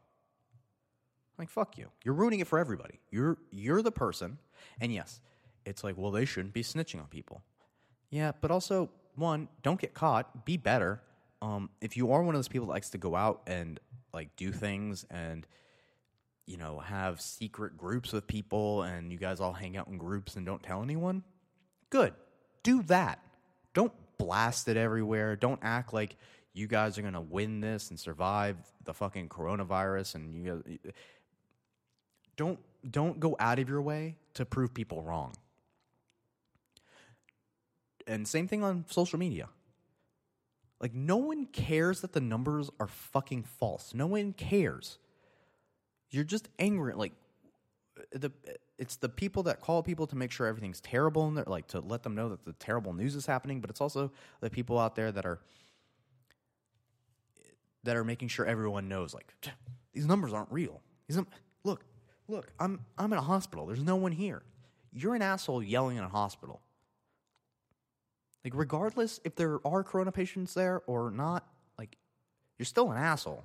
Like 1.39 1.51
fuck 1.51 1.77
you. 1.77 1.89
You're 2.05 2.15
ruining 2.15 2.41
it 2.41 2.47
for 2.47 2.59
everybody. 2.59 3.01
You're 3.11 3.37
you're 3.51 3.83
the 3.83 3.93
person. 3.93 4.39
And 4.81 4.93
yes, 4.93 5.21
it's 5.65 5.85
like, 5.85 5.97
well, 5.99 6.11
they 6.11 6.25
shouldn't 6.25 6.55
be 6.55 6.63
snitching 6.63 7.01
on 7.01 7.07
people. 7.09 7.43
Yeah, 8.11 8.33
but 8.41 8.51
also 8.51 8.91
one, 9.17 9.49
don't 9.63 9.81
get 9.81 9.95
caught. 9.95 10.45
Be 10.45 10.57
better. 10.57 11.03
Um, 11.43 11.71
if 11.81 11.97
you 11.97 12.13
are 12.13 12.23
one 12.23 12.35
of 12.35 12.39
those 12.39 12.49
people 12.49 12.69
that 12.69 12.73
likes 12.73 12.91
to 12.91 12.99
go 12.99 13.15
out 13.15 13.43
and 13.47 13.79
like 14.15 14.35
do 14.37 14.51
things 14.51 15.05
and 15.11 15.47
you 16.47 16.57
know 16.57 16.79
have 16.79 17.21
secret 17.21 17.77
groups 17.77 18.13
with 18.13 18.27
people 18.27 18.83
and 18.83 19.13
you 19.13 19.19
guys 19.19 19.41
all 19.41 19.53
hang 19.53 19.77
out 19.77 19.89
in 19.89 19.99
groups 19.99 20.37
and 20.37 20.47
don't 20.47 20.63
tell 20.63 20.83
anyone, 20.83 21.23
good. 21.91 22.15
Do 22.63 22.83
that. 22.85 23.21
Don't 23.75 23.93
blast 24.19 24.69
it 24.69 24.77
everywhere. 24.77 25.37
Don't 25.37 25.61
act 25.63 25.93
like 25.93 26.17
you 26.53 26.67
guys 26.67 26.99
are 26.99 27.03
gonna 27.03 27.21
win 27.21 27.61
this 27.61 27.91
and 27.91 28.01
survive 28.01 28.57
the 28.85 28.95
fucking 28.95 29.29
coronavirus 29.29 30.15
and 30.15 30.35
you 30.35 30.79
don't 32.37 32.59
don't 32.89 33.19
go 33.19 33.37
out 33.39 33.59
of 33.59 33.69
your 33.69 33.83
way 33.83 34.17
to 34.35 34.45
prove 34.45 34.73
people 34.73 35.03
wrong. 35.03 35.35
And 38.07 38.27
same 38.27 38.47
thing 38.47 38.63
on 38.63 38.85
social 38.89 39.19
media. 39.19 39.49
Like 40.81 40.95
no 40.95 41.17
one 41.17 41.47
cares 41.47 42.03
that 42.03 42.13
the 42.13 42.21
numbers 42.21 42.71
are 42.79 42.87
fucking 42.87 43.45
false. 43.45 43.95
No 43.95 44.07
one 44.07 44.33
cares. 44.33 44.99
You're 46.11 46.25
just 46.25 46.49
angry 46.59 46.95
like 46.95 47.13
the 48.13 48.31
it's 48.79 48.97
the 48.97 49.09
people 49.09 49.43
that 49.45 49.61
call 49.61 49.83
people 49.83 50.07
to 50.07 50.17
make 50.17 50.31
sure 50.31 50.47
everything's 50.47 50.81
terrible 50.81 51.27
and 51.27 51.47
like 51.47 51.67
to 51.69 51.81
let 51.81 52.03
them 52.03 52.15
know 52.15 52.29
that 52.29 52.45
the 52.45 52.53
terrible 52.55 52.93
news 52.93 53.15
is 53.15 53.27
happening, 53.27 53.61
but 53.61 53.71
it's 53.71 53.81
also 53.81 54.11
the 54.41 54.51
people 54.51 54.79
out 54.79 54.95
there 54.95 55.11
that 55.13 55.25
are 55.25 55.41
that 57.85 57.97
are 57.97 58.05
making 58.05 58.29
sure 58.29 58.45
everyone 58.45 58.89
knows 58.89 59.15
like 59.15 59.33
these 59.93 60.07
numbers 60.07 60.33
aren't 60.33 60.53
real. 60.53 60.81
These 61.09 61.17
num- 61.17 61.29
look, 61.65 61.85
look, 62.29 62.53
I'm 62.59 62.81
I'm 62.99 63.13
in 63.13 63.19
a 63.19 63.23
hospital. 63.23 63.67
There's 63.67 63.83
no 63.83 63.97
one 63.97 64.13
here. 64.13 64.43
You're 64.93 65.15
an 65.15 65.23
asshole 65.23 65.63
yelling 65.63 65.97
in 65.97 66.05
a 66.05 66.09
hospital. 66.09 66.61
Like 68.45 68.55
regardless 68.55 69.21
if 69.25 69.35
there 69.35 69.59
are 69.65 69.83
corona 69.83 70.13
patients 70.13 70.55
there 70.55 70.83
or 70.87 71.11
not, 71.11 71.47
like 71.79 71.97
you're 72.59 72.67
still 72.67 72.91
an 72.91 72.99
asshole. 72.99 73.45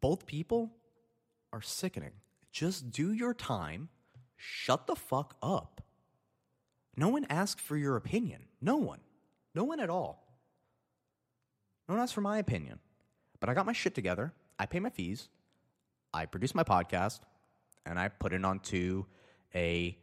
Both 0.00 0.26
people 0.26 0.72
are 1.52 1.62
sickening. 1.62 2.12
Just 2.52 2.90
do 2.90 3.12
your 3.12 3.34
time. 3.34 3.88
Shut 4.36 4.86
the 4.86 4.96
fuck 4.96 5.36
up. 5.42 5.82
No 6.96 7.08
one 7.08 7.26
asked 7.30 7.60
for 7.60 7.76
your 7.76 7.96
opinion. 7.96 8.46
No 8.60 8.76
one. 8.76 9.00
No 9.54 9.64
one 9.64 9.80
at 9.80 9.90
all. 9.90 10.24
No 11.88 11.94
one 11.94 12.02
asked 12.02 12.14
for 12.14 12.20
my 12.20 12.38
opinion. 12.38 12.78
But 13.40 13.48
I 13.48 13.54
got 13.54 13.66
my 13.66 13.72
shit 13.72 13.94
together. 13.94 14.32
I 14.58 14.66
pay 14.66 14.80
my 14.80 14.90
fees. 14.90 15.28
I 16.12 16.26
produce 16.26 16.54
my 16.54 16.64
podcast. 16.64 17.20
And 17.86 17.98
I 17.98 18.08
put 18.08 18.32
it 18.32 18.44
onto 18.44 19.04
a. 19.54 19.96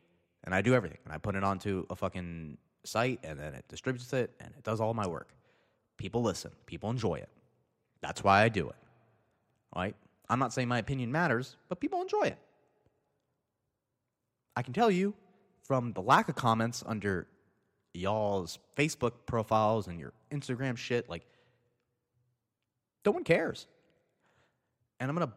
And 0.43 0.55
I 0.55 0.61
do 0.61 0.73
everything. 0.73 0.99
And 1.03 1.13
I 1.13 1.17
put 1.17 1.35
it 1.35 1.43
onto 1.43 1.85
a 1.89 1.95
fucking 1.95 2.57
site. 2.85 3.19
And 3.23 3.39
then 3.39 3.53
it 3.53 3.65
distributes 3.67 4.11
it. 4.13 4.31
And 4.39 4.53
it 4.57 4.63
does 4.63 4.79
all 4.79 4.93
my 4.93 5.07
work. 5.07 5.33
People 5.97 6.21
listen. 6.21 6.51
People 6.65 6.89
enjoy 6.89 7.15
it. 7.15 7.29
That's 8.01 8.23
why 8.23 8.43
I 8.43 8.49
do 8.49 8.69
it. 8.69 8.75
Right? 9.75 9.95
I'm 10.29 10.39
not 10.39 10.53
saying 10.53 10.67
my 10.67 10.79
opinion 10.79 11.11
matters, 11.11 11.55
but 11.69 11.79
people 11.79 12.01
enjoy 12.01 12.23
it. 12.23 12.37
I 14.55 14.61
can 14.61 14.73
tell 14.73 14.89
you 14.89 15.13
from 15.63 15.93
the 15.93 16.01
lack 16.01 16.29
of 16.29 16.35
comments 16.35 16.83
under 16.85 17.27
y'all's 17.93 18.59
Facebook 18.77 19.11
profiles 19.25 19.87
and 19.87 19.99
your 19.99 20.13
Instagram 20.31 20.77
shit, 20.77 21.09
like, 21.09 21.25
no 23.05 23.11
one 23.11 23.23
cares. 23.23 23.67
And 24.99 25.09
I'm 25.09 25.15
going 25.15 25.27
to 25.27 25.33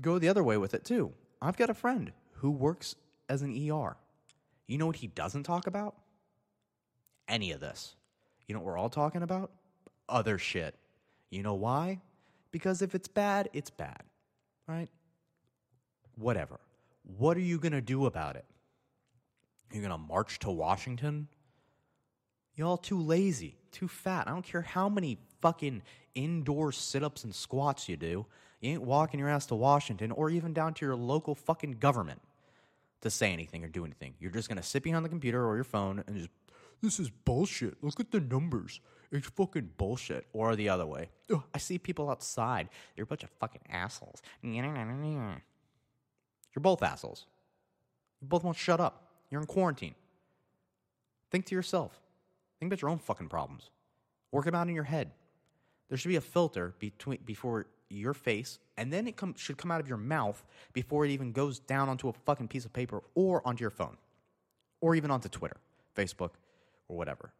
go 0.00 0.18
the 0.18 0.28
other 0.28 0.44
way 0.44 0.56
with 0.56 0.74
it 0.74 0.84
too. 0.84 1.12
I've 1.40 1.56
got 1.56 1.70
a 1.70 1.74
friend 1.74 2.12
who 2.34 2.50
works 2.50 2.94
as 3.28 3.42
an 3.42 3.50
ER. 3.52 3.96
You 4.66 4.78
know 4.78 4.86
what 4.86 4.96
he 4.96 5.06
doesn't 5.06 5.44
talk 5.44 5.66
about? 5.66 5.94
Any 7.26 7.52
of 7.52 7.60
this. 7.60 7.94
You 8.46 8.54
know 8.54 8.60
what 8.60 8.66
we're 8.66 8.78
all 8.78 8.90
talking 8.90 9.22
about? 9.22 9.50
Other 10.08 10.38
shit. 10.38 10.74
You 11.30 11.42
know 11.42 11.54
why? 11.54 12.00
Because 12.50 12.82
if 12.82 12.94
it's 12.94 13.08
bad, 13.08 13.48
it's 13.52 13.70
bad 13.70 14.02
right? 14.68 14.88
Whatever. 16.16 16.60
What 17.16 17.36
are 17.36 17.40
you 17.40 17.58
going 17.58 17.72
to 17.72 17.80
do 17.80 18.06
about 18.06 18.36
it? 18.36 18.44
You're 19.72 19.82
going 19.82 19.90
to 19.90 19.98
march 19.98 20.38
to 20.40 20.50
Washington? 20.50 21.28
Y'all 22.54 22.76
too 22.76 23.00
lazy, 23.00 23.56
too 23.72 23.88
fat. 23.88 24.28
I 24.28 24.30
don't 24.30 24.44
care 24.44 24.62
how 24.62 24.88
many 24.88 25.18
fucking 25.40 25.82
indoor 26.14 26.72
sit 26.72 27.02
ups 27.02 27.24
and 27.24 27.34
squats 27.34 27.88
you 27.88 27.96
do. 27.96 28.26
You 28.60 28.72
ain't 28.72 28.82
walking 28.82 29.20
your 29.20 29.28
ass 29.28 29.46
to 29.46 29.54
Washington 29.54 30.10
or 30.12 30.30
even 30.30 30.52
down 30.52 30.74
to 30.74 30.84
your 30.84 30.96
local 30.96 31.34
fucking 31.34 31.72
government 31.72 32.20
to 33.00 33.10
say 33.10 33.32
anything 33.32 33.64
or 33.64 33.68
do 33.68 33.84
anything. 33.84 34.14
You're 34.18 34.32
just 34.32 34.48
going 34.48 34.58
to 34.58 34.64
sit 34.64 34.82
behind 34.82 35.04
the 35.04 35.08
computer 35.08 35.46
or 35.46 35.54
your 35.54 35.64
phone 35.64 36.02
and 36.06 36.16
just, 36.16 36.30
this 36.82 37.00
is 37.00 37.10
bullshit. 37.10 37.82
Look 37.82 38.00
at 38.00 38.10
the 38.10 38.20
numbers. 38.20 38.80
It's 39.10 39.28
fucking 39.28 39.70
bullshit. 39.76 40.26
Or 40.32 40.54
the 40.54 40.68
other 40.68 40.86
way. 40.86 41.10
Ugh, 41.32 41.42
I 41.54 41.58
see 41.58 41.78
people 41.78 42.10
outside. 42.10 42.68
They're 42.94 43.04
a 43.04 43.06
bunch 43.06 43.24
of 43.24 43.30
fucking 43.40 43.62
assholes. 43.70 44.22
You're 44.42 45.40
both 46.56 46.82
assholes. 46.82 47.26
You 48.20 48.28
both 48.28 48.44
won't 48.44 48.56
shut 48.56 48.80
up. 48.80 49.04
You're 49.30 49.40
in 49.40 49.46
quarantine. 49.46 49.94
Think 51.30 51.46
to 51.46 51.54
yourself. 51.54 52.00
Think 52.58 52.70
about 52.72 52.82
your 52.82 52.90
own 52.90 52.98
fucking 52.98 53.28
problems. 53.28 53.70
Work 54.32 54.46
them 54.46 54.54
out 54.54 54.68
in 54.68 54.74
your 54.74 54.84
head. 54.84 55.12
There 55.88 55.96
should 55.96 56.08
be 56.08 56.16
a 56.16 56.20
filter 56.20 56.74
between 56.78 57.18
before 57.24 57.66
your 57.88 58.12
face, 58.12 58.58
and 58.76 58.92
then 58.92 59.06
it 59.06 59.16
com- 59.16 59.34
should 59.36 59.56
come 59.56 59.70
out 59.70 59.80
of 59.80 59.88
your 59.88 59.96
mouth 59.96 60.44
before 60.72 61.06
it 61.06 61.10
even 61.10 61.32
goes 61.32 61.58
down 61.58 61.88
onto 61.88 62.08
a 62.08 62.12
fucking 62.12 62.48
piece 62.48 62.64
of 62.66 62.72
paper 62.72 63.02
or 63.14 63.46
onto 63.46 63.62
your 63.62 63.70
phone, 63.70 63.96
or 64.80 64.94
even 64.94 65.10
onto 65.10 65.28
Twitter, 65.28 65.56
Facebook, 65.96 66.32
or 66.88 66.96
whatever. 66.96 67.32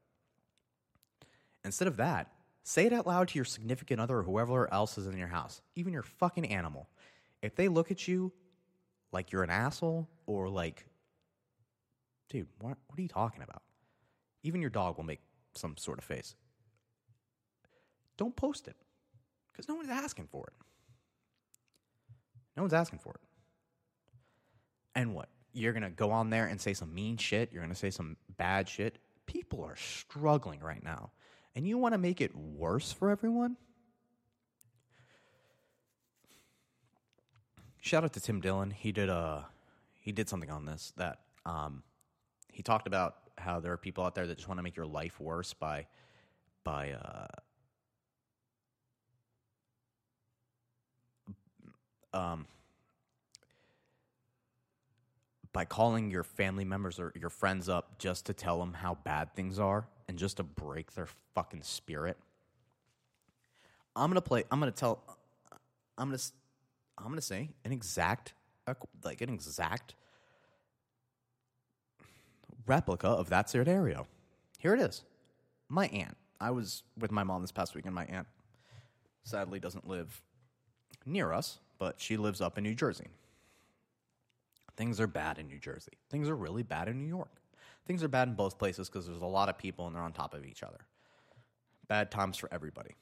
Instead 1.65 1.89
of 1.89 1.97
that, 1.97 2.33
say 2.63 2.87
it 2.87 2.93
out 2.93 3.07
loud 3.07 3.29
to 3.29 3.39
your 3.39 3.45
significant 3.45 4.01
other 4.01 4.19
or 4.19 4.23
whoever 4.23 4.73
else 4.73 4.99
is 4.99 5.07
in 5.07 5.17
your 5.17 5.29
house, 5.29 5.61
even 5.75 5.93
your 5.93 6.03
fucking 6.03 6.47
animal. 6.47 6.89
If 7.43 7.57
they 7.57 7.69
look 7.69 7.91
at 7.91 8.07
you 8.07 8.33
like 9.13 9.33
you're 9.33 9.43
an 9.43 9.51
asshole 9.51 10.09
or 10.27 10.49
like, 10.49 10.87
dude, 12.29 12.47
what, 12.61 12.77
what 12.87 12.99
are 12.99 13.03
you 13.03 13.09
talking 13.09 13.43
about? 13.43 13.63
Even 14.43 14.61
your 14.61 14.71
dog 14.71 14.97
will 14.97 15.05
make 15.05 15.21
some 15.55 15.77
sort 15.77 15.99
of 15.99 16.05
face. 16.05 16.35
Don't 18.17 18.37
post 18.37 18.69
it 18.69 18.77
because 19.51 19.69
no 19.69 19.75
one's 19.75 19.89
asking 19.89 20.27
for 20.27 20.47
it. 20.47 20.53
No 22.57 22.63
one's 22.63 22.75
asking 22.75 22.99
for 22.99 23.13
it. 23.13 23.21
And 24.95 25.15
what? 25.15 25.29
You're 25.53 25.73
going 25.73 25.85
to 25.85 25.91
go 25.91 26.11
on 26.11 26.31
there 26.31 26.47
and 26.47 26.61
say 26.61 26.75
some 26.75 26.95
mean 26.95 27.17
shit. 27.17 27.53
You're 27.53 27.63
going 27.63 27.73
to 27.73 27.79
say 27.79 27.91
some 27.91 28.17
bad 28.37 28.69
shit. 28.69 28.99
People 29.29 29.63
are 29.63 29.77
struggling 29.77 30.61
right 30.61 30.83
now 30.83 31.13
and 31.55 31.67
you 31.67 31.77
want 31.77 31.93
to 31.93 31.99
make 31.99 32.21
it 32.23 32.35
worse 32.35 32.93
for 32.93 33.11
everyone? 33.11 33.57
Shout 37.81 38.05
out 38.05 38.15
to 38.15 38.21
Tim 38.21 38.41
Dillon. 38.41 38.71
He 38.71 38.91
did 38.91 39.09
a 39.09 39.15
uh, 39.15 39.43
he 40.01 40.13
did 40.13 40.29
something 40.29 40.51
on 40.51 40.65
this 40.65 40.93
that 40.97 41.19
um, 41.45 41.83
he 42.51 42.63
talked 42.63 42.87
about 42.87 43.17
how 43.37 43.61
there 43.61 43.73
are 43.73 43.77
people 43.77 44.05
out 44.05 44.15
there 44.15 44.27
that 44.27 44.37
just 44.37 44.49
want 44.49 44.59
to 44.59 44.63
make 44.63 44.77
your 44.77 44.87
life 44.87 45.21
worse 45.21 45.53
by 45.53 45.87
by 46.65 46.93
uh, 46.93 47.27
um, 52.15 52.47
by 55.53 55.65
calling 55.65 56.11
your 56.11 56.23
family 56.23 56.65
members 56.65 56.99
or 56.99 57.13
your 57.19 57.31
friends 57.31 57.69
up 57.69 57.99
just 57.99 58.27
to 58.27 58.35
tell 58.35 58.59
them 58.59 58.75
how 58.75 58.97
bad 59.05 59.35
things 59.35 59.59
are 59.59 59.87
and 60.09 60.19
just 60.19 60.37
to 60.39 60.43
break 60.43 60.93
their 60.93 61.09
fucking 61.35 61.63
spirit. 61.63 62.17
I'm 63.97 64.11
gonna 64.11 64.21
play. 64.21 64.45
I'm 64.51 64.61
gonna 64.61 64.71
tell. 64.73 65.03
I'm 65.97 66.09
gonna. 66.09 66.23
I'm 66.97 67.09
gonna 67.09 67.21
say 67.21 67.51
an 67.65 67.73
exact, 67.73 68.35
like 69.05 69.21
an 69.21 69.31
exact 69.31 69.95
replica 72.67 73.09
of 73.09 73.31
that 73.31 73.51
scenario. 73.51 74.07
Here 74.59 74.75
it 74.75 74.81
is. 74.81 75.03
My 75.69 75.87
aunt. 75.89 76.17
I 76.41 76.51
was 76.53 76.85
with 76.97 77.11
my 77.11 77.25
mom 77.25 77.43
this 77.43 77.51
past 77.51 77.75
weekend. 77.75 77.95
My 77.95 78.05
aunt 78.07 78.27
sadly 79.25 79.59
doesn't 79.59 79.89
live 79.89 80.23
near 81.05 81.33
us, 81.33 81.59
but 81.79 82.01
she 82.01 82.17
lives 82.17 82.41
up 82.41 82.59
in 82.59 82.65
New 82.65 82.75
Jersey. 82.75 83.07
Things 84.79 85.01
are 85.01 85.09
bad 85.09 85.39
in 85.39 85.49
New 85.49 85.59
Jersey. 85.59 85.95
Things 86.09 86.29
are 86.29 86.37
really 86.37 86.63
bad 86.63 86.87
in 86.87 87.01
New 87.01 87.09
York. 87.09 87.41
Things 87.85 88.05
are 88.05 88.09
bad 88.09 88.29
in 88.29 88.35
both 88.35 88.61
places 88.61 88.89
because 88.89 89.09
there's 89.09 89.23
a 89.23 89.27
lot 89.27 89.49
of 89.49 89.59
people 89.59 89.89
and 89.89 89.97
they're 89.97 90.03
on 90.05 90.13
top 90.13 90.35
of 90.35 90.47
each 90.47 90.63
other. 90.63 90.79
Bad 91.89 92.13
times 92.13 92.37
for 92.37 92.49
everybody. 92.53 92.95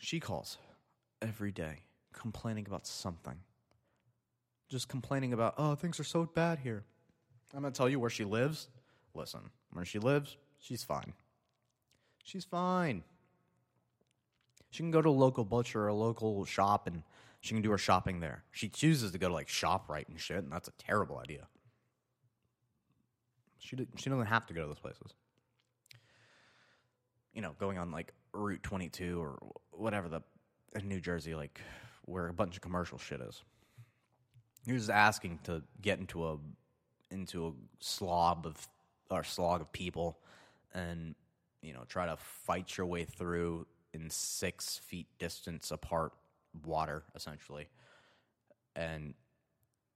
She 0.00 0.18
calls 0.18 0.58
every 1.22 1.52
day 1.52 1.84
complaining 2.12 2.66
about 2.66 2.88
something. 2.88 3.36
Just 4.68 4.88
complaining 4.88 5.32
about, 5.32 5.54
oh, 5.56 5.76
things 5.76 6.00
are 6.00 6.04
so 6.04 6.24
bad 6.24 6.58
here. 6.58 6.82
I'm 7.54 7.60
going 7.60 7.72
to 7.72 7.78
tell 7.78 7.88
you 7.88 8.00
where 8.00 8.10
she 8.10 8.24
lives. 8.24 8.68
Listen, 9.14 9.42
where 9.72 9.84
she 9.84 10.00
lives, 10.00 10.36
she's 10.58 10.82
fine. 10.82 11.12
She's 12.24 12.44
fine. 12.44 13.04
She 14.70 14.82
can 14.82 14.90
go 14.90 15.00
to 15.00 15.08
a 15.08 15.10
local 15.10 15.44
butcher 15.44 15.82
or 15.82 15.88
a 15.88 15.94
local 15.94 16.44
shop 16.46 16.88
and 16.88 17.04
she 17.44 17.52
can 17.52 17.60
do 17.60 17.70
her 17.72 17.78
shopping 17.78 18.20
there. 18.20 18.42
She 18.52 18.70
chooses 18.70 19.12
to 19.12 19.18
go 19.18 19.28
to 19.28 19.34
like 19.34 19.48
ShopRite 19.48 20.08
and 20.08 20.18
shit, 20.18 20.38
and 20.38 20.50
that's 20.50 20.66
a 20.66 20.72
terrible 20.78 21.18
idea. 21.18 21.46
She, 23.58 23.76
she 23.96 24.08
doesn't 24.08 24.24
have 24.24 24.46
to 24.46 24.54
go 24.54 24.62
to 24.62 24.66
those 24.68 24.78
places. 24.78 25.12
You 27.34 27.42
know, 27.42 27.54
going 27.58 27.76
on 27.76 27.90
like 27.90 28.14
Route 28.32 28.62
22 28.62 29.22
or 29.22 29.38
whatever 29.72 30.08
the 30.08 30.22
in 30.74 30.88
New 30.88 31.00
Jersey, 31.00 31.34
like 31.34 31.60
where 32.06 32.28
a 32.28 32.32
bunch 32.32 32.56
of 32.56 32.62
commercial 32.62 32.96
shit 32.96 33.20
is. 33.20 33.42
You're 34.64 34.78
just 34.78 34.88
asking 34.88 35.40
to 35.44 35.62
get 35.82 35.98
into 35.98 36.26
a 36.26 36.38
into 37.10 37.48
a 37.48 37.52
slob 37.78 38.46
of 38.46 38.68
or 39.10 39.22
slog 39.22 39.60
of 39.60 39.70
people 39.70 40.18
and 40.72 41.14
you 41.60 41.74
know 41.74 41.82
try 41.90 42.06
to 42.06 42.16
fight 42.16 42.78
your 42.78 42.86
way 42.86 43.04
through 43.04 43.66
in 43.92 44.08
six 44.08 44.78
feet 44.78 45.08
distance 45.18 45.70
apart 45.70 46.14
water 46.64 47.02
essentially 47.14 47.68
and 48.76 49.14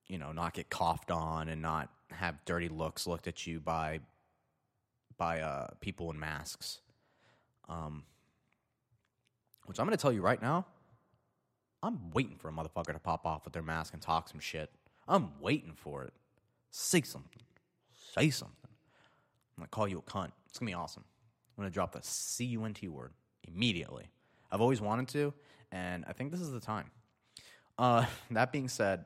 you 0.07 0.19
know 0.19 0.33
not 0.33 0.55
get 0.55 0.71
coughed 0.71 1.11
on 1.11 1.49
and 1.49 1.63
not 1.63 1.89
have 2.11 2.45
dirty 2.45 2.69
looks 2.69 3.07
looked 3.07 3.27
at 3.29 3.47
you 3.47 3.61
by 3.61 4.01
by 5.17 5.41
uh, 5.41 5.67
people 5.81 6.11
in 6.13 6.19
masks. 6.19 6.81
Um, 7.69 8.05
which 9.67 9.79
i'm 9.79 9.85
going 9.87 9.97
to 9.97 10.01
tell 10.01 10.13
you 10.13 10.23
right 10.23 10.41
now 10.41 10.65
i'm 11.83 12.11
waiting 12.13 12.37
for 12.39 12.49
a 12.49 12.53
motherfucker 12.53 12.93
to 12.95 12.99
pop 12.99 13.27
off 13.27 13.45
with 13.45 13.53
their 13.53 13.63
mask 13.63 13.93
and 13.93 14.03
talk 14.03 14.29
some 14.29 14.41
shit. 14.41 14.71
I'm 15.07 15.31
waiting 15.41 15.73
for 15.75 16.05
it. 16.05 16.13
Say 16.71 17.01
something. 17.03 17.43
Say 18.15 18.31
something. 18.31 18.57
I'm 18.63 19.63
going 19.63 19.67
to 19.67 19.71
call 19.71 19.89
you 19.89 19.99
a 19.99 20.03
cunt. 20.03 20.33
It's 20.49 20.59
going 20.59 20.71
to 20.71 20.73
be 20.73 20.75
awesome. 20.75 21.05
I'm 21.57 21.63
going 21.63 21.71
to 21.71 21.75
drop 21.75 21.93
the 21.93 22.03
c-u-n-t 22.03 22.87
word 22.89 23.13
immediately. 23.47 24.09
I've 24.53 24.61
always 24.61 24.81
wanted 24.81 25.09
to 25.09 25.33
and 25.73 26.05
I 26.07 26.13
think 26.13 26.31
this 26.31 26.41
is 26.41 26.51
the 26.51 26.61
time. 26.61 26.91
Uh, 27.79 28.05
that 28.31 28.53
being 28.53 28.69
said, 28.69 29.05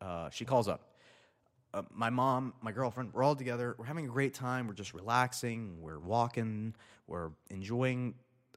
uh, 0.00 0.30
she 0.30 0.44
calls 0.44 0.68
up. 0.68 0.86
Uh, 1.72 1.82
my 1.92 2.10
mom, 2.10 2.52
my 2.62 2.72
girlfriend, 2.72 3.10
we're 3.12 3.22
all 3.22 3.36
together. 3.36 3.76
We're 3.78 3.84
having 3.84 4.04
a 4.04 4.08
great 4.08 4.34
time. 4.34 4.66
We're 4.66 4.74
just 4.74 4.92
relaxing. 4.92 5.80
We're 5.80 6.00
walking. 6.00 6.74
We're 7.06 7.30
enjoying 7.50 8.14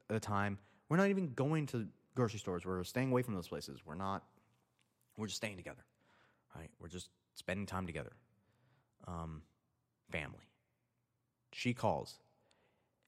the 0.08 0.18
time. 0.18 0.58
We're 0.88 0.96
not 0.96 1.08
even 1.08 1.32
going 1.34 1.66
to 1.66 1.86
grocery 2.16 2.40
stores. 2.40 2.64
We're 2.64 2.82
staying 2.84 3.10
away 3.10 3.22
from 3.22 3.34
those 3.34 3.48
places. 3.48 3.80
We're 3.84 3.94
not. 3.94 4.24
We're 5.16 5.26
just 5.26 5.36
staying 5.36 5.56
together. 5.56 5.84
Right? 6.56 6.70
We're 6.80 6.88
just 6.88 7.08
spending 7.34 7.66
time 7.66 7.86
together. 7.86 8.12
Um, 9.06 9.42
family. 10.10 10.48
She 11.52 11.72
calls. 11.72 12.18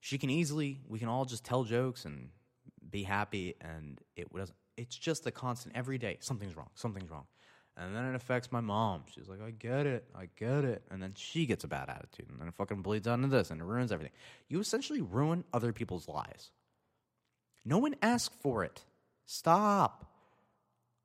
She 0.01 0.19
can 0.19 0.31
easily. 0.31 0.81
We 0.87 1.01
can 1.01 1.09
all 1.09 1.25
just 1.25 1.45
tell 1.45 1.65
jokes 1.65 2.05
and 2.05 2.29
be 2.97 3.03
happy 3.03 3.55
and 3.61 4.01
it 4.17 4.33
was 4.33 4.51
it's 4.79 4.97
just 4.97 5.27
a 5.27 5.31
constant 5.31 5.77
every 5.77 5.99
day 5.99 6.17
something's 6.21 6.57
wrong 6.57 6.71
something's 6.75 7.11
wrong. 7.11 7.27
And 7.79 7.95
then 7.95 8.07
it 8.07 8.15
affects 8.15 8.51
my 8.51 8.63
mom. 8.63 9.03
She's 9.15 9.29
like 9.29 9.43
i 9.43 9.51
get 9.51 9.85
it 9.87 10.05
i 10.15 10.29
get 10.39 10.65
it. 10.65 10.83
And 10.91 11.03
then 11.03 11.13
she 11.15 11.45
gets 11.45 11.63
a 11.65 11.69
bad 11.69 11.91
attitude 11.91 12.31
and 12.31 12.41
then 12.41 12.49
it 12.49 12.55
fucking 12.55 12.81
bleeds 12.81 13.07
onto 13.07 13.29
this 13.29 13.51
and 13.51 13.61
it 13.61 13.65
ruins 13.65 13.93
everything. 13.93 14.15
You 14.49 14.61
essentially 14.61 15.03
ruin 15.03 15.45
other 15.53 15.75
people's 15.75 16.09
lives. 16.09 16.53
No 17.67 17.79
one 17.79 17.97
asked 18.01 18.41
for 18.41 18.65
it. 18.65 18.85
Stop. 19.27 20.11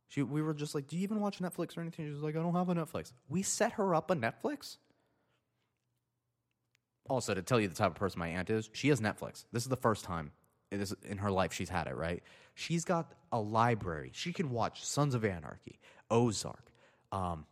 She, 0.08 0.22
we 0.24 0.42
were 0.42 0.54
just 0.54 0.74
like 0.74 0.88
do 0.88 0.96
you 0.96 1.04
even 1.04 1.20
watch 1.20 1.40
netflix 1.40 1.78
or 1.78 1.82
anything? 1.82 2.06
She 2.06 2.12
was 2.12 2.24
like 2.24 2.38
i 2.38 2.42
don't 2.42 2.56
have 2.56 2.70
a 2.70 2.76
netflix. 2.76 3.12
We 3.28 3.42
set 3.42 3.74
her 3.74 3.94
up 3.94 4.10
a 4.10 4.16
netflix? 4.16 4.78
Also 7.10 7.34
to 7.34 7.42
tell 7.42 7.60
you 7.60 7.68
the 7.68 7.76
type 7.76 7.92
of 7.92 7.96
person 7.96 8.20
my 8.20 8.30
aunt 8.30 8.50
is 8.50 8.70
she 8.72 8.88
has 8.88 9.02
netflix. 9.02 9.44
This 9.52 9.64
is 9.64 9.70
the 9.70 9.76
first 9.76 10.06
time 10.06 10.32
this 10.80 10.94
in 11.04 11.18
her 11.18 11.32
life 11.32 11.54
she's 11.54 11.70
had 11.70 11.88
it 11.88 11.96
right? 11.96 12.24
She's 12.54 12.86
got 12.86 13.14
a 13.32 13.40
library. 13.40 14.12
She 14.14 14.34
can 14.34 14.50
watch 14.52 14.86
sons 14.86 15.16
of 15.16 15.26
anarchy 15.26 15.80
ozark 16.10 16.72
um, 17.12 17.46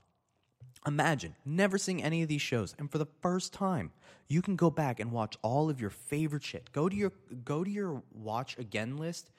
imagine 0.88 1.36
never 1.45 1.78
seeing 1.78 2.01
any 2.03 2.22
of 2.22 2.30
these 2.30 2.41
shows. 2.41 2.74
And 2.80 2.91
for 2.91 2.97
the 2.97 3.07
first 3.22 3.53
time 3.53 3.91
you 4.28 4.41
can 4.41 4.55
go 4.55 4.70
back 4.70 4.99
and 4.99 5.11
watch 5.11 5.38
all 5.41 5.70
of 5.70 5.82
your 5.82 5.89
favorite 5.89 6.43
shit. 6.43 6.72
Go 6.72 6.88
to 6.88 6.95
your 6.95 7.11
go 7.43 7.63
to 7.63 7.70
your 7.70 8.03
watch 8.13 8.57
again 8.57 8.97
list 8.97 9.32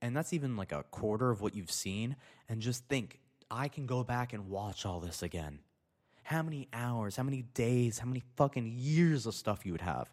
and 0.00 0.16
that's 0.16 0.32
even 0.32 0.56
like 0.56 0.72
a 0.72 0.84
quarter 0.84 1.30
of 1.30 1.40
what 1.40 1.54
you've 1.54 1.70
seen 1.70 2.16
and 2.48 2.60
just 2.60 2.84
think 2.88 3.18
i 3.50 3.66
can 3.68 3.86
go 3.86 4.04
back 4.04 4.32
and 4.32 4.48
watch 4.48 4.86
all 4.86 5.00
this 5.00 5.22
again. 5.22 5.60
How 6.22 6.42
many 6.42 6.68
hours 6.72 7.16
how 7.16 7.22
many 7.22 7.42
days 7.42 7.98
how 7.98 8.06
many 8.06 8.22
fucking 8.36 8.72
years 8.74 9.26
of 9.26 9.34
stuff 9.34 9.64
you 9.64 9.72
would 9.72 9.80
have 9.82 10.10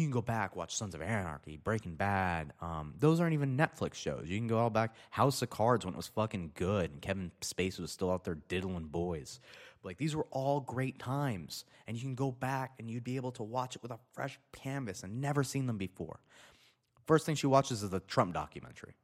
you 0.00 0.06
can 0.06 0.10
go 0.10 0.22
back, 0.22 0.56
watch 0.56 0.74
Sons 0.74 0.94
of 0.94 1.02
Anarchy, 1.02 1.58
Breaking 1.58 1.96
Bad. 1.96 2.54
Um, 2.62 2.94
those 2.98 3.20
aren't 3.20 3.34
even 3.34 3.58
Netflix 3.58 3.94
shows. 3.94 4.24
You 4.26 4.38
can 4.38 4.48
go 4.48 4.58
all 4.58 4.70
back. 4.70 4.94
House 5.10 5.42
of 5.42 5.50
Cards 5.50 5.84
when 5.84 5.92
it 5.92 5.98
was 5.98 6.08
fucking 6.08 6.52
good, 6.54 6.90
and 6.90 7.02
Kevin 7.02 7.30
Spacey 7.42 7.80
was 7.80 7.92
still 7.92 8.10
out 8.10 8.24
there 8.24 8.38
diddling 8.48 8.86
boys. 8.86 9.38
But 9.82 9.90
Like 9.90 9.98
these 9.98 10.16
were 10.16 10.26
all 10.30 10.60
great 10.60 10.98
times, 10.98 11.66
and 11.86 11.96
you 11.96 12.02
can 12.02 12.14
go 12.14 12.30
back 12.30 12.72
and 12.78 12.90
you'd 12.90 13.04
be 13.04 13.16
able 13.16 13.32
to 13.32 13.42
watch 13.42 13.76
it 13.76 13.82
with 13.82 13.90
a 13.90 13.98
fresh 14.14 14.38
canvas 14.52 15.02
and 15.02 15.20
never 15.20 15.44
seen 15.44 15.66
them 15.66 15.76
before. 15.76 16.20
First 17.06 17.26
thing 17.26 17.34
she 17.34 17.46
watches 17.46 17.82
is 17.82 17.90
the 17.90 18.00
Trump 18.00 18.32
documentary. 18.32 18.94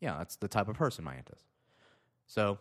Yeah, 0.00 0.16
that's 0.16 0.36
the 0.36 0.48
type 0.48 0.68
of 0.68 0.76
person 0.76 1.04
my 1.04 1.14
aunt 1.16 1.28
is. 1.34 1.44
So, 2.26 2.58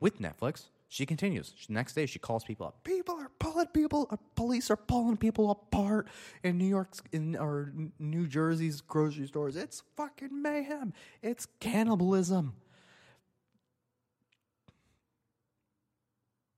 with 0.00 0.18
Netflix, 0.20 0.64
she 0.92 1.06
continues. 1.06 1.54
Next 1.68 1.94
day, 1.94 2.04
she 2.04 2.18
calls 2.18 2.42
people 2.42 2.66
up. 2.66 2.82
People 2.82 3.14
are 3.14 3.30
pulling 3.38 3.68
people. 3.68 4.08
Uh, 4.10 4.16
police 4.34 4.72
are 4.72 4.76
pulling 4.76 5.16
people 5.16 5.52
apart 5.52 6.08
in 6.42 6.58
New 6.58 6.66
York's 6.66 7.00
in 7.12 7.36
or 7.36 7.72
New 8.00 8.26
Jersey's 8.26 8.80
grocery 8.80 9.28
stores. 9.28 9.54
It's 9.54 9.84
fucking 9.96 10.42
mayhem. 10.42 10.92
It's 11.22 11.46
cannibalism. 11.60 12.54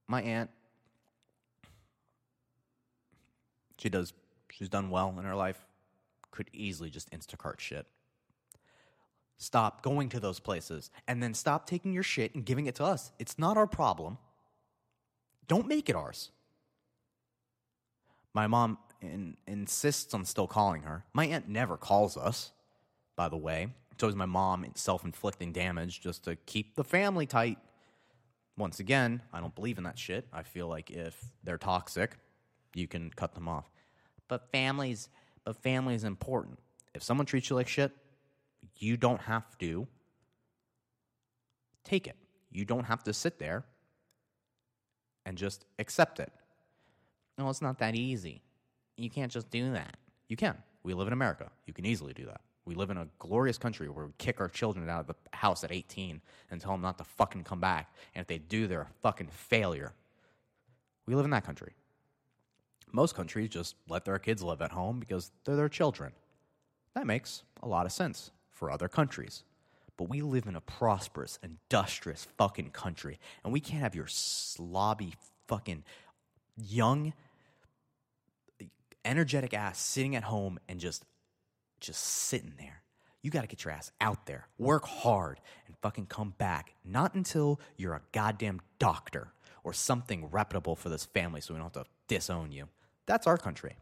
My 0.09 0.23
aunt, 0.23 0.49
she 3.77 3.91
does. 3.91 4.15
She's 4.51 4.71
done 4.71 4.89
well 4.89 5.15
in 5.19 5.27
her 5.27 5.37
life. 5.37 5.61
Could 6.31 6.49
easily 6.55 6.89
just 6.89 7.11
Instacart 7.11 7.61
shit. 7.61 7.87
Stop 9.43 9.83
going 9.83 10.09
to 10.11 10.21
those 10.21 10.39
places 10.39 10.93
and 11.09 11.21
then 11.21 11.35
stop 11.35 11.67
taking 11.67 11.93
your 11.93 12.05
shit 12.05 12.33
and 12.33 12.45
giving 12.45 12.67
it 12.67 12.77
to 12.77 12.85
us. 12.85 13.11
It's 13.19 13.41
not 13.41 13.57
our 13.57 13.67
problem. 13.67 14.19
Don't 15.49 15.67
make 15.67 15.89
it 15.89 15.97
ours. 15.97 16.31
My 18.35 18.47
mom 18.47 18.79
in, 19.01 19.37
insists 19.49 20.15
on 20.15 20.25
still 20.27 20.47
calling 20.47 20.83
her. 20.83 21.05
My 21.13 21.27
aunt 21.27 21.49
never 21.49 21.77
calls 21.77 22.17
us, 22.17 22.53
by 23.17 23.29
the 23.29 23.37
way. 23.37 23.67
It's 23.91 24.05
always 24.05 24.15
my 24.15 24.27
mom 24.27 24.65
self 24.77 25.05
inflicting 25.05 25.51
damage 25.51 26.01
just 26.01 26.23
to 26.23 26.37
keep 26.47 26.77
the 26.77 26.85
family 26.85 27.27
tight. 27.27 27.59
Once 28.57 28.79
again, 28.79 29.23
I 29.33 29.41
don't 29.41 29.57
believe 29.57 29.77
in 29.77 29.83
that 29.83 29.99
shit. 29.99 30.29
I 30.33 30.45
feel 30.45 30.69
like 30.69 30.89
if 30.89 31.21
they're 31.43 31.59
toxic, 31.59 32.17
you 32.75 32.87
can 32.87 33.11
cut 33.11 33.35
them 33.35 33.49
off. 33.49 33.69
But 34.29 34.53
families, 34.53 35.09
but 35.45 35.57
family 35.57 35.97
is 35.97 36.05
important. 36.05 36.61
If 36.95 37.03
someone 37.03 37.27
treats 37.27 37.51
you 37.51 37.57
like 37.57 37.67
shit, 37.67 37.91
you 38.77 38.97
don't 38.97 39.21
have 39.21 39.57
to 39.59 39.87
take 41.85 42.07
it. 42.07 42.17
You 42.51 42.65
don't 42.65 42.85
have 42.85 43.03
to 43.05 43.13
sit 43.13 43.39
there 43.39 43.65
and 45.25 45.37
just 45.37 45.65
accept 45.79 46.21
it. 46.21 46.33
No, 47.39 47.49
it's 47.49 47.63
not 47.63 47.79
that 47.79 47.95
easy. 47.95 48.43
You 48.97 49.11
can't 49.11 49.33
just 49.33 49.51
do 49.51 49.73
that. 49.73 49.97
You 50.29 50.37
can. 50.37 50.57
We 50.83 50.95
live 50.95 51.07
in 51.07 51.13
America. 51.13 51.51
You 51.67 51.73
can 51.73 51.87
easily 51.87 52.13
do 52.13 52.27
that. 52.27 52.41
We 52.65 52.75
live 52.75 52.91
in 52.91 52.97
a 52.97 53.09
glorious 53.19 53.59
country 53.59 53.89
where 53.89 54.07
we 54.07 54.13
kick 54.19 54.41
our 54.41 54.49
children 54.49 54.89
out 54.89 55.01
of 55.01 55.07
the 55.09 55.15
house 55.33 55.65
at 55.65 55.73
18 55.73 56.21
and 56.51 56.61
tell 56.61 56.73
them 56.73 56.83
not 56.83 56.99
to 56.99 57.05
fucking 57.05 57.45
come 57.45 57.61
back. 57.61 57.93
And 58.15 58.21
if 58.21 58.29
they 58.29 58.39
do, 58.39 58.67
they're 58.67 58.83
a 58.83 58.89
fucking 59.03 59.29
failure. 59.29 59.95
We 61.07 61.15
live 61.15 61.25
in 61.25 61.31
that 61.33 61.45
country. 61.45 61.75
Most 62.93 63.17
countries 63.17 63.49
just 63.49 63.75
let 63.89 64.05
their 64.05 64.19
kids 64.19 64.43
live 64.43 64.63
at 64.63 64.71
home 64.71 65.01
because 65.01 65.33
they're 65.45 65.57
their 65.57 65.69
children. 65.69 66.13
That 66.95 67.07
makes 67.07 67.43
a 67.63 67.67
lot 67.67 67.87
of 67.87 67.93
sense 67.93 68.31
for 68.63 68.71
other 68.71 68.87
countries. 68.87 69.43
But 69.97 70.09
we 70.09 70.23
live 70.23 70.47
in 70.47 70.55
a 70.55 70.61
prosperous, 70.61 71.37
industrious 71.43 72.29
fucking 72.39 72.71
country, 72.71 73.19
and 73.43 73.53
we 73.53 73.59
can't 73.59 73.83
have 73.83 73.97
your 73.97 74.05
slobby 74.05 75.15
fucking 75.49 75.83
young 76.57 77.13
energetic 79.05 79.53
ass 79.53 79.81
sitting 79.81 80.15
at 80.15 80.23
home 80.23 80.61
and 80.69 80.79
just 80.79 81.05
just 81.81 82.05
sitting 82.05 82.53
there. 82.57 82.83
You 83.21 83.33
got 83.33 83.41
to 83.41 83.49
get 83.49 83.65
your 83.65 83.73
ass 83.73 83.91
out 84.01 84.27
there, 84.27 84.47
work 84.59 84.87
hard, 84.87 85.41
and 85.67 85.75
fucking 85.83 86.07
come 86.07 86.35
back. 86.39 86.73
Not 86.85 87.17
until 87.17 87.59
you're 87.77 87.95
a 87.95 88.03
goddamn 88.13 88.61
doctor 88.79 89.33
or 89.65 89.73
something 89.73 90.31
reputable 90.31 90.77
for 90.77 90.89
this 90.89 91.05
family 91.05 91.41
so 91.41 91.53
we 91.53 91.59
don't 91.59 91.75
have 91.75 91.85
to 91.85 91.91
disown 92.07 92.53
you. 92.53 92.69
That's 93.07 93.27
our 93.27 93.39
country. 93.39 93.75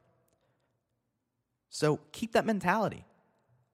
So 1.68 2.00
keep 2.12 2.32
that 2.32 2.46
mentality. 2.46 3.04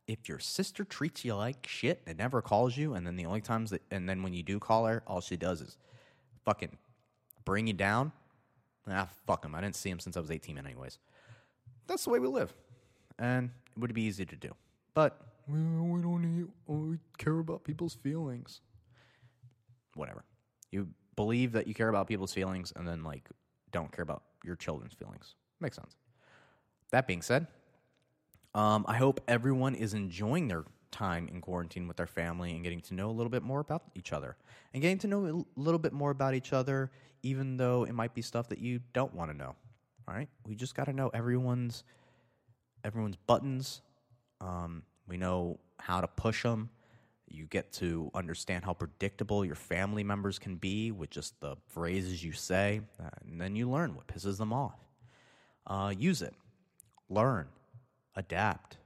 If 0.07 0.29
your 0.29 0.39
sister 0.39 0.85
treats 0.85 1.25
you 1.25 1.35
like 1.35 1.67
shit 1.67 2.03
and 2.07 2.19
never 2.19 2.41
calls 2.41 2.77
you, 2.77 2.95
and 2.95 3.07
then 3.07 3.17
the 3.17 3.27
only 3.27 3.41
times 3.41 3.71
that, 3.71 3.83
and 3.91 4.09
then 4.09 4.23
when 4.23 4.33
you 4.33 4.43
do 4.43 4.59
call 4.59 4.87
her, 4.87 5.03
all 5.07 5.21
she 5.21 5.37
does 5.37 5.61
is 5.61 5.79
fucking 6.45 6.77
bring 7.45 7.67
you 7.67 7.73
down, 7.73 8.13
ah, 8.89 9.09
fuck 9.27 9.45
him. 9.45 9.55
I 9.55 9.61
didn't 9.61 9.77
see 9.77 9.91
him 9.91 9.99
since 9.99 10.17
I 10.17 10.21
was 10.21 10.31
18, 10.31 10.59
anyways. 10.59 10.99
That's 11.87 12.05
the 12.05 12.11
way 12.11 12.19
we 12.19 12.29
live. 12.29 12.53
And 13.19 13.51
it 13.77 13.81
would 13.81 13.95
be 13.95 14.03
easy 14.03 14.25
to 14.27 14.37
do. 14.37 14.55
But 14.95 15.21
we 15.49 15.59
don't 15.59 16.51
we 16.67 16.99
care 17.19 17.39
about 17.39 17.65
people's 17.65 17.95
feelings. 17.95 18.61
Whatever. 19.95 20.25
You 20.71 20.89
believe 21.15 21.53
that 21.53 21.67
you 21.67 21.75
care 21.75 21.89
about 21.89 22.07
people's 22.07 22.33
feelings 22.33 22.73
and 22.77 22.87
then, 22.87 23.03
like, 23.03 23.29
don't 23.73 23.91
care 23.91 24.03
about 24.03 24.23
your 24.45 24.57
children's 24.57 24.95
feelings. 24.95 25.35
Makes 25.61 25.77
sense. 25.77 25.97
That 26.91 27.07
being 27.07 27.23
said, 27.23 27.47
um, 28.57 28.87
I 28.89 28.97
hope 28.97 29.21
everyone 29.29 29.75
is 29.75 29.93
enjoying 29.93 30.49
their 30.49 30.65
time 30.91 31.29
in 31.29 31.43
quarantine 31.43 31.87
with 31.87 31.99
their 31.99 32.07
family 32.07 32.53
and 32.53 32.65
getting 32.65 32.81
to 32.81 32.95
know 32.95 33.11
a 33.11 33.13
little 33.13 33.29
bit 33.29 33.43
more 33.43 33.61
about 33.61 33.83
each 33.95 34.15
other 34.15 34.35
and 34.73 34.81
getting 34.81 34.97
to 34.99 35.07
know 35.07 35.27
a 35.27 35.61
little 35.61 35.79
bit 35.79 35.93
more 35.93 36.11
about 36.11 36.33
each 36.33 36.55
other, 36.55 36.91
even 37.23 37.59
though 37.59 37.85
it 37.85 37.93
might 37.93 38.15
be 38.15 38.23
stuff 38.23 38.49
that 38.49 38.59
you 38.59 38.81
don't 38.95 39.15
want 39.15 39.31
to 39.31 39.37
know. 39.37 39.55
All 40.09 40.15
right, 40.15 40.29
we 40.47 40.55
just 40.55 40.75
got 40.75 40.85
to 40.85 40.95
know 40.95 41.11
everyone's 41.13 41.85
everyone's 42.83 43.17
buttons. 43.17 43.83
Um, 44.41 44.85
we 45.07 45.19
know 45.19 45.59
how 45.79 46.01
to 46.01 46.07
push 46.07 46.43
them. 46.43 46.71
You 47.29 47.45
get 47.45 47.73
to 47.75 48.11
understand 48.15 48.65
how 48.65 48.73
predictable 48.73 49.45
your 49.45 49.57
family 49.57 50.05
members 50.05 50.39
can 50.39 50.57
be 50.57 50.93
with 50.93 51.11
just 51.11 51.39
the 51.41 51.57
phrases 51.67 52.25
you 52.25 52.33
say, 52.33 52.81
uh, 52.99 53.11
and 53.27 53.39
then 53.39 53.55
you 53.55 53.69
learn 53.69 53.95
what 53.97 54.07
pisses 54.07 54.39
them 54.39 54.53
off. 54.55 54.79
Uh, 55.67 55.93
use 55.99 56.23
it, 56.23 56.35
learn, 57.11 57.49
adapt, 58.17 58.79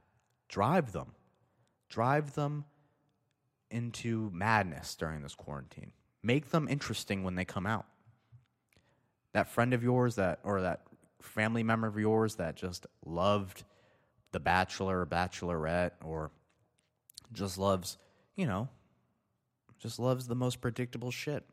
drive 0.48 0.92
them, 0.92 1.12
drive 1.88 2.34
them 2.34 2.64
into 3.70 4.30
madness 4.34 4.94
during 4.96 5.22
this 5.22 5.34
quarantine. 5.34 5.92
Make 6.22 6.50
them 6.50 6.68
interesting 6.68 7.22
when 7.24 7.36
they 7.36 7.44
come 7.44 7.66
out. 7.66 7.86
That 9.32 9.48
friend 9.48 9.72
of 9.72 9.82
yours 9.82 10.16
that 10.16 10.40
or 10.42 10.60
that 10.62 10.82
family 11.22 11.62
member 11.62 11.86
of 11.86 11.96
yours 11.96 12.34
that 12.36 12.56
just 12.56 12.86
loved 13.04 13.64
The 14.32 14.40
Bachelor 14.40 15.00
or 15.00 15.06
Bachelorette 15.06 15.92
or 16.04 16.30
just 17.32 17.56
loves, 17.56 17.96
you 18.36 18.46
know, 18.46 18.68
just 19.78 19.98
loves 19.98 20.26
the 20.26 20.34
most 20.34 20.60
predictable 20.60 21.10
shit. 21.10 21.44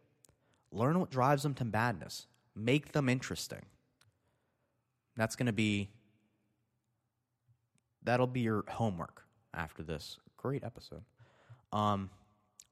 Learn 0.71 0.99
what 0.99 1.11
drives 1.11 1.43
them 1.43 1.53
to 1.55 1.65
madness. 1.65 2.27
Make 2.55 2.91
them 2.91 3.07
interesting. 3.07 3.61
That's 5.15 5.35
going 5.35 5.45
to 5.45 5.53
be 5.53 5.89
that'll 8.07 8.27
be 8.27 8.41
your 8.41 8.63
homework 8.67 9.23
after 9.53 9.83
this 9.83 10.17
great 10.37 10.63
episode. 10.63 11.03
Um 11.71 12.09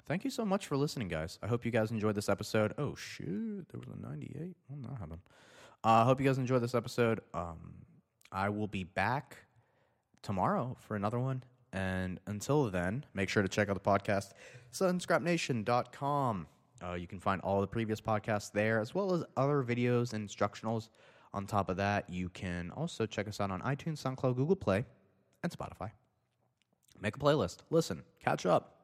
thank 0.08 0.24
you 0.24 0.30
so 0.30 0.46
much 0.46 0.68
for 0.68 0.78
listening 0.78 1.08
guys. 1.08 1.38
I 1.44 1.48
hope 1.48 1.66
you 1.66 1.72
guys 1.72 1.92
enjoyed 1.92 2.16
this 2.16 2.30
episode. 2.30 2.74
Oh 2.78 2.96
shoot, 2.96 3.68
there 3.72 3.80
was 3.80 3.90
a 3.90 4.02
98. 4.02 4.56
When 4.68 4.82
that 4.84 4.98
happened. 5.00 5.22
I 5.84 6.02
uh, 6.02 6.06
hope 6.06 6.20
you 6.20 6.26
guys 6.26 6.38
enjoyed 6.38 6.64
this 6.64 6.76
episode. 6.76 7.20
Um 7.34 7.86
I 8.32 8.50
will 8.50 8.68
be 8.68 8.84
back 8.84 9.38
tomorrow 10.22 10.76
for 10.80 10.96
another 10.96 11.20
one. 11.20 11.44
And 11.72 12.20
until 12.26 12.70
then, 12.70 13.06
make 13.14 13.30
sure 13.30 13.44
to 13.44 13.50
check 13.50 13.70
out 13.70 13.76
the 13.76 13.80
podcast, 13.90 14.32
sunscrapnation.com. 14.72 16.48
Uh, 16.84 16.94
you 16.94 17.08
can 17.08 17.20
find 17.20 17.42
all 17.42 17.62
the 17.62 17.68
previous 17.68 18.02
podcasts 18.02 18.52
there, 18.52 18.80
as 18.80 18.94
well 18.94 19.14
as 19.14 19.24
other 19.38 19.64
videos 19.64 20.14
and 20.14 20.28
instructionals. 20.28 20.90
On 21.34 21.46
top 21.46 21.70
of 21.70 21.78
that, 21.78 22.10
you 22.10 22.30
can 22.30 22.72
also 22.72 23.06
check 23.06 23.28
us 23.28 23.42
out 23.42 23.52
on 23.52 23.62
iTunes, 23.62 24.02
SoundCloud, 24.02 24.36
Google 24.36 24.56
Play, 24.56 24.86
and 25.46 25.60
Spotify. 25.60 25.92
Make 27.00 27.16
a 27.18 27.20
playlist. 27.20 27.58
Listen, 27.70 28.04
catch 28.24 28.46
up. 28.46 28.76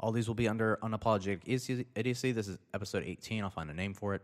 All 0.00 0.12
these 0.12 0.28
will 0.28 0.34
be 0.34 0.48
under 0.48 0.78
Unapologetic 0.82 1.40
Idiocy. 1.46 2.32
This 2.32 2.48
is 2.48 2.58
episode 2.72 3.02
18. 3.04 3.42
I'll 3.42 3.50
find 3.50 3.70
a 3.70 3.74
name 3.74 3.94
for 3.94 4.14
it. 4.14 4.22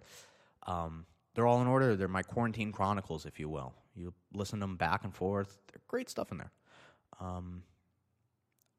Um, 0.67 1.05
they're 1.35 1.47
all 1.47 1.61
in 1.61 1.67
order. 1.67 1.97
They're 1.97 2.07
my 2.07 2.23
quarantine 2.23 2.71
chronicles, 2.71 3.27
if 3.27 3.41
you 3.41 3.49
will. 3.49 3.75
You 3.97 4.13
listen 4.33 4.61
to 4.61 4.65
them 4.65 4.77
back 4.77 5.05
and 5.05 5.13
forth. 5.13 5.59
They're 5.73 5.81
great 5.89 6.09
stuff 6.09 6.31
in 6.31 6.39
there. 6.39 6.53
Um, 7.21 7.63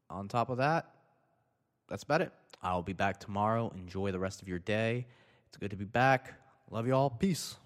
on 0.08 0.28
top 0.28 0.48
of 0.48 0.58
that, 0.58 0.90
that's 1.88 2.02
about 2.02 2.22
it. 2.22 2.32
I'll 2.62 2.82
be 2.82 2.92
back 2.94 3.20
tomorrow. 3.20 3.72
Enjoy 3.74 4.10
the 4.10 4.18
rest 4.18 4.40
of 4.40 4.48
your 4.48 4.58
day. 4.58 5.06
It's 5.48 5.56
good 5.58 5.70
to 5.70 5.76
be 5.76 5.84
back. 5.84 6.32
Love 6.70 6.86
you 6.86 6.94
all. 6.94 7.10
Peace. 7.10 7.56